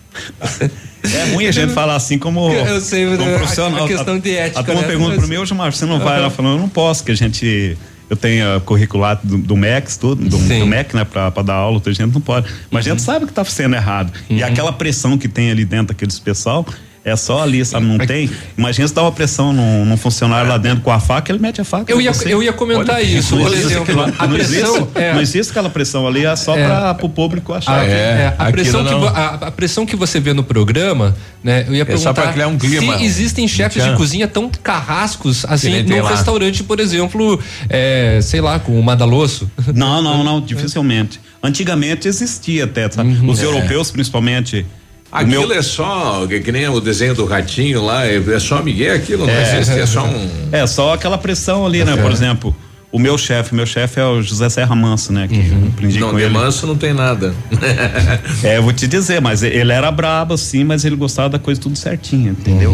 [1.04, 3.86] É ruim a gente falar assim como, Eu sei, como né, profissional.
[3.86, 4.88] a questão de ética, A turma né?
[4.88, 7.16] pergunta Mas- pro meu, Gilmar, você não vai lá falando, eu não posso, que a
[7.16, 7.76] gente.
[8.12, 11.54] Eu tenho a curricular do, do MEC, tudo, do, do MEC, né, pra, pra dar
[11.54, 12.46] aula, outra gente não pode.
[12.70, 14.12] Mas a gente sabe que tá sendo errado.
[14.30, 16.66] E aquela pressão que tem ali dentro daqueles pessoal
[17.04, 17.88] É só ali, sabe?
[17.88, 18.30] Não tem.
[18.56, 21.60] Imagina se dá uma pressão num, num funcionário lá dentro com a faca, ele mete
[21.60, 21.92] a faca.
[21.92, 25.14] Eu ia, eu ia comentar Olha, isso, não existe aquilo- a não, pressão, existe, é,
[25.16, 26.68] não existe aquela pressão ali, é só É.
[26.94, 27.80] para o público achar.
[27.82, 31.66] a, que- é, a pressão que, a, a pressão que você vê no programa, né?
[31.68, 32.96] Eu ia É só perguntar pra criar um clima.
[33.00, 38.60] se existem chefes de cozinha tão carrascos assim num restaurante, por exemplo, é, sei lá,
[38.60, 39.50] com o Madalosso.
[39.74, 41.20] Não, não, não, dificilmente.
[41.42, 43.18] Antigamente existia até, sabe?
[43.28, 43.46] Os É.
[43.46, 44.68] europeus, principalmente.
[45.12, 48.62] Aquilo meu- é só, que, que nem o desenho do ratinho lá, é, é só
[48.64, 50.30] Miguel aquilo, não existe, é só um.
[50.52, 51.94] É, só aquela pressão ali, né?
[51.94, 51.98] É.
[51.98, 52.56] Por exemplo,
[52.94, 55.28] o meu chefe, meu chefe é o José Serra Manso, né?
[55.28, 56.30] Que eu aprendi Não, com ele.
[56.30, 57.34] manso não tem nada.
[58.44, 61.60] É, eu vou te dizer, mas ele era brabo assim, mas ele gostava da coisa
[61.62, 62.74] tudo certinho, entendeu?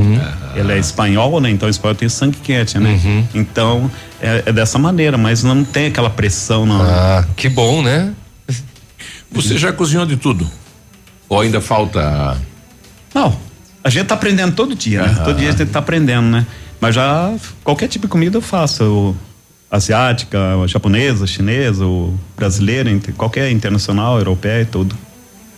[0.56, 1.50] Ele é espanhol, né?
[1.50, 3.00] Então espanhol tem sangue quente, né?
[3.34, 3.90] Então
[4.22, 6.82] é, é dessa maneira, mas não tem aquela pressão, não.
[6.82, 8.14] Ah, que bom, né?
[9.32, 10.48] Você já cozinhou de tudo?
[11.30, 12.38] Ou ainda falta.
[13.14, 13.38] Não,
[13.84, 15.04] a gente tá aprendendo todo dia?
[15.04, 15.24] Aham.
[15.24, 16.46] Todo dia a gente tá aprendendo, né?
[16.80, 17.34] Mas já
[17.64, 18.84] qualquer tipo de comida eu faço.
[18.84, 19.16] o-
[19.70, 24.96] asiática, japonesa, chinesa, ou brasileira, qualquer internacional, europeia e tudo.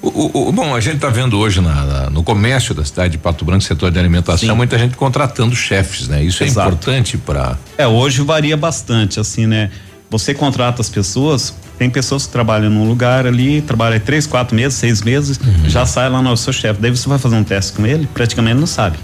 [0.01, 3.11] O, o- o- bom, a gente está vendo hoje na- na- no comércio da cidade
[3.11, 4.55] de Pato Branco, setor de alimentação, Sim.
[4.55, 6.23] muita gente contratando chefes, né?
[6.23, 6.59] Isso Exato.
[6.69, 7.55] é importante para.
[7.77, 9.69] É, hoje varia bastante, assim, né?
[10.10, 14.73] Você contrata as pessoas, tem pessoas que trabalham num lugar ali, trabalha três, quatro meses,
[14.80, 16.81] seis meses, já sai lá no seu chefe.
[16.81, 18.98] Daí você vai fazer um teste com ele, praticamente não sabe,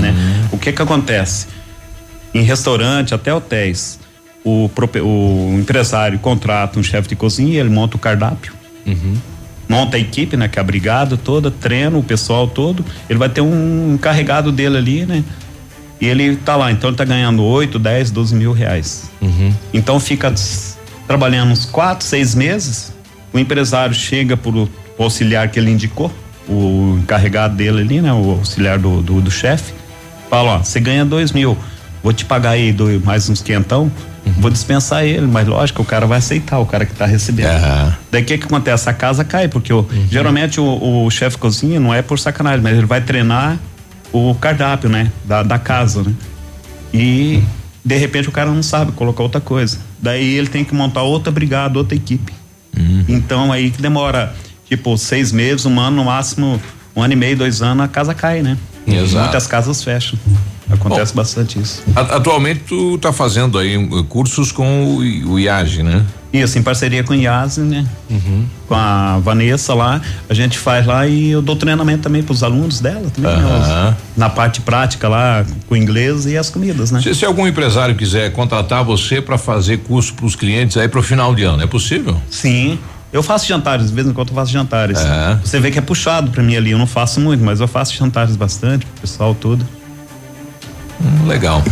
[0.00, 0.12] né?
[0.50, 1.46] O que que acontece?
[2.34, 4.00] Em restaurante, até hotéis,
[4.44, 4.68] o,
[5.02, 8.52] o empresário contrata um chefe de cozinha, ele monta o cardápio,
[9.68, 10.48] monta a equipe, né?
[10.48, 14.76] Que é a brigada toda, treina o pessoal todo, ele vai ter um encarregado dele
[14.76, 15.22] ali, né?
[16.00, 19.10] E ele tá lá, então ele tá ganhando 8, 10, 12 mil reais.
[19.74, 20.32] Então fica
[21.06, 22.92] trabalhando uns quatro, seis meses.
[23.32, 24.68] O empresário chega pro,
[24.98, 26.12] auxiliar que ele indicou,
[26.48, 28.12] o encarregado dele ali, né?
[28.12, 29.72] O auxiliar do, do, do chefe.
[30.30, 31.56] Fala, ó, você ganha dois mil,
[32.02, 33.90] vou te pagar aí dois, mais uns quentão,
[34.38, 37.48] vou dispensar ele, mas lógico, o cara vai aceitar, o cara que tá recebendo.
[38.10, 38.88] Daí o que que acontece?
[38.90, 42.76] A casa cai, porque o- geralmente o, o chefe cozinha não é por sacanagem, mas
[42.76, 43.58] ele vai treinar
[44.12, 45.12] o cardápio, né?
[45.24, 46.12] Da, da casa, né?
[46.92, 47.42] E
[47.84, 49.78] de repente o cara não sabe colocar outra coisa.
[50.00, 52.32] Daí ele tem que montar outra brigada, outra equipe.
[53.08, 54.34] Então aí que demora
[54.66, 56.60] tipo seis meses, um ano, no máximo
[56.94, 58.56] um ano e meio, dois anos, a casa cai, né?
[58.86, 59.24] Exato.
[59.24, 60.18] Muitas casas fecham.
[60.70, 61.82] Acontece bastante isso.
[61.94, 63.76] Atualmente tu tá fazendo aí
[64.08, 66.04] cursos com o, o IAGE, né?
[66.30, 67.86] Isso, em parceria com o IASE, né?
[68.68, 69.98] Com a Vanessa lá,
[70.28, 73.42] a gente faz lá e eu dou treinamento também para os alunos dela também, né?
[73.44, 73.88] Aham.
[73.90, 77.00] Os- Na parte prática lá, com o inglês e as comidas, né?
[77.00, 81.00] Se, se algum empresário quiser contratar você para fazer curso para os clientes aí para
[81.00, 82.20] o final de ano, é possível?
[82.30, 82.78] Sim.
[83.10, 84.98] Eu faço jantares, de vez em quando eu faço jantares.
[85.00, 85.38] É.
[85.42, 87.94] Você vê que é puxado pra mim ali, eu não faço muito, mas eu faço
[87.96, 89.66] jantares bastante, pro pessoal todo.
[91.00, 91.64] Hum, legal.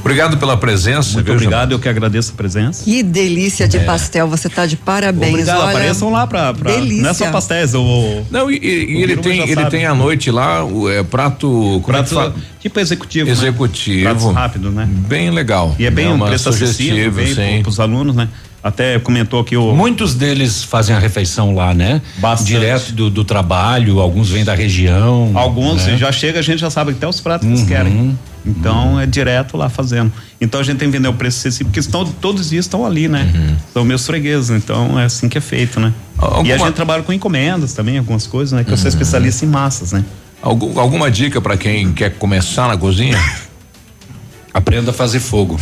[0.00, 1.14] Obrigado pela presença.
[1.14, 2.84] Muito viu, obrigado, eu que agradeço a presença.
[2.84, 3.80] Que delícia de É.
[3.84, 5.30] pastel, você tá de parabéns.
[5.32, 7.02] Obrigado, olha, apareçam lá pra, pra delícia.
[7.02, 9.70] não é só pastéis, o Não, e, e- O ele tem ele sabe.
[9.70, 12.34] tem à noite lá o é, prato é que prato fala?
[12.60, 14.86] tipo executivo, executivo, Pratos rápido, né?
[14.90, 15.74] Bem legal.
[15.78, 17.34] E é bem é um preço acessível, bem sim.
[17.54, 18.28] pro- pros alunos, né?
[18.62, 22.00] Até comentou aqui o Muitos deles fazem a refeição lá, né?
[22.16, 22.48] Bastante.
[22.48, 25.32] Direto do, do trabalho, alguns vêm da região.
[25.34, 25.98] Alguns né?
[25.98, 27.66] já chega, a gente já sabe até os pratos que eles Uhum.
[27.66, 28.18] querem.
[28.46, 30.12] Então é direto lá fazendo.
[30.40, 32.84] Então a gente tem que vender o preço acessível, porque estão, todos os dias estão
[32.84, 33.56] ali, né?
[33.72, 35.92] São meus fregueses, então é assim que é feito, né?
[36.18, 38.62] E a Alguma- gente trabalha com encomendas também, algumas coisas, né?
[38.64, 40.04] Que eu sou especialista em massas, né?
[40.42, 43.18] Algum- alguma dica para quem quer começar na cozinha?
[44.52, 45.58] Aprenda a fazer fogo.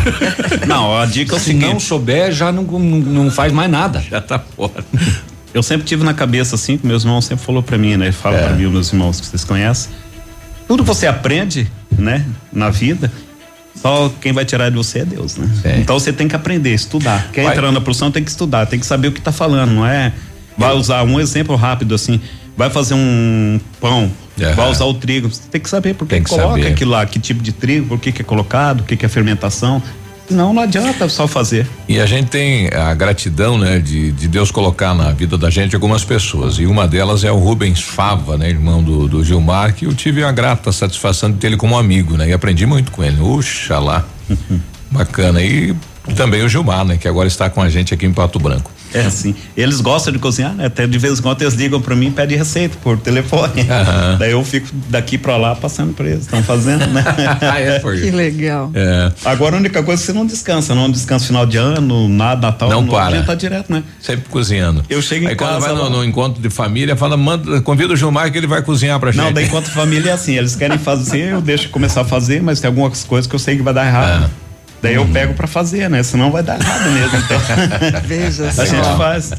[0.66, 1.66] Não, a dica é o Se seguinte.
[1.72, 4.00] não souber, já não, não, não faz mais nada.
[4.10, 4.84] Já tá fora.
[5.54, 8.12] Eu sempre tive na cabeça assim, que meus irmãos sempre falou pra mim, né?
[8.12, 8.42] Fala É.
[8.48, 9.90] pra mim, meus irmãos que vocês conhecem.
[10.68, 11.66] Tudo que você aprende,
[11.98, 12.24] né?
[12.52, 13.10] Na vida,
[13.74, 15.48] só quem vai tirar de você é Deus, né?
[15.78, 17.30] Então você tem que aprender, estudar.
[17.32, 17.52] Quer Vai.
[17.52, 20.12] entrar na profissão tem que estudar, tem que saber o que tá falando, não é?
[20.56, 22.18] Vai usar um exemplo rápido assim,
[22.56, 24.10] vai fazer um pão,
[24.40, 24.54] Aham.
[24.54, 26.68] vai usar o trigo, você tem que saber por que que coloca saber.
[26.68, 29.08] aquilo lá, que tipo de trigo, por que que é colocado, o que que é
[29.08, 29.82] fermentação.
[30.30, 31.66] Não, não adianta só fazer.
[31.88, 35.74] E a gente tem a gratidão, né, de, de Deus colocar na vida da gente
[35.74, 36.58] algumas pessoas.
[36.58, 40.24] E uma delas é o Rubens Fava, né, irmão do, do Gilmar, que eu tive
[40.24, 43.20] a grata satisfação de ter ele como amigo, né, e aprendi muito com ele.
[43.20, 44.04] Oxalá.
[44.90, 45.42] Bacana.
[45.42, 45.74] E
[46.16, 48.70] também o Gilmar, né, que agora está com a gente aqui em Pato Branco.
[48.96, 49.34] É assim.
[49.56, 50.66] Eles gostam de cozinhar, né?
[50.66, 53.62] Até de vez em quando eles ligam para mim e pedem receita por telefone.
[53.62, 54.18] Uhum.
[54.18, 56.22] Daí eu fico daqui para lá passando para eles.
[56.22, 57.04] Estão fazendo, né?
[57.58, 58.70] é, que legal.
[58.74, 59.12] É.
[59.24, 62.46] Agora a única coisa é que você não descansa, não descansa final de ano, nada,
[62.46, 62.70] Natal.
[62.70, 63.22] Não, não para.
[63.22, 63.82] tá direto, né?
[64.00, 64.84] Sempre cozinhando.
[64.88, 65.74] Eu chego Aí em quando casa.
[65.74, 68.98] vai no, no, encontro de família, fala, manda, convida o Gilmar que ele vai cozinhar
[68.98, 69.22] pra gente.
[69.22, 72.60] Não, daí enquanto família é assim, eles querem fazer, eu deixo começar a fazer, mas
[72.60, 74.24] tem algumas coisas que eu sei que vai dar errado.
[74.42, 74.45] É.
[74.82, 76.02] Daí eu pego para fazer, né?
[76.02, 77.18] Senão vai dar errado mesmo.
[77.18, 77.38] Então.
[78.04, 79.32] Veja A gente faz.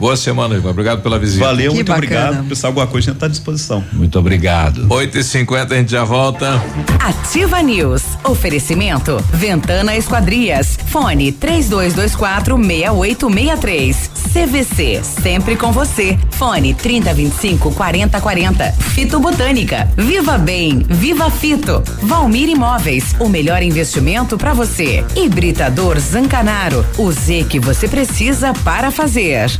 [0.00, 0.70] Boa semana, Ivan.
[0.70, 1.44] Obrigado pela visita.
[1.44, 2.06] Valeu, Que muito bacana.
[2.30, 2.48] obrigado.
[2.48, 3.84] Pessoal, alguma coisa a gente tá à disposição.
[3.92, 4.88] Muito obrigado.
[4.88, 6.60] 8h50 a gente já volta.
[6.98, 8.02] Ativa News.
[8.24, 9.22] Oferecimento.
[9.30, 10.78] Ventana Esquadrias.
[10.86, 14.10] Fone 3224 6863.
[14.32, 15.00] CVC.
[15.04, 16.18] Sempre com você.
[16.30, 18.72] Fone 3025 4040.
[18.94, 19.86] Fito Botânica.
[19.98, 20.78] Viva Bem.
[20.88, 21.82] Viva Fito.
[22.02, 23.14] Valmir Imóveis.
[23.20, 25.04] O melhor investimento para você.
[25.14, 26.86] Hibridador Zancanaro.
[26.96, 29.50] O Z que você precisa para fazer.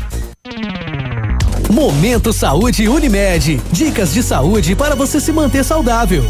[1.71, 3.61] Momento Saúde Unimed.
[3.71, 6.25] Dicas de saúde para você se manter saudável.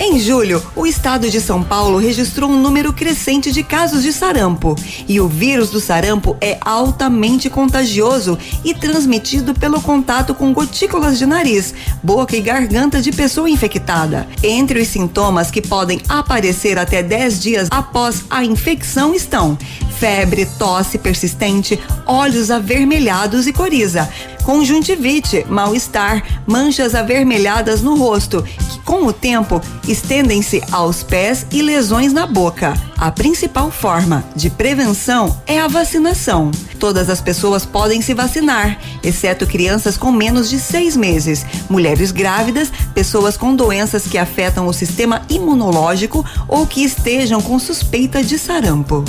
[0.00, 4.76] Em julho, o estado de São Paulo registrou um número crescente de casos de sarampo.
[5.08, 11.26] E o vírus do sarampo é altamente contagioso e transmitido pelo contato com gotículas de
[11.26, 14.28] nariz, boca e garganta de pessoa infectada.
[14.40, 19.58] Entre os sintomas que podem aparecer até 10 dias após a infecção estão
[19.98, 24.08] febre, tosse persistente, olhos avermelhados e coriza,
[24.44, 32.12] conjuntivite, mal-estar, manchas avermelhadas no rosto, que com o tempo estendem-se aos pés e lesões
[32.12, 32.74] na boca.
[32.96, 36.50] A principal forma de prevenção é a vacinação.
[36.78, 42.70] Todas as pessoas podem se vacinar, exceto crianças com menos de seis meses, mulheres grávidas,
[42.94, 49.04] pessoas com doenças que afetam o sistema imunológico ou que estejam com suspeita de sarampo.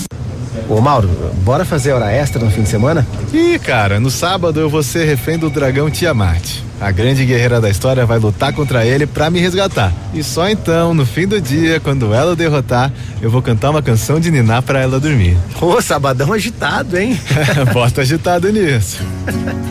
[0.69, 1.09] Ô Mauro,
[1.43, 3.05] bora fazer hora extra no fim de semana?
[3.33, 6.61] Ih, cara, no sábado eu vou ser refém do dragão Tiamat.
[6.79, 9.91] A grande guerreira da história vai lutar contra ele pra me resgatar.
[10.13, 13.81] E só então, no fim do dia, quando ela o derrotar, eu vou cantar uma
[13.81, 15.35] canção de Niná pra ela dormir.
[15.59, 17.19] Ô, sabadão agitado, hein?
[17.73, 18.99] Bota agitado nisso.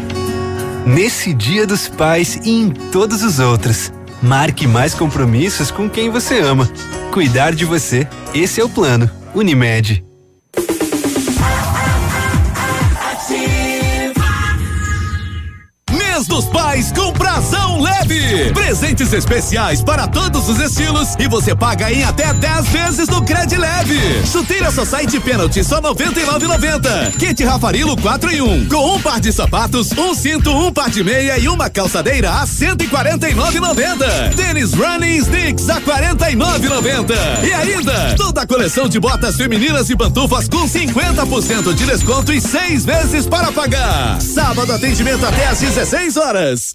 [0.85, 3.93] Nesse Dia dos Pais e em todos os outros.
[4.21, 6.69] Marque mais compromissos com quem você ama.
[7.13, 8.07] Cuidar de você.
[8.35, 9.09] Esse é o plano.
[9.33, 10.08] Unimed.
[18.09, 18.53] Leve.
[18.53, 23.55] Presentes especiais para todos os estilos e você paga em até 10 vezes no Cred
[23.57, 24.27] Leve.
[24.27, 27.17] Chuteira Society Penalty só 99,90.
[27.19, 28.69] Kit Rafarilo 4 em 1.
[28.69, 32.47] Com um par de sapatos, um cinto, um par de meia e uma calçadeira a
[32.47, 34.35] 149,90.
[34.35, 37.15] Tênis Running Sticks a 49,90.
[37.45, 42.41] E ainda, toda a coleção de botas femininas e pantufas com 50% de desconto e
[42.41, 44.21] seis vezes para pagar.
[44.21, 46.75] Sábado atendimento até às 16 horas.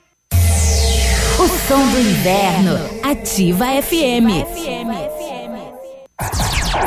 [1.41, 2.79] O som do inverno.
[3.01, 4.45] Ativa FM.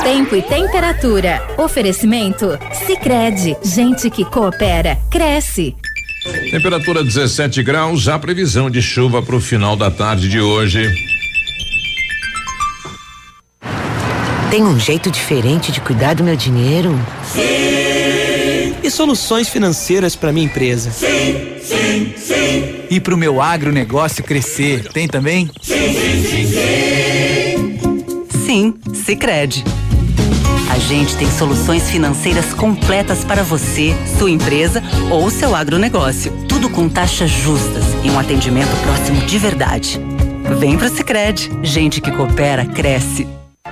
[0.01, 1.43] Tempo e temperatura.
[1.59, 2.57] Oferecimento?
[2.87, 5.75] Sicredi Gente que coopera, cresce.
[6.53, 10.89] Temperatura 17 graus, a previsão de chuva para o final da tarde de hoje.
[14.53, 16.97] Tem um jeito diferente de cuidar do meu dinheiro?
[17.25, 18.77] Sim!
[18.85, 20.93] E soluções financeiras para minha empresa?
[20.93, 22.74] Sim, sim, sim.
[22.91, 25.51] E para o meu agronegócio crescer, tem também?
[25.63, 28.45] Sim, sim, sim, sim.
[28.45, 29.65] Sim, Sicredi.
[30.71, 36.33] A gente tem soluções financeiras completas para você, sua empresa ou seu agronegócio.
[36.49, 40.01] Tudo com taxas justas e um atendimento próximo de verdade.
[40.59, 41.51] Vem pro Sicredi.
[41.63, 43.44] Gente que coopera cresce.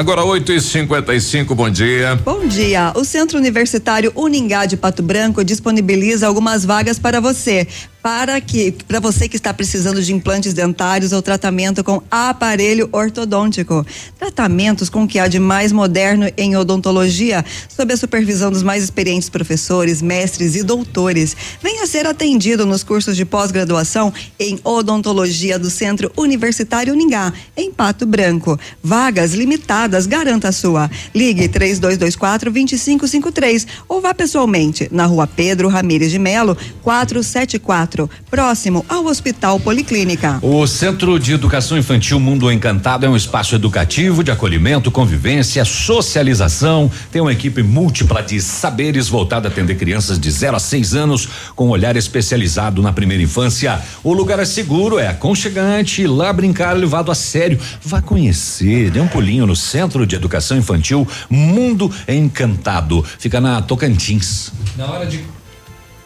[0.00, 2.18] Agora 8 e 55 bom dia.
[2.24, 2.90] Bom dia.
[2.96, 7.68] O Centro Universitário Uningá de Pato Branco disponibiliza algumas vagas para você
[8.02, 13.86] para que para você que está precisando de implantes dentários ou tratamento com aparelho ortodôntico.
[14.18, 18.82] Tratamentos com o que há de mais moderno em odontologia, sob a supervisão dos mais
[18.82, 21.36] experientes professores, mestres e doutores.
[21.62, 28.06] Venha ser atendido nos cursos de pós-graduação em odontologia do Centro Universitário Uningá, em Pato
[28.06, 28.58] Branco.
[28.82, 30.90] Vagas limitadas, garanta a sua.
[31.14, 37.89] Ligue 3224 2553 ou vá pessoalmente na Rua Pedro Ramires de Melo, 474
[38.30, 40.38] próximo ao Hospital Policlínica.
[40.42, 46.90] O Centro de Educação Infantil Mundo Encantado é um espaço educativo de acolhimento, convivência, socialização.
[47.10, 51.28] Tem uma equipe múltipla de saberes voltada a atender crianças de 0 a 6 anos
[51.56, 53.80] com um olhar especializado na primeira infância.
[54.04, 57.58] O lugar é seguro, é aconchegante, lá brincar é levado a sério.
[57.82, 63.04] Vá conhecer, dê um pulinho no Centro de Educação Infantil Mundo Encantado.
[63.18, 64.52] Fica na Tocantins.
[64.76, 65.24] Na hora de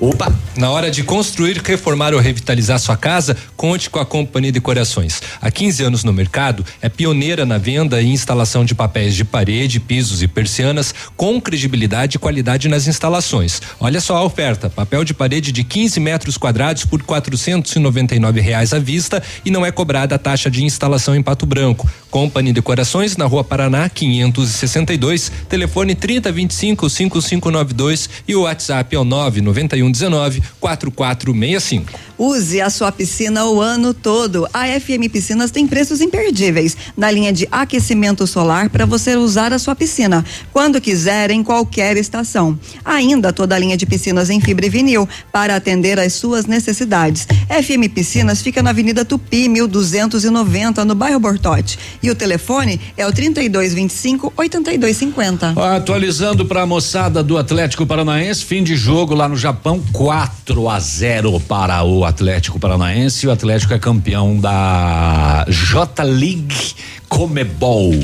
[0.01, 0.33] Opa!
[0.57, 5.21] Na hora de construir, reformar ou revitalizar sua casa, conte com a Companhia Decorações.
[5.41, 9.81] Há 15 anos no mercado, é pioneira na venda e instalação de papéis de parede,
[9.81, 13.61] pisos e persianas com credibilidade e qualidade nas instalações.
[13.81, 18.79] Olha só a oferta: papel de parede de 15 metros quadrados por R$ reais à
[18.79, 21.89] vista e não é cobrada a taxa de instalação em Pato Branco.
[22.11, 29.84] Companhia Decorações na Rua Paraná 562, telefone 3025 5592 e o WhatsApp é o 991
[29.91, 32.05] 19 4465.
[32.17, 34.49] Use a sua piscina o ano todo.
[34.53, 39.59] A FM Piscinas tem preços imperdíveis na linha de aquecimento solar para você usar a
[39.59, 42.59] sua piscina quando quiser em qualquer estação.
[42.85, 47.27] Ainda toda a linha de piscinas em fibra e vinil para atender às suas necessidades.
[47.49, 51.79] FM Piscinas fica na Avenida Tupi, 1290, no bairro Bortote.
[52.03, 55.55] E o telefone é o 3225 8250.
[55.77, 60.81] Atualizando para a moçada do Atlético Paranaense, fim de jogo lá no Japão, 4 a
[60.81, 63.27] 0 para o Atlético Paranaense.
[63.27, 66.75] O Atlético é campeão da J League
[67.09, 67.95] Comebol.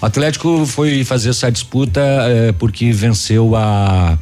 [0.00, 4.18] O Atlético foi fazer essa disputa eh, porque venceu a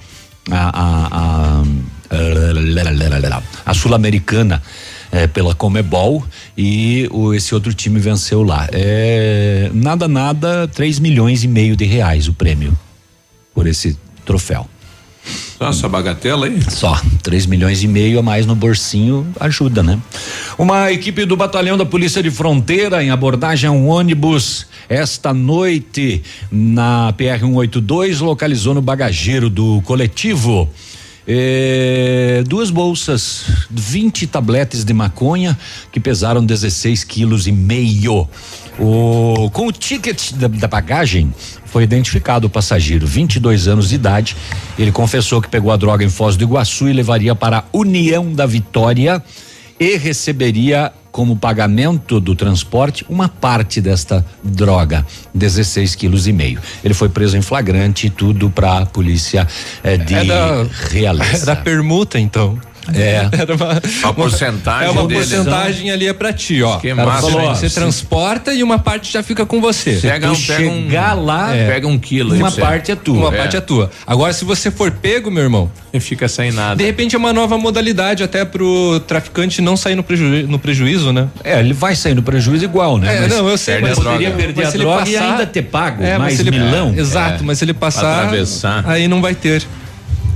[0.51, 1.63] a, a,
[2.11, 4.63] a, a Sul-Americana
[5.11, 6.25] eh, pela Comebol
[6.57, 8.69] e o, esse outro time venceu lá.
[8.73, 12.77] É, nada, nada, 3 milhões e meio de reais o prêmio
[13.55, 14.69] por esse troféu.
[15.59, 16.59] Só essa bagatela aí?
[16.71, 19.99] Só, 3 milhões e meio a mais no bolsinho ajuda, né?
[20.59, 26.23] Uma equipe do batalhão da Polícia de Fronteira em abordagem a um ônibus esta noite
[26.51, 30.71] na PR 182 localizou no bagageiro do coletivo
[31.27, 35.59] eh, duas bolsas, 20 tabletes de maconha
[35.91, 38.29] que pesaram 16 quilos e meio.
[38.79, 41.33] O, com o ticket da, da bagagem
[41.67, 44.37] foi identificado o passageiro, 22 anos de idade.
[44.79, 48.33] Ele confessou que pegou a droga em Foz do Iguaçu e levaria para a União
[48.33, 49.23] da Vitória
[49.79, 56.61] e receberia como pagamento do transporte uma parte desta droga, 16 quilos e meio.
[56.85, 59.47] Ele foi preso em flagrante, tudo para a polícia
[59.85, 61.53] eh, de Era- Realeza.
[61.53, 62.59] Era permuta, então.
[62.93, 63.29] É.
[63.39, 65.21] Era uma, Uma porcentagem É uma dele.
[65.21, 66.79] porcentagem ali é pra ti, ó.
[66.79, 67.75] Que massa, falou, Você Sim.
[67.75, 69.99] transporta e uma parte já fica com você.
[70.03, 71.67] Pega um- Tu pega um- chegar lá, É.
[71.69, 73.29] pega um quilo aí Uma parte é tua.
[73.29, 73.39] Uma É.
[73.39, 73.91] parte é tua.
[74.07, 76.77] Agora, se você for pego, meu irmão, E fica sem nada.
[76.77, 81.13] de repente é uma nova modalidade até pro traficante não sair no, preju no prejuízo,
[81.13, 81.29] né?
[81.43, 83.17] É, ele vai sair no prejuízo igual, né?
[83.17, 84.43] É, Mas não, eu sei, perde mas poderia droga.
[84.43, 86.43] perder Mas a se ele droga e passar- ainda ter pago É, mas mais se
[86.43, 86.95] ele- milão.
[86.97, 88.31] Exato, mas se ele passar,
[88.87, 89.63] aí não vai ter.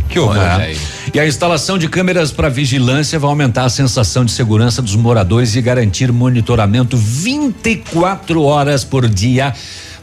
[0.08, 0.36] Que horror.
[0.38, 0.74] É.
[1.14, 5.56] E a instalação de câmeras para vigilância vai aumentar a sensação de segurança dos moradores
[5.56, 9.54] e garantir monitoramento 24 horas por dia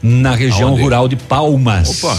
[0.01, 0.81] na região Aonde?
[0.81, 2.03] rural de Palmas.
[2.03, 2.17] Opa.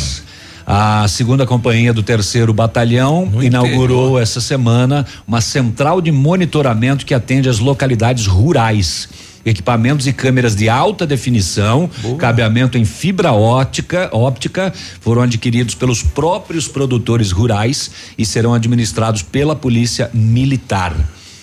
[0.67, 7.49] A segunda companhia do terceiro batalhão inaugurou essa semana uma central de monitoramento que atende
[7.49, 9.09] as localidades rurais.
[9.47, 16.67] Equipamentos e câmeras de alta definição, cabeamento em fibra ótica, óptica, foram adquiridos pelos próprios
[16.67, 20.95] produtores rurais e serão administrados pela Polícia Militar.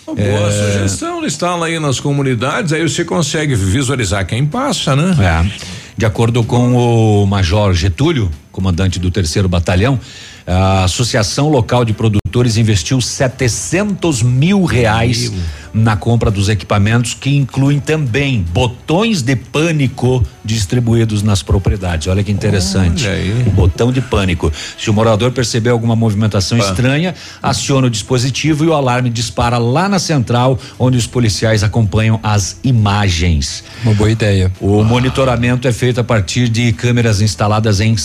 [0.06, 5.16] Uma boa sugestão, instala aí nas comunidades, aí você consegue visualizar quem passa, né?
[5.20, 5.74] É.
[5.96, 10.00] De acordo com o Major Getúlio, comandante do terceiro batalhão,
[10.46, 15.32] A Associação Local de Produtores investiu 700 mil reais
[15.74, 22.08] na compra dos equipamentos, que incluem também botões de pânico distribuídos nas propriedades.
[22.08, 23.06] Olha que interessante.
[23.48, 24.52] O botão de pânico.
[24.78, 29.90] Se o morador perceber alguma movimentação estranha, aciona o dispositivo e o alarme dispara lá
[29.90, 33.64] na central, onde os policiais acompanham as imagens.
[33.84, 34.52] Uma boa ideia.
[34.60, 37.98] O monitoramento é feito a partir de câmeras instaladas em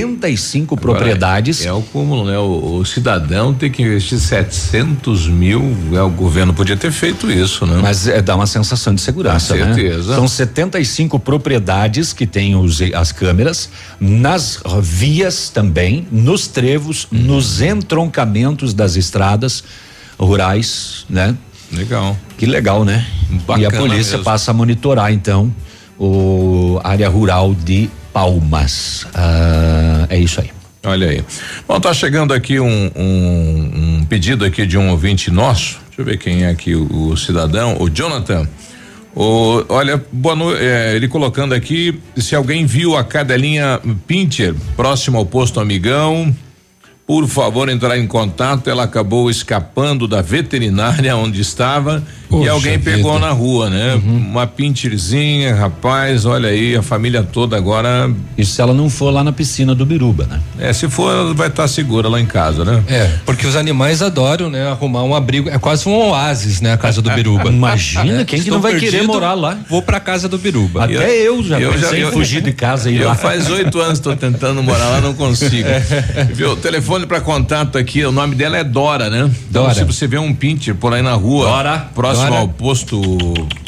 [0.00, 1.64] 75 Agora, propriedades.
[1.64, 2.38] É o cúmulo, né?
[2.38, 5.62] O, o cidadão tem que investir 700 mil.
[5.92, 7.78] É, o governo podia ter feito isso, né?
[7.82, 9.74] Mas é, dá uma sensação de segurança, Com né?
[9.74, 10.14] certeza.
[10.14, 13.68] São 75 propriedades que têm os, as câmeras,
[14.00, 17.18] nas vias também, nos trevos, Uhum.
[17.18, 19.62] nos entroncamentos das estradas
[20.18, 21.34] rurais, né?
[21.72, 22.16] Legal.
[22.36, 23.06] Que legal, né?
[23.30, 24.24] e a Bacana polícia mesmo.
[24.24, 25.52] passa a monitorar, então,
[25.98, 29.06] o área rural de Palmas.
[29.12, 30.50] Ah, é isso aí.
[30.84, 31.24] Olha aí.
[31.66, 35.80] Bom, tá chegando aqui um, um, um pedido aqui de um ouvinte nosso.
[35.88, 38.48] Deixa eu ver quem é aqui o, o cidadão, o Jonathan.
[39.16, 45.18] O, olha, boa no, é, ele colocando aqui se alguém viu a cadelinha Pincher próximo
[45.18, 46.34] ao posto Amigão,
[47.06, 48.68] por favor entrar em contato.
[48.68, 53.26] Ela acabou escapando da veterinária onde estava e Poxa alguém pegou vida.
[53.26, 53.94] na rua, né?
[54.04, 58.10] Uma pincherzinha, rapaz, olha aí, a família toda agora.
[58.36, 60.40] E se ela não for lá na piscina do Biruba, né?
[60.58, 62.82] É, se for, ela vai estar segura lá em casa, né?
[62.88, 65.48] É, porque os animais adoram, né, arrumar um abrigo.
[65.48, 67.48] É quase um oásis, né, a casa do Biruba.
[67.50, 69.58] Imagina, quem que não vai querer perdido, morar lá?
[69.68, 70.84] Vou pra casa do Biruba.
[70.84, 73.14] Até eu já pensei em fugir de casa e ir eu lá.
[73.14, 75.68] faz oito anos estou tentando morar lá, não consigo.
[76.34, 76.52] Viu?
[76.52, 79.30] O telefone para contato aqui, o nome dela é Dora, né?
[79.50, 79.74] Então, Dora.
[79.74, 81.78] se você vê um pincher por aí na rua, Dora.
[81.94, 82.40] próximo Dora.
[82.40, 83.00] ao posto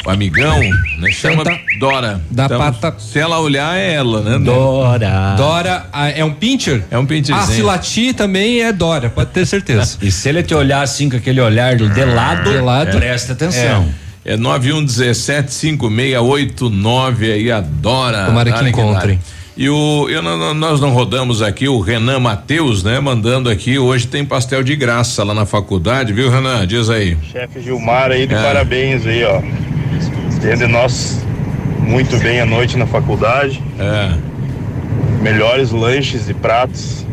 [0.07, 1.11] Amigão, né?
[1.11, 2.20] Chama Senta Dora.
[2.31, 4.39] da Então, pata- Se ela olhar, é ela, né?
[4.39, 5.35] Dora.
[5.36, 6.85] Dora, ah, é um pincher?
[6.90, 7.39] É um pincherzinho.
[7.39, 9.98] Ah, se latir também é Dora, pode ter certeza.
[10.01, 12.97] E se ele te olhar assim com aquele olhar de lado, De lado.
[12.97, 13.89] presta atenção.
[14.24, 18.27] É 91175689 aí, adora.
[18.27, 19.19] Tomara que encontrem.
[19.57, 20.23] E o, eu,
[20.55, 23.01] nós não rodamos aqui, o Renan Matheus, né?
[23.01, 26.66] Mandando aqui, hoje tem pastel de graça lá na faculdade, viu, Renan?
[26.66, 27.16] Diz aí.
[27.33, 28.43] Chefe Gilmar aí, de É.
[28.43, 29.41] parabéns aí, ó.
[30.35, 31.24] Entende nós
[31.81, 33.62] muito bem a noite na faculdade.
[33.78, 34.12] É.
[35.23, 37.07] Melhores lanches e pratos.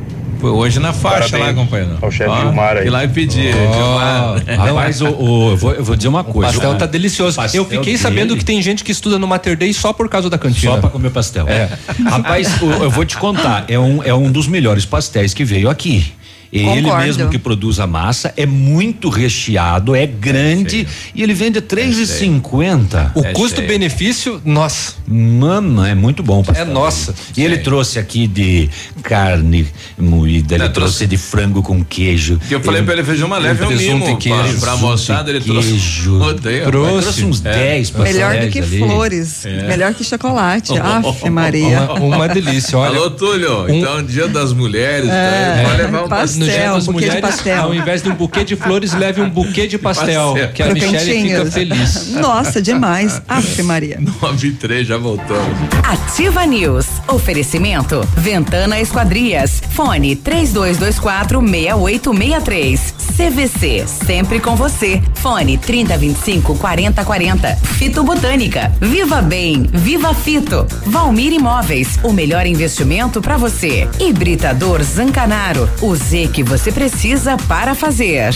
[0.44, 1.98] Foi hoje na faixa Parabéns lá, companheiro.
[2.02, 2.86] ao chefe Ó, Gilmar aí.
[2.86, 3.54] Ir lá e pedir.
[3.54, 4.44] Gilmar.
[4.58, 6.52] Rapaz, o, o- eu, vou, eu vou dizer uma O coisa.
[6.52, 6.80] pastel né?
[6.80, 7.38] tá delicioso.
[7.38, 10.10] Pastel Eu fiquei dele- sabendo que tem gente que estuda no Mater Dei só por
[10.10, 10.74] causa da cantina.
[10.74, 11.48] Só pra comer pastel.
[11.48, 11.70] É.
[12.10, 15.70] Rapaz, o- eu vou te contar, é um, é um dos melhores pastéis que veio
[15.70, 16.12] aqui.
[16.54, 17.04] Ele Concordo.
[17.06, 21.98] mesmo que produz a massa, é muito recheado, é grande e ele vende a três
[21.98, 23.12] e cinquenta.
[23.16, 24.94] O custo-benefício, nossa.
[25.08, 26.44] Mano, é muito bom.
[26.54, 27.14] É nossa.
[27.36, 28.70] E ele trouxe aqui de
[29.02, 29.68] carne
[29.98, 32.40] moída, ele trouxe de frango com queijo.
[32.48, 34.60] Que eu falei pra ele, feijão, mas leve um mimo e queijo.
[34.60, 35.70] pra, pra moçada, ele trouxe.
[35.70, 36.22] Queijo.
[36.22, 37.52] Odeio, Trouxe, trouxe uns É.
[37.54, 38.78] 10 pastéis Melhor do que ali.
[38.80, 39.46] flores.
[39.46, 39.68] É.
[39.68, 40.74] Melhor que chocolate.
[40.78, 41.82] Ave Maria.
[42.04, 42.98] Uma, uma delícia, olha.
[42.98, 46.43] Alô, Túlio, Um- então dia das mulheres, É, então, pode levar um pastel.
[46.46, 47.62] No dia das buquê de mulheres, pastel.
[47.64, 50.52] ao invés de um buquê de flores, leve um buquê de pastel, Pastel.
[50.54, 52.10] que a Michelle fica feliz.
[52.16, 53.22] Nossa, demais.
[53.28, 54.00] Ave Maria.
[54.22, 55.58] 9 e 3, já voltamos.
[55.84, 56.86] Ativa News.
[57.08, 58.02] Oferecimento.
[58.18, 59.62] Ventana Esquadrias.
[59.72, 62.94] Fone 3224 6863.
[63.18, 63.86] CVC.
[63.88, 65.02] Sempre com você.
[65.16, 67.56] Fone 3025 4040.
[67.78, 68.72] Fito Botânica.
[68.82, 69.64] Viva Bem.
[69.72, 70.66] Viva Fito.
[70.86, 72.00] Valmir Imóveis.
[72.04, 73.88] O melhor investimento para você.
[74.00, 75.70] Hibridador Zancanaro.
[75.82, 78.34] O Z que você precisa para fazer.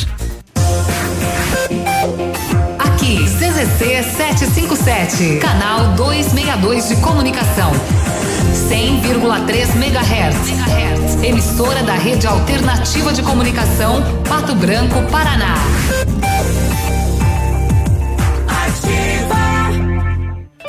[2.78, 7.72] Aqui, CZC 757, canal 262 de comunicação.
[8.70, 11.24] 100,3 MHz.
[11.24, 15.56] Emissora da Rede Alternativa de Comunicação, Pato Branco, Paraná.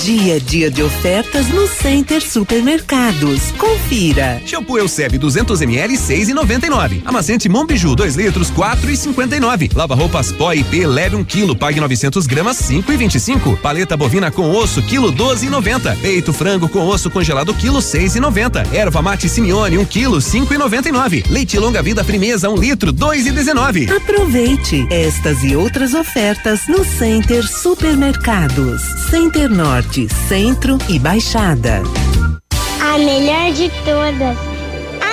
[0.00, 3.52] dia é dia de ofertas no Center Supermercados.
[3.58, 4.40] Confira.
[4.46, 7.02] Shampoo Euseb 200 ml 6,99.
[7.04, 9.76] Amaciante Monbiju 2 litros 4,59.
[9.76, 13.58] Lava roupas Pó IP leve 1 kg, pague 900 gramas 5,25.
[13.58, 15.96] Paleta bovina com osso quilo 12,90.
[15.98, 18.72] Peito frango com osso congelado quilo 6,90.
[18.72, 21.28] Erva mate Simeone 1 kg 5,99.
[21.28, 23.94] Leite longa vida Primeza 1 litro 2,19.
[23.94, 28.80] Aproveite estas e outras ofertas no Center Supermercados.
[29.10, 31.82] Center Norte, Centro e Baixada.
[32.80, 34.38] A melhor de todas.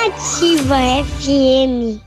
[0.06, 2.07] Ativa FM.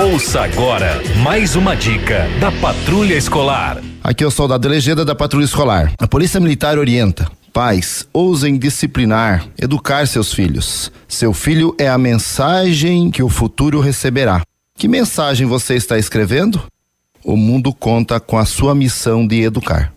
[0.00, 3.82] Ouça agora mais uma dica da Patrulha Escolar.
[4.02, 5.92] Aqui é o soldado Legenda da Patrulha Escolar.
[5.98, 7.30] A Polícia Militar orienta.
[7.52, 10.90] Pais, ousem disciplinar, educar seus filhos.
[11.06, 14.40] Seu filho é a mensagem que o futuro receberá.
[14.74, 16.62] Que mensagem você está escrevendo?
[17.22, 19.92] O mundo conta com a sua missão de educar.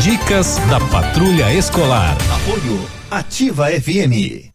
[0.00, 2.16] Dicas da Patrulha Escolar.
[2.32, 2.80] Apoio
[3.10, 4.47] Ativa FM.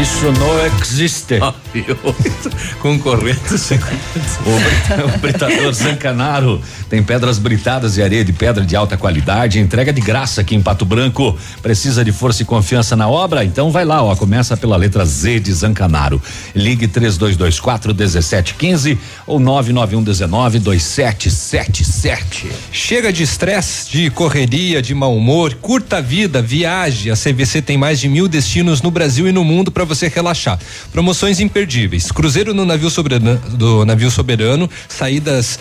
[0.00, 1.40] Isso não existe.
[2.80, 3.70] Concorrentes.
[3.70, 9.58] o, o Britador Zancanaro tem pedras britadas e areia de pedra de alta qualidade.
[9.58, 11.36] Entrega de graça aqui em Pato Branco.
[11.60, 13.44] Precisa de força e confiança na obra?
[13.44, 14.14] Então vai lá, ó.
[14.14, 16.22] Começa pela letra Z de Zancanaro.
[16.54, 18.96] Ligue 3224 1715
[19.26, 22.46] ou 99119 2777.
[22.70, 25.54] Chega de estresse, de correria, de mau humor.
[25.54, 27.10] Curta a vida, viaje.
[27.10, 30.58] A CVC tem mais de mil destinos no Brasil e no mundo para você relaxar.
[30.92, 32.12] Promoções imperdíveis.
[32.12, 35.58] Cruzeiro no navio soberano, do navio soberano, saídas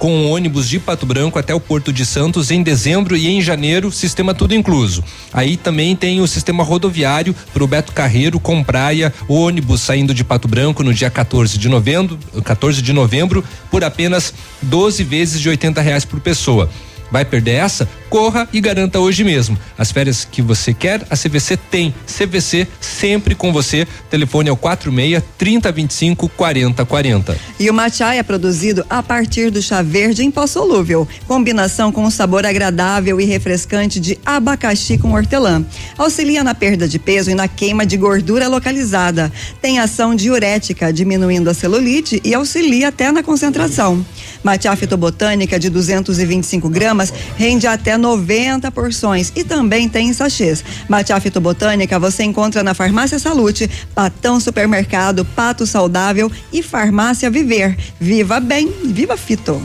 [0.00, 3.92] com ônibus de Pato Branco até o Porto de Santos em dezembro e em janeiro,
[3.92, 5.04] sistema tudo incluso.
[5.30, 10.24] Aí também tem o sistema rodoviário para o Beto Carreiro com praia, ônibus saindo de
[10.24, 14.32] Pato Branco no dia 14 de novembro, 14 de novembro por apenas
[14.62, 16.70] 12 vezes de 80 reais por pessoa.
[17.10, 17.88] Vai perder essa?
[18.08, 19.56] Corra e garanta hoje mesmo.
[19.78, 21.94] As férias que você quer, a CVC tem.
[22.06, 23.86] CVC sempre com você.
[24.10, 27.36] Telefone é o 46 3025 4040.
[27.58, 32.04] E o matcha é produzido a partir do chá verde em pó solúvel, combinação com
[32.04, 35.64] um sabor agradável e refrescante de abacaxi com hortelã.
[35.96, 39.32] Auxilia na perda de peso e na queima de gordura localizada.
[39.62, 44.04] Tem ação diurética, diminuindo a celulite e auxilia até na concentração.
[44.42, 50.62] Matcha fitobotânica de 225 gramas gramas, rende até 90 porções e também tem sachês.
[50.88, 57.76] Matcha fitobotânica você encontra na Farmácia Salute, Patão Supermercado, Pato Saudável e Farmácia Viver.
[57.98, 59.60] Viva bem, viva fito.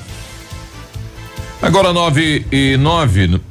[1.61, 3.41] Agora 9 e 9,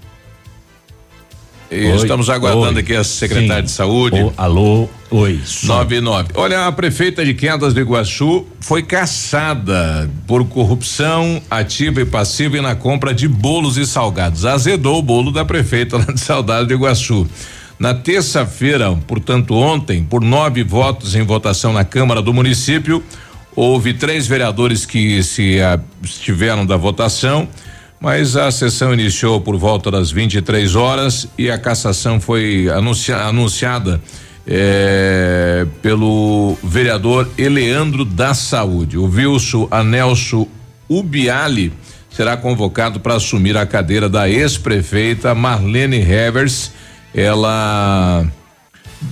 [1.71, 2.81] Oi, Estamos aguardando oi.
[2.83, 3.67] aqui a secretária Sim.
[3.67, 4.23] de saúde.
[4.23, 5.41] Ô, alô, oi.
[5.45, 5.67] som.
[5.69, 6.29] 99.
[6.35, 12.61] Olha, a prefeita de Quedas do Iguaçu foi caçada por corrupção ativa e passiva e
[12.61, 14.45] na compra de bolos e salgados.
[14.45, 17.27] Azedou o bolo da prefeita lá de Saudade do Iguaçu.
[17.79, 23.03] Na terça-feira, portanto ontem, por nove votos em votação na Câmara do município,
[23.57, 27.49] houve três vereadores que se abstiveram da votação,
[28.01, 34.01] mas a sessão iniciou por volta das 23 horas e a cassação foi anuncia- anunciada
[34.47, 38.99] eh, pelo vereador Eleandro da Saúde.
[38.99, 40.47] O Wilson Anelso
[40.89, 41.73] Ubiali
[42.11, 46.73] será convocado para assumir a cadeira da ex-prefeita Marlene Hevers.
[47.15, 48.27] Ela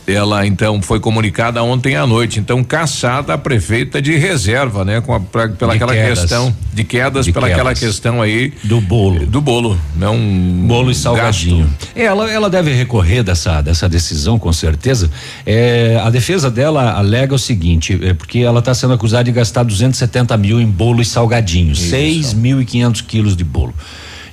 [0.07, 5.15] ela então foi comunicada ontem à noite, então caçada a prefeita de reserva, né, com
[5.15, 6.21] a, pra, pela De aquela quedas.
[6.21, 7.79] questão de quedas, De pela aquela quedas.
[7.79, 11.65] questão aí do bolo, do bolo, um bolo e salgadinho.
[11.67, 11.89] gasto.
[11.97, 15.11] É, Ela, ela deve recorrer dessa, dessa decisão, com certeza.
[15.47, 19.63] É, a defesa dela alega o seguinte, é porque ela está sendo acusada de gastar
[19.63, 23.75] 270 mil em bolo e salgadinhos, 6.500 quilos de bolo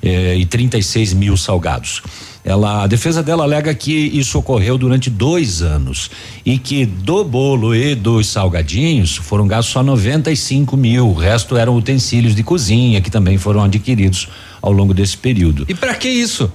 [0.02, 2.02] é, e 36 mil salgados.
[2.49, 6.09] Ela, a defesa dela alega que isso ocorreu durante dois anos
[6.43, 11.07] e que do bolo e dos salgadinhos foram gastos só 95 mil.
[11.09, 14.27] O resto eram utensílios de cozinha que também foram adquiridos
[14.61, 15.65] ao longo desse período.
[15.69, 16.51] E pra que isso?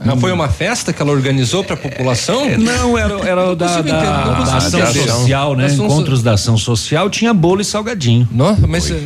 [0.00, 2.48] Ah, Foi uma festa que ela organizou pra população?
[2.58, 5.66] Não, era, era o da, da- não da consigo ação social, né?
[5.66, 8.28] Ação so- Encontros da ação social tinha bolo e salgadinho.
[8.32, 8.98] Não, mas eh,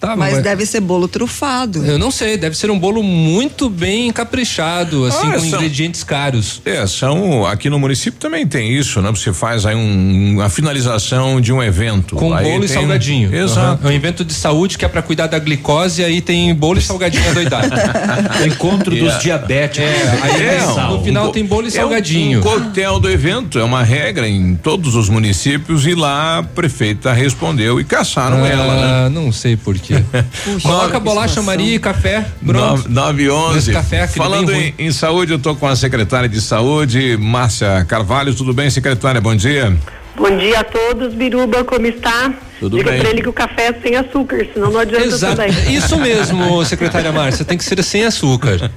[0.00, 1.84] tá, Mas deve ser bolo trufado.
[1.86, 6.02] Eu não sei, deve ser um bolo muito bem caprichado, assim, Ah, com são- ingredientes
[6.02, 6.60] caros.
[6.64, 9.10] É, são aqui no município também tem isso, né?
[9.10, 12.16] Você faz aí um, a finalização de um evento.
[12.16, 13.32] Com Aí bolo e salgadinho.
[13.32, 13.84] Exato.
[13.84, 13.90] Uhum.
[13.90, 16.82] É um evento de saúde que é pra cuidar da glicose, aí tem bolo e
[16.82, 17.70] salgadinho adoidado.
[18.44, 19.14] Encontro Yeah.
[19.14, 19.88] dos diabéticos.
[19.88, 22.38] É, aí É, no um final co- tem bolo e é um- salgadinho.
[22.40, 27.12] Um, coquetel do evento, é uma regra em todos os municípios e lá a prefeita
[27.12, 29.08] respondeu e caçaram Ah, ela, né?
[29.08, 30.02] Não sei por quê.
[30.62, 32.24] Coloca bolacha Maria e café.
[32.44, 32.88] Pronto.
[32.90, 33.58] 9 e 11.
[33.58, 38.34] Esse café, Falando em, em saúde, eu tô com a secretária de saúde, Márcia Carvalho.
[38.34, 39.20] Tudo bem, secretária?
[39.20, 39.76] Bom dia.
[40.16, 42.32] Bom dia a todos, Biruba, como está?
[42.62, 43.00] Tudo Diga bem.
[43.00, 45.34] pra ele que o café é sem açúcar, senão não adianta Exato.
[45.34, 45.74] também.
[45.74, 48.70] Isso mesmo, secretária Márcia, tem que ser sem açúcar.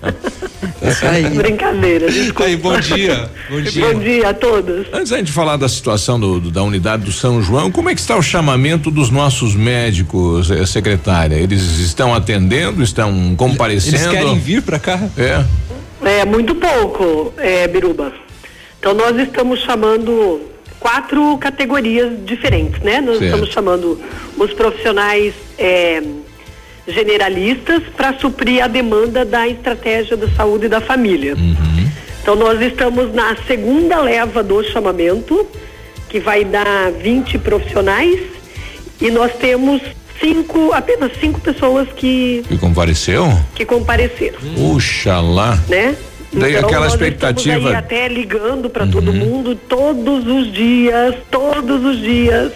[1.36, 2.46] Brincadeira, desculpa.
[2.46, 3.30] Aí, bom dia.
[3.48, 3.94] Bom dia.
[3.94, 4.88] Bom dia a todos.
[4.92, 7.94] Antes da gente falar da situação do- do- da unidade do São João, como é
[7.94, 11.36] que está o chamamento dos nossos médicos, eh, secretária?
[11.36, 13.98] Eles estão atendendo, estão comparecendo?
[13.98, 15.00] Eles querem vir pra cá?
[15.16, 15.44] É.
[16.04, 18.12] É muito pouco, é, Biruba.
[18.80, 20.42] Então nós estamos chamando
[20.86, 23.02] quatro categorias diferentes, né?
[23.02, 23.24] Nós Certo.
[23.34, 24.00] estamos chamando
[24.38, 26.00] os profissionais é,
[26.88, 31.36] generalistas para suprir a demanda da estratégia da saúde da família.
[32.22, 35.48] Então nós estamos na segunda leva do chamamento,
[36.08, 38.20] que vai dar 20 profissionais,
[39.02, 39.82] e nós temos
[40.22, 43.26] cinco, apenas cinco pessoas que, Que compareceu?
[43.56, 45.58] que compareceram Puxa lá.
[45.68, 45.96] né?
[46.34, 52.00] Daí aquela nós expectativa- aí até ligando para todo mundo todos os dias, todos os
[52.00, 52.52] dias.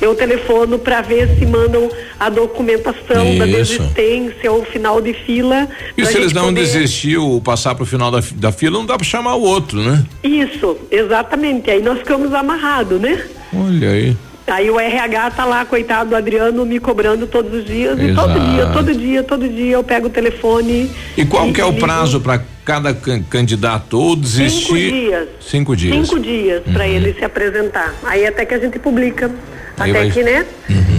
[0.00, 1.88] Eu telefono para ver se mandam
[2.18, 3.78] a documentação da Isso.
[3.78, 5.68] desistência ou final de fila.
[5.96, 8.96] E se eles não poder- desistir ou passar pro final da, da fila, não dá
[8.96, 10.04] para chamar o outro, né?
[10.22, 11.70] Isso, exatamente.
[11.70, 13.22] Aí nós ficamos amarrados, né?
[13.54, 14.16] Olha aí.
[14.50, 17.98] Aí o RH tá lá, coitado do Adriano, me cobrando todos os dias.
[18.00, 18.50] E todo Exato.
[18.50, 20.90] dia, todo dia, todo dia eu pego o telefone.
[21.16, 24.66] E qual que é o prazo para cada can- candidato ou desistir?
[24.68, 25.28] Cinco dias.
[25.40, 25.96] Cinco dias.
[26.08, 27.94] Cinco dias para ele se apresentar.
[28.04, 29.30] Aí até que a gente publica.
[29.78, 30.44] Aí até vai- que, né?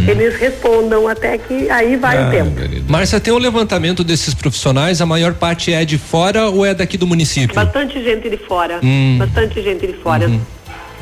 [0.08, 2.52] Eles respondam, até que aí vai Ah, o tempo.
[2.88, 6.98] Márcia, tem um levantamento desses profissionais, a maior parte é de fora ou é daqui
[6.98, 7.54] do município?
[7.54, 8.80] Bastante gente de fora.
[8.82, 9.18] Hum.
[9.20, 10.28] Bastante gente de fora.
[10.28, 10.42] Uhum.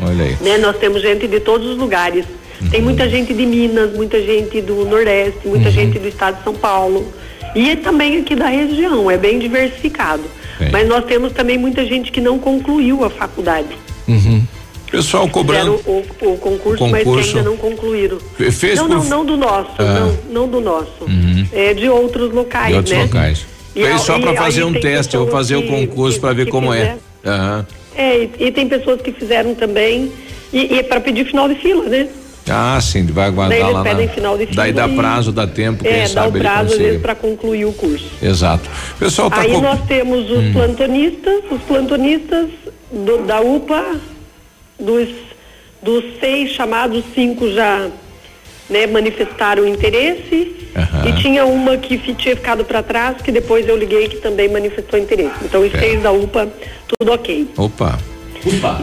[0.01, 0.37] Olha aí.
[0.41, 0.57] Né?
[0.57, 2.25] Nós temos gente de todos os lugares.
[2.69, 6.53] Tem muita gente de Minas, muita gente do Nordeste, muita gente do estado de São
[6.53, 7.07] Paulo.
[7.55, 10.23] E também aqui da região, é bem diversificado.
[10.71, 13.69] Mas nós temos também muita gente que não concluiu a faculdade.
[14.91, 15.77] Pessoal cobrando.
[15.77, 17.37] Fizeram o, o concurso, mas que Concurso.
[17.37, 18.17] ainda não concluíram.
[18.35, 19.99] Fe- fez não, não, não do nosso, Ah.
[19.99, 20.91] não, não do nosso.
[21.07, 21.45] Uhum.
[21.53, 23.03] É de outros locais, De outros né?
[23.03, 23.45] locais.
[23.75, 26.21] E Fez a- só para fazer um teste, eu vou fazer o que- concurso que-
[26.21, 26.97] para ver que como é.
[27.23, 27.67] Aham.
[27.95, 30.11] É, e, e tem pessoas que fizeram também,
[30.51, 32.07] e, e é para pedir final de fila, né?
[32.49, 33.83] Ah, sim, vai aguardar Daí eles lá.
[33.83, 36.39] pedem na- final de Daí dá prazo, dá tempo, quem é, dá sabe o ele
[36.39, 36.99] prazo consiga.
[36.99, 38.05] para concluir o curso.
[38.21, 38.69] Exato.
[38.97, 39.61] Pessoal tá Aí com...
[39.61, 40.53] nós temos os Hum.
[40.53, 42.47] plantonistas, os plantonistas
[42.91, 43.95] do- da UPA,
[44.79, 45.09] dos,
[45.81, 47.87] dos seis chamados, cinco já
[48.69, 50.55] né, manifestaram interesse.
[50.75, 51.09] Aham.
[51.09, 54.99] E tinha uma que tinha ficado para trás, que depois eu liguei que também manifestou
[54.99, 55.33] interesse.
[55.43, 55.79] Então os É.
[55.79, 56.47] seis da UPA,
[56.87, 57.47] tudo ok.
[57.57, 57.97] Opa.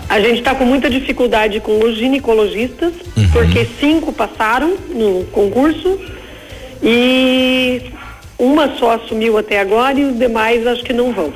[0.09, 3.29] A gente está com muita dificuldade com os ginecologistas, Uhum.
[3.33, 5.99] porque cinco passaram no concurso
[6.83, 7.83] e
[8.39, 11.33] uma só assumiu até agora e os demais acho que não vão.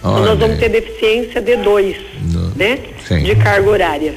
[0.00, 1.96] Então nós vamos ter deficiência de dois,
[2.56, 2.78] né?
[3.06, 3.22] Sim.
[3.22, 4.14] De carga horária.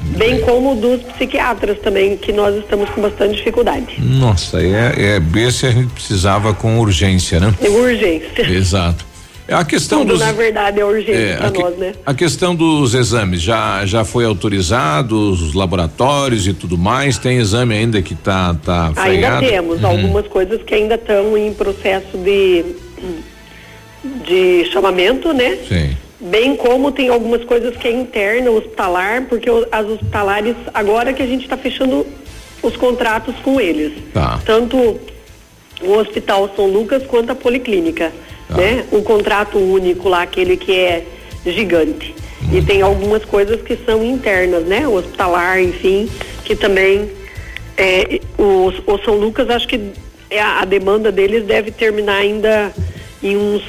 [0.00, 3.96] Bem como dos psiquiatras também, que nós estamos com bastante dificuldade.
[3.98, 7.52] Nossa, é, é esse a gente precisava com urgência, né?
[7.62, 8.42] É urgência.
[8.48, 9.04] Exato.
[9.48, 11.94] É a questão Tudo, dos na verdade, é urgência É, para nós, né?
[12.04, 17.16] a questão dos exames já já foi autorizado, os laboratórios e tudo mais.
[17.16, 19.86] Tem exame ainda que tá tá Ainda temos Uhum.
[19.88, 22.62] algumas coisas que ainda estão em processo de,
[24.26, 25.58] de chamamento, né?
[25.68, 25.96] Sim.
[26.20, 31.26] Bem como tem algumas coisas que é interna, hospitalar, porque as hospitalares, agora que a
[31.26, 32.04] gente está fechando
[32.62, 33.92] os contratos com eles.
[34.12, 34.40] Tá.
[34.44, 34.76] Tanto
[35.80, 38.12] o Hospital São Lucas quanto a Policlínica.
[38.48, 38.56] Tá.
[38.56, 38.84] Né?
[38.90, 41.04] O contrato único lá, aquele que é
[41.46, 42.14] gigante.
[42.52, 44.86] E tem algumas coisas que são internas, né?
[44.88, 46.08] O hospitalar, enfim,
[46.44, 47.10] que também
[47.76, 49.78] é, o, o São Lucas, acho que
[50.30, 52.72] é a, a demanda deles deve terminar ainda
[53.22, 53.62] em uns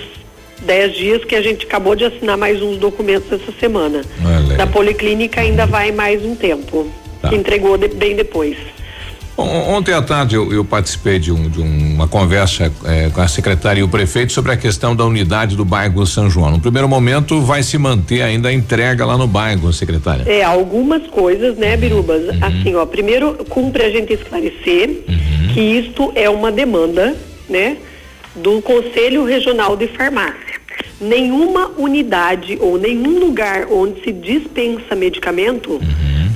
[0.62, 4.02] 10 dias, que a gente acabou de assinar mais uns documentos essa semana.
[4.24, 4.58] Olha.
[4.58, 6.88] Da Policlínica ainda vai mais um tempo,
[7.22, 7.30] Tá.
[7.30, 8.56] que entregou de- bem depois.
[9.40, 13.28] On- Ontem à tarde eu, eu participei de, um- de uma conversa eh, com a
[13.28, 16.52] secretária e o prefeito sobre a questão da unidade do bairro São João.
[16.52, 20.24] No primeiro momento vai se manter ainda a entrega lá no bairro, secretária.
[20.28, 22.24] É, algumas coisas, né, Birubas?
[22.42, 25.04] Assim, ó, primeiro cumpre a gente esclarecer
[25.54, 27.16] que isto é uma demanda,
[27.50, 27.78] né,
[28.36, 30.60] do Conselho Regional de Farmácia.
[31.02, 35.80] Nenhuma unidade ou nenhum lugar onde se dispensa medicamento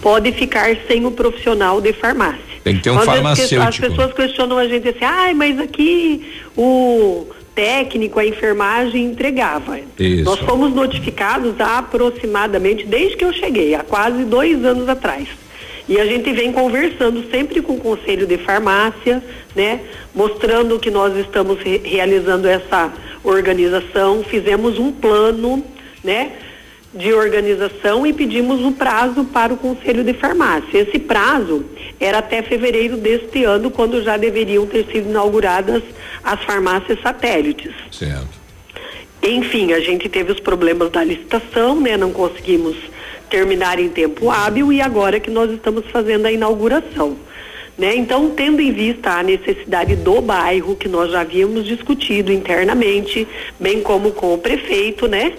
[0.01, 2.52] pode ficar sem o profissional de farmácia.
[2.63, 3.61] Tem que ter um Às farmacêutico.
[3.61, 6.25] As pessoas questionam a gente assim, ai, mas aqui
[6.57, 9.79] o técnico, a enfermagem entregava.
[9.99, 10.23] Isso.
[10.23, 15.27] Nós fomos notificados há aproximadamente, desde que eu cheguei, há quase dois anos atrás.
[15.87, 19.21] E a gente vem conversando sempre com o Conselho de Farmácia,
[19.53, 19.81] né?
[20.15, 22.91] Mostrando que nós estamos re- realizando essa
[23.23, 25.63] organização, fizemos um plano,
[26.03, 26.31] né?
[26.93, 30.77] De organização e pedimos o prazo para o Conselho de Farmácia.
[30.77, 31.65] Esse prazo
[31.99, 35.81] era até fevereiro deste ano, quando já deveriam ter sido inauguradas
[36.23, 37.73] as farmácias satélites.
[37.91, 38.43] Certo.
[39.23, 41.97] Enfim, a gente teve os problemas da licitação, né?
[41.97, 42.75] Não conseguimos
[43.29, 47.17] terminar em tempo hábil e agora que nós estamos fazendo a inauguração.
[47.75, 47.95] Né?
[47.95, 53.27] Então, tendo em vista a necessidade do bairro, que nós já havíamos discutido internamente,
[53.59, 55.33] bem como com o prefeito, né?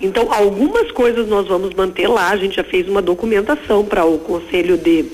[0.00, 4.18] Então, algumas coisas nós vamos manter lá, a gente já fez uma documentação para o
[4.18, 5.04] Conselho de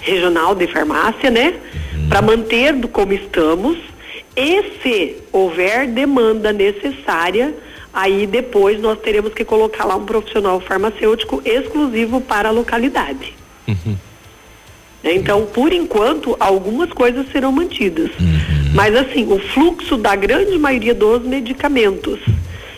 [0.00, 1.54] Regional de Farmácia, né?
[2.08, 3.76] Para manter do como estamos.
[4.34, 7.54] E se houver demanda necessária,
[7.92, 13.34] aí depois nós teremos que colocar lá um profissional farmacêutico exclusivo para a localidade.
[15.02, 15.14] né?
[15.14, 18.10] Então, por enquanto, algumas coisas serão mantidas.
[18.74, 22.18] Mas assim, o fluxo da grande maioria dos medicamentos,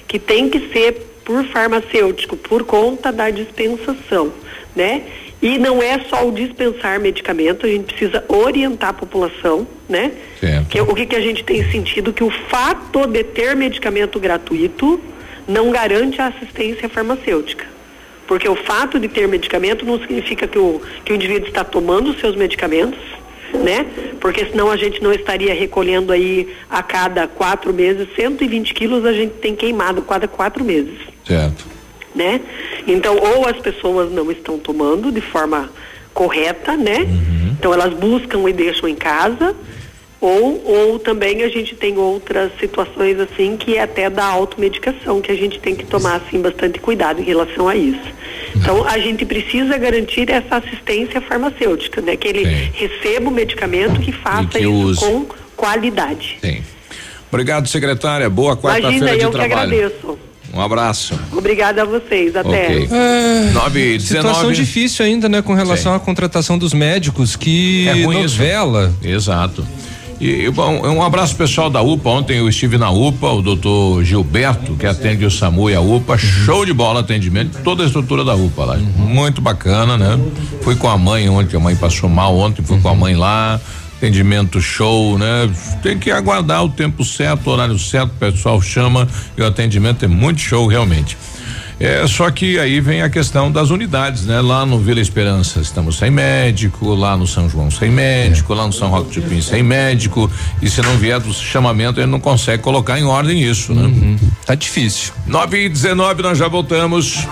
[0.09, 4.33] que tem que ser por farmacêutico, por conta da dispensação,
[4.75, 5.03] né?
[5.43, 10.13] E não é só o dispensar medicamento, a gente precisa orientar a população, né?
[10.39, 10.69] Certo.
[10.69, 12.13] Que, o que, que a gente tem sentido?
[12.13, 15.01] Que o fato de ter medicamento gratuito
[15.49, 17.67] não garante a assistência farmacêutica.
[18.25, 22.11] Porque o fato de ter medicamento não significa que o, que o indivíduo está tomando
[22.11, 23.01] os seus medicamentos,
[23.53, 23.85] né?
[24.21, 29.13] Porque senão a gente não estaria recolhendo aí a cada quatro meses, 120 quilos a
[29.13, 31.65] gente tem queimado a cada quatro meses Certo.
[32.15, 32.41] né?
[32.87, 35.71] Então, ou as pessoas não estão tomando de forma
[36.13, 37.07] correta, né?
[37.59, 39.55] Então elas buscam e deixam em casa,
[40.21, 45.33] ou, ou também a gente tem outras situações assim que é até da automedicação, que
[45.33, 48.13] a gente tem que tomar assim bastante cuidado em relação a isso.
[48.55, 52.17] Então a gente precisa garantir essa assistência farmacêutica, né?
[52.17, 52.45] Que ele
[52.75, 55.01] receba o medicamento que faça que isso use.
[55.01, 55.27] com
[55.57, 56.39] qualidade.
[56.41, 56.63] Sim.
[57.31, 58.29] Obrigado, secretária.
[58.29, 59.71] Boa quarta-feira de eu trabalho.
[59.71, 60.19] Que agradeço.
[60.53, 61.19] Um abraço.
[61.33, 62.37] Obrigada a vocês.
[62.37, 62.67] Até.
[62.85, 62.89] Ok.
[62.93, 64.55] É, 9 e situação 19.
[64.55, 68.37] difícil ainda, né, com relação à contratação dos médicos, que É ruim isso.
[68.37, 68.93] novela.
[69.03, 69.67] Exato.
[70.21, 72.09] E, bom, um abraço pessoal da UPA.
[72.11, 76.17] Ontem eu estive na UPA, o doutor Gilberto, que atende o SAMU e a UPA.
[76.17, 78.77] Show de bola atendimento, toda a estrutura da UPA lá.
[78.77, 80.17] Muito bacana, né?
[80.61, 83.61] Fui com a mãe ontem, a mãe passou mal ontem, fui com a mãe lá.
[84.03, 85.49] Atendimento show, né?
[85.81, 89.09] Tem que aguardar o tempo certo, o horário certo, o pessoal chama
[89.39, 91.17] e o atendimento é muito show realmente.
[91.83, 94.41] É, só que aí vem a questão das unidades, né?
[94.41, 98.73] Lá no Vila Esperança estamos sem médico, lá no São João sem médico, lá no
[98.73, 100.31] São Roque de Pim sem médico,
[100.63, 104.17] e se não vier do chamamento, ele não consegue colocar em ordem isso, né?
[104.47, 105.13] Tá difícil.
[105.27, 107.27] 9 e 19 nós já voltamos.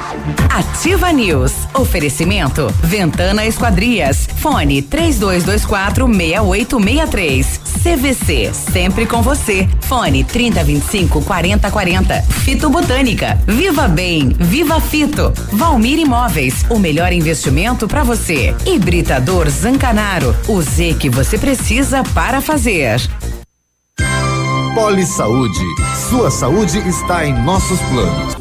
[0.49, 1.53] Ativa News.
[1.73, 2.75] Oferecimento.
[2.83, 4.29] Ventana Esquadrias.
[4.39, 7.61] Fone 3224 6863.
[7.83, 8.51] CVC.
[8.53, 9.69] Sempre com você.
[9.83, 12.23] Fone 3025 4040.
[12.23, 13.39] Fito Botânica.
[13.47, 14.40] Viva Bem.
[14.41, 15.33] Viva Fito.
[15.53, 16.65] Valmir Imóveis.
[16.71, 18.55] O melhor investimento para você.
[18.67, 20.35] Hibridador Zancanaro.
[20.49, 22.99] O Z que você precisa para fazer.
[24.75, 25.61] Poli Saúde.
[26.09, 28.40] Sua saúde está em nossos planos.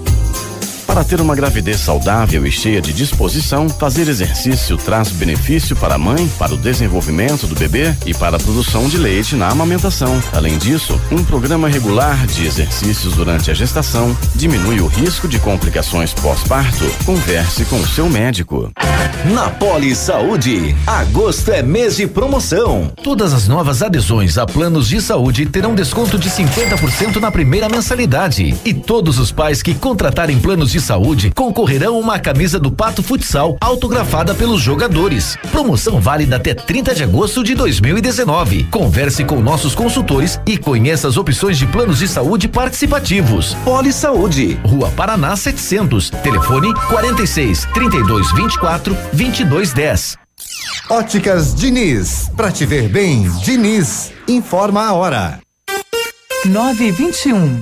[0.89, 5.97] Para ter uma gravidez saudável e cheia de disposição, fazer exercício traz benefício para a
[5.99, 10.19] mãe, para o desenvolvimento do bebê e para a produção de leite na amamentação.
[10.33, 16.11] Além disso, um programa regular de exercícios durante a gestação diminui o risco de complicações
[16.11, 16.83] pós-parto.
[17.05, 18.71] Converse com o seu médico.
[19.25, 22.91] Na Poli Saúde, agosto é mês de promoção.
[23.03, 28.55] Todas as novas adesões a planos de saúde terão desconto de 50% na primeira mensalidade.
[28.65, 33.01] E todos os pais que contratarem planos de saúde concorrerão a uma camisa do Pato
[33.01, 35.37] Futsal autografada pelos jogadores.
[35.51, 38.65] Promoção válida até 30 de agosto de 2019.
[38.65, 43.55] Converse com nossos consultores e conheça as opções de planos de saúde participativos.
[43.65, 46.09] Poli Saúde, Rua Paraná 700.
[46.09, 50.17] Telefone 46 32 24 22 10.
[50.89, 55.39] Óticas Diniz, pra te ver bem, Diniz, informa a hora.
[56.45, 57.61] 9 e 21.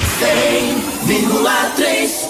[0.00, 2.29] 100,3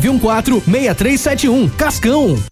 [0.00, 1.70] 914-6371.
[1.76, 2.51] Cascão.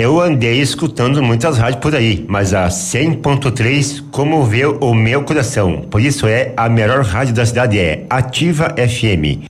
[0.00, 5.82] Eu andei escutando muitas rádios por aí, mas a 100.3 comoveu o meu coração.
[5.90, 9.49] Por isso é a melhor rádio da cidade é Ativa FM.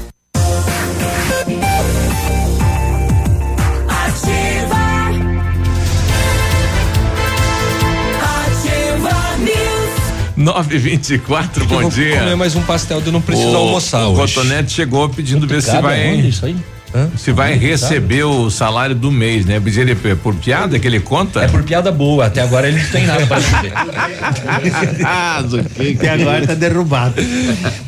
[10.41, 12.17] 924, bom Eu vou dia.
[12.19, 14.33] comer mais um pastel, eu não preciso o, almoçar o hoje.
[14.35, 16.09] Cotonete chegou pedindo ver se Cabe vai.
[16.09, 16.55] aonde isso aí?
[17.17, 19.61] Se vai receber o salário do mês, né?
[19.65, 21.41] Ele, por piada que ele conta?
[21.41, 23.71] É por piada boa, até agora ele não tem nada pra receber.
[25.05, 25.43] ah.
[25.99, 27.15] Que agora tá derrubado.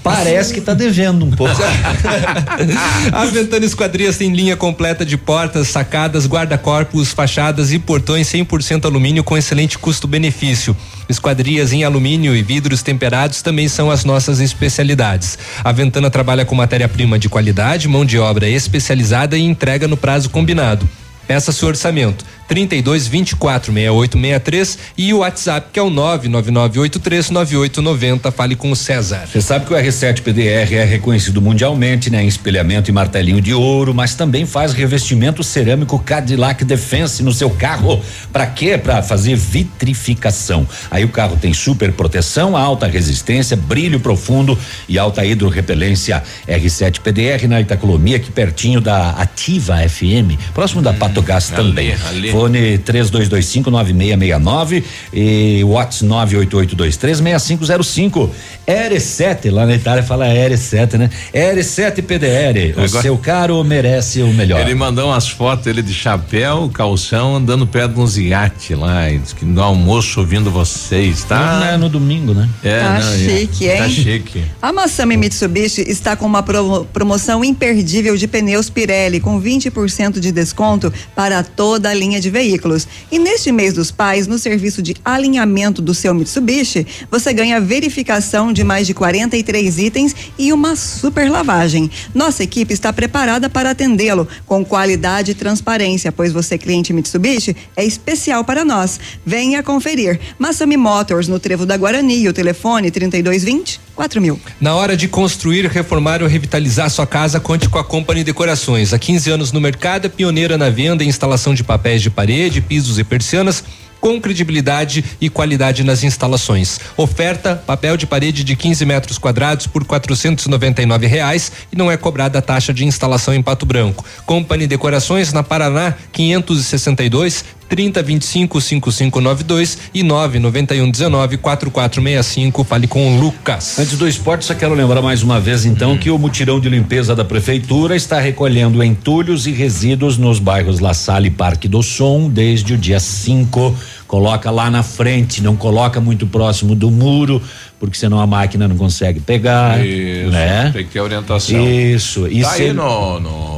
[0.02, 1.54] Parece que tá devendo um pouco.
[3.12, 9.24] A Ventana Esquadrias tem linha completa de portas, sacadas, guarda-corpos, fachadas e portões 100% alumínio
[9.24, 10.76] com excelente custo-benefício.
[11.10, 15.38] Esquadrias em alumínio e vidros temperados também são as nossas especialidades.
[15.64, 18.93] A Ventana trabalha com matéria-prima de qualidade, mão de obra especializada
[19.38, 20.88] e entrega no prazo combinado.
[21.28, 28.32] Peça seu orçamento 32 24 68 63 e o WhatsApp que é o 99983 9890.
[28.32, 29.28] Fale com o César.
[29.32, 33.54] Você sabe que o R7 PDR é reconhecido mundialmente, né, em espelhamento e martelinho de
[33.54, 38.02] ouro, mas também faz revestimento cerâmico Cadillac Defense no seu carro.
[38.32, 38.78] Para quê?
[38.78, 40.68] Para fazer vitrificação.
[40.92, 44.58] Aí o carro tem super proteção, alta resistência, brilho profundo
[44.88, 46.24] e alta hidrorrepelência.
[46.48, 51.96] R7 PDR na Itacolomi, aqui pertinho da Ativa FM, próximo da Pato Gás ali, também.
[52.08, 52.33] ali.
[52.38, 58.30] Fone 3225 9669 e WhatsApp 988236505.
[58.66, 61.10] R7, lá na Itália fala R7, né?
[61.34, 64.62] R7 PDR, o Agora- seu carro merece o melhor.
[64.62, 69.04] Ele mandou umas fotos ele de chapéu, calção, andando perto de uns iate lá.
[69.38, 71.60] Que no almoço ouvindo vocês, tá?
[71.60, 72.48] Não é no domingo, né?
[72.64, 73.94] É, Tá não, é- chique, Tá hein?
[73.94, 74.44] chique.
[74.62, 80.32] A Massami Mitsubishi está com uma promo- promoção imperdível de pneus Pirelli com 20% de
[80.32, 82.88] desconto para toda a linha de veículos.
[83.12, 88.52] E neste mês dos pais, no serviço de alinhamento do seu Mitsubishi, você ganha verificação
[88.52, 91.90] de mais de 43 itens e uma super lavagem.
[92.14, 97.84] Nossa equipe está preparada para atendê-lo com qualidade e transparência, pois você cliente Mitsubishi é
[97.86, 99.00] especial para nós.
[99.26, 100.20] Venha conferir.
[100.38, 104.40] Massami Motors no Trevo da Guarani, o telefone 3220 4000.
[104.60, 108.94] Na hora de construir, reformar ou revitalizar sua casa, conte com a Company Decorações.
[108.94, 112.62] Há 15 anos no mercado, é pioneira na venda e instalação de papéis de parede,
[112.62, 113.64] pisos e persianas.
[114.00, 116.78] Com credibilidade e qualidade nas instalações.
[116.98, 122.40] Oferta: papel de parede de 15 metros quadrados por 499 reais e não é cobrada
[122.40, 124.04] a taxa de instalação em Pato Branco.
[124.26, 132.64] Company Decorações na Paraná 562 3025 5592 e 991 19 4465.
[132.64, 133.80] Fale com o Lucas.
[133.80, 137.16] Antes do esporte, só quero lembrar mais uma vez, então, que o mutirão de limpeza
[137.16, 142.30] da prefeitura está recolhendo entulhos e resíduos nos bairros La Salle e Parque do Som
[142.30, 143.76] desde o dia 5.
[144.08, 147.42] Coloca lá na frente, não coloca muito próximo do muro,
[147.80, 149.84] porque senão a máquina não consegue pegar.
[149.84, 150.70] Isso, né?
[150.72, 151.68] tem que ter orientação.
[151.68, 152.28] Isso.
[152.28, 153.53] E tá se- aí no, no,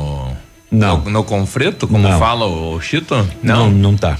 [0.75, 0.99] Não.
[0.99, 2.19] no, no confreto, como Não.
[2.19, 3.15] fala o Chito?
[3.41, 4.17] Não, não tá.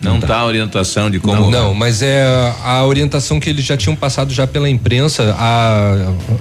[0.00, 1.42] Não, tá a orientação de como.
[1.42, 2.24] Não, não, mas é
[2.62, 5.92] a orientação que eles já tinham passado já pela imprensa, a,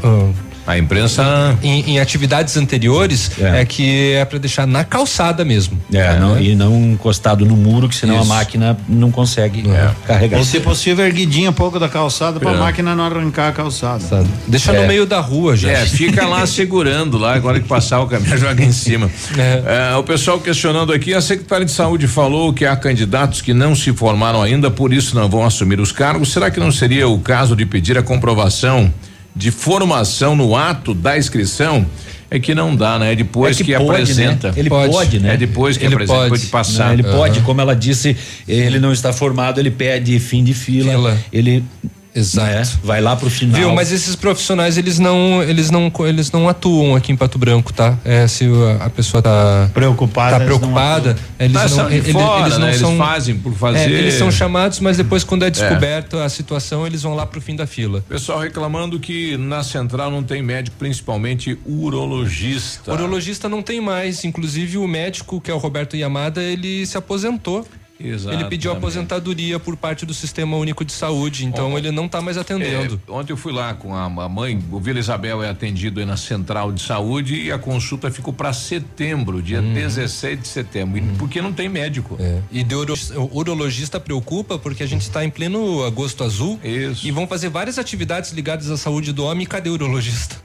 [0.03, 1.21] a, imprensa
[1.59, 5.79] Então, em, em atividades anteriores é, que é para deixar na calçada mesmo.
[5.93, 8.23] É, não, e não encostado no muro, que senão Isso.
[8.31, 9.63] a máquina não consegue
[10.07, 10.39] carregar.
[10.39, 12.57] Ou se possível, erguidinho um pouco da calçada para a É.
[12.57, 14.25] máquina não arrancar a calçada.
[14.47, 15.69] Deixa no meio da rua, já.
[15.69, 19.09] É, fica lá segurando lá, agora que passar o caminhão, joga em cima.
[19.37, 23.75] É, o pessoal questionando aqui, a secretária de saúde falou que há candidatos que não
[23.75, 26.31] se formaram ainda, por isso não vão assumir os cargos.
[26.31, 28.91] Será que não seria o caso de pedir a comprovação
[29.37, 31.85] de formação no ato da inscrição?
[32.29, 33.13] É que não dá, né?
[33.13, 34.49] É depois É que que, pode, apresenta.
[34.49, 34.53] né?
[34.57, 35.35] Ele pode, né?
[35.35, 36.25] É depois que Ele apresenta, pode.
[36.25, 36.85] depois de passar.
[36.87, 41.17] Não, ele pode, como ela disse, ele não está formado, ele pede fim de fila.
[41.31, 41.63] Ele
[42.19, 42.79] Exato.
[42.83, 43.59] vai lá pro final.
[43.59, 43.73] Viu?
[43.73, 47.97] Mas esses profissionais eles não eles não eles não atuam aqui em Pato Branco, tá?
[48.03, 48.45] É, se
[48.79, 52.41] a, pessoa tá preocupada, tá eles não preocupada, eles Mas não são de ele- fora,
[52.41, 52.67] eles não né?
[52.69, 53.79] Eles são fazem por fazer.
[53.79, 57.39] É, eles são chamados, mas depois quando é descoberto a situação, eles vão lá pro
[57.41, 58.03] fim da fila.
[58.07, 62.93] Pessoal reclamando que na central não tem médico, principalmente urologista.
[62.93, 67.65] Urologista não tem mais, inclusive o médico que é o Roberto Yamada, ele se aposentou.
[67.99, 72.37] Ele pediu aposentadoria por parte do Sistema Único de Saúde, então ele não está mais
[72.37, 73.01] atendendo.
[73.07, 76.05] É, ontem eu fui lá com a, a mãe, o Vila Isabel é atendido aí
[76.05, 81.01] na Central de Saúde e a consulta ficou para setembro, dia 16 de setembro, e
[81.17, 82.15] porque não tem médico.
[82.19, 82.39] É.
[82.51, 87.07] E de uro- o urologista preocupa porque a gente está em pleno agosto azul Isso.
[87.07, 89.43] e vão fazer várias atividades ligadas à saúde do homem.
[89.43, 90.35] E cadê o urologista?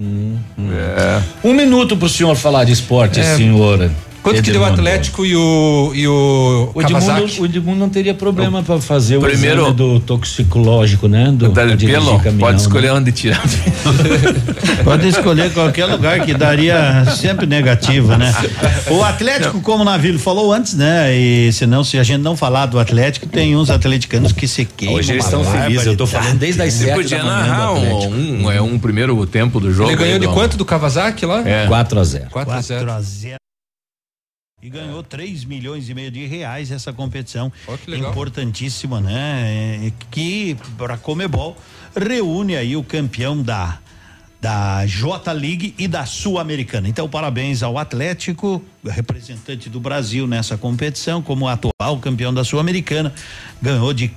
[0.00, 1.22] É.
[1.46, 3.36] Um minuto pro senhor falar de esporte, É.
[3.36, 3.90] senhor.
[4.24, 4.80] Quanto que deu o Edmundo.
[4.80, 9.58] Atlético e o e o, O Edmundo, o Edmundo não teria problema para fazer Primeiro-
[9.58, 11.26] o exame do toxicológico, né?
[11.30, 12.62] Do, Pelo, caminhão, pode né?
[12.62, 13.42] escolher onde tirar.
[14.82, 18.32] Pode escolher qualquer lugar que daria sempre negativa, né?
[18.90, 21.14] O Atlético, como o Navilho falou antes, né?
[21.14, 24.96] E senão, se a gente não falar do Atlético, tem uns atleticanos que se queimam.
[24.96, 27.70] Hoje eles estão felizes, eu tô falando desde as sete podia da manhã do narrar
[27.76, 28.14] Atlético.
[28.14, 29.90] um, um, é, um primeiro tempo do jogo.
[29.90, 31.46] Ele ganhou aí, de quanto do Kawasaki lá?
[31.46, 31.66] É.
[31.66, 32.84] 4 a 0 4 a 0.
[32.86, 33.43] 4 a 0.
[34.64, 37.52] E ganhou 3 milhões e meio de reais essa competição
[37.86, 38.10] legal.
[38.10, 39.88] importantíssima, né?
[39.88, 41.54] É, Que para Comebol
[41.94, 43.78] reúne aí o campeão da
[44.40, 46.86] da J League e da Sul-Americana.
[46.86, 53.12] Então, parabéns ao Atlético, representante do Brasil nessa competição, como atual campeão da Sul-Americana,
[53.60, 54.10] ganhou de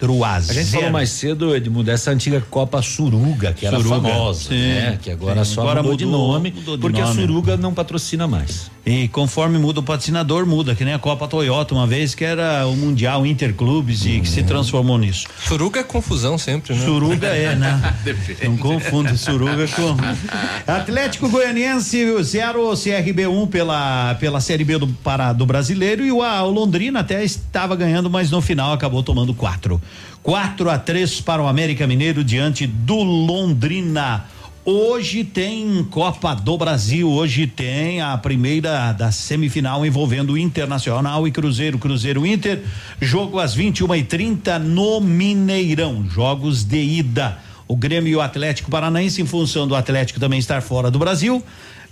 [0.00, 0.70] 4 a A gente 0.
[0.78, 4.54] falou mais cedo, Edmundo, dessa antiga Copa Suruga, que era Suruga, famosa, sim.
[4.56, 4.98] né?
[5.02, 7.20] Que agora Sim, só agora mudou, de mudou- nome, mudou de porque a nome.
[7.20, 8.70] Suruga não patrocina mais.
[8.86, 12.66] E conforme muda o patrocinador, muda, que nem a Copa Toyota, uma vez que era
[12.66, 15.26] o Mundial Interclubes e que se transformou nisso.
[15.46, 16.84] Suruga é confusão sempre, né?
[16.84, 17.94] Suruga é, né?
[18.42, 19.96] Não confunde Suruga com.
[20.66, 26.22] Atlético Goianiense 0, CRB 1 pela, pela Série B do, para, do brasileiro e o,
[26.22, 29.80] a- o Londrina até estava ganhando, mas no final acabou tomando 4.
[30.22, 34.26] 4 a 3 para o América Mineiro diante do Londrina.
[34.62, 41.78] Hoje tem Copa do Brasil, hoje tem a primeira da semifinal envolvendo Internacional e Cruzeiro,
[41.78, 42.62] Cruzeiro Inter,
[43.00, 47.38] jogo às 21h30 no Mineirão, jogos de ida.
[47.66, 51.42] O Grêmio e o Atlético Paranaense, em função do Atlético também estar fora do Brasil,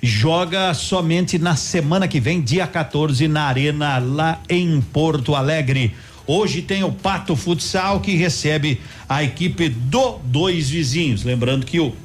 [0.03, 5.95] joga somente na semana que vem, dia 14, na Arena, lá em Porto Alegre.
[6.29, 11.25] Hoje tem o Pato Futsal que recebe a equipe do Dois Vizinhos.
[11.25, 11.97] Lembrando que o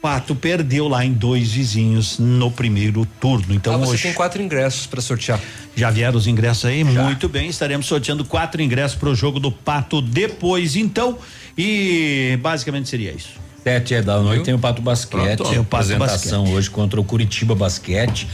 [0.00, 3.52] Pato perdeu lá em Dois Vizinhos no primeiro turno.
[3.54, 5.38] Então ah, você hoje tem quatro ingressos para sortear.
[5.76, 6.82] já vieram os ingressos aí?
[6.82, 11.18] Muito bem, estaremos sorteando quatro ingressos para o jogo do Pato depois, então.
[11.56, 13.47] E basicamente seria isso.
[13.64, 15.50] Sete é da noite tem o Pato Basquete, Pronto.
[15.50, 18.26] Tem o Pato apresentação hoje contra o Curitiba Basquete.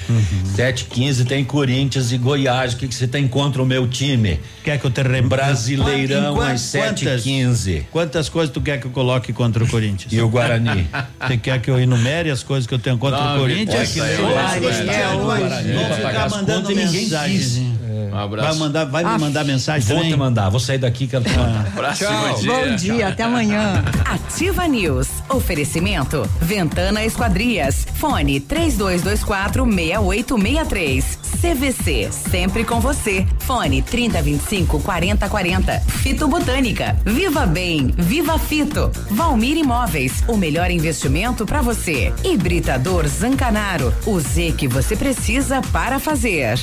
[0.54, 2.74] Sete quinze tem Corinthians e Goiás.
[2.74, 4.38] O que que você tem contra o meu time?
[4.62, 5.22] Quer que eu te rem...
[5.22, 7.86] Brasileirão às sete quantas- quinze.
[7.90, 10.12] Quantas coisas tu quer que eu coloque contra o Corinthians?
[10.12, 10.86] E o Guarani?
[11.26, 13.90] Você quer que eu enumere as coisas que eu tenho contra Não, o Corinthians?
[13.92, 17.78] que Cristiano, Cristiano, vamos Guarani, pra pagar ficar mandando mensagem.
[18.12, 18.48] Um abraço.
[18.50, 20.12] Vai mandar, vai me mandar mensagem Vou também?
[20.12, 21.66] te mandar, vou sair daqui quero te mandar.
[21.66, 22.28] Abraço, Tchau.
[22.28, 22.52] bom dia.
[22.52, 23.84] Bom dia, até amanhã.
[24.04, 25.08] Ativa News.
[25.28, 26.28] Oferecimento.
[26.40, 27.86] Ventana Esquadrias.
[27.94, 31.18] Fone 3224 6863.
[31.40, 32.08] CVC.
[32.10, 33.26] Sempre com você.
[33.40, 35.80] Fone 3025 4040.
[35.80, 36.96] Fito Botânica.
[37.04, 37.92] Viva Bem.
[37.96, 38.90] Viva Fito.
[39.10, 40.24] Valmir Imóveis.
[40.26, 42.12] O melhor investimento para você.
[42.24, 43.92] Hibridador Zancanaro.
[44.06, 46.58] O Z que você precisa para fazer.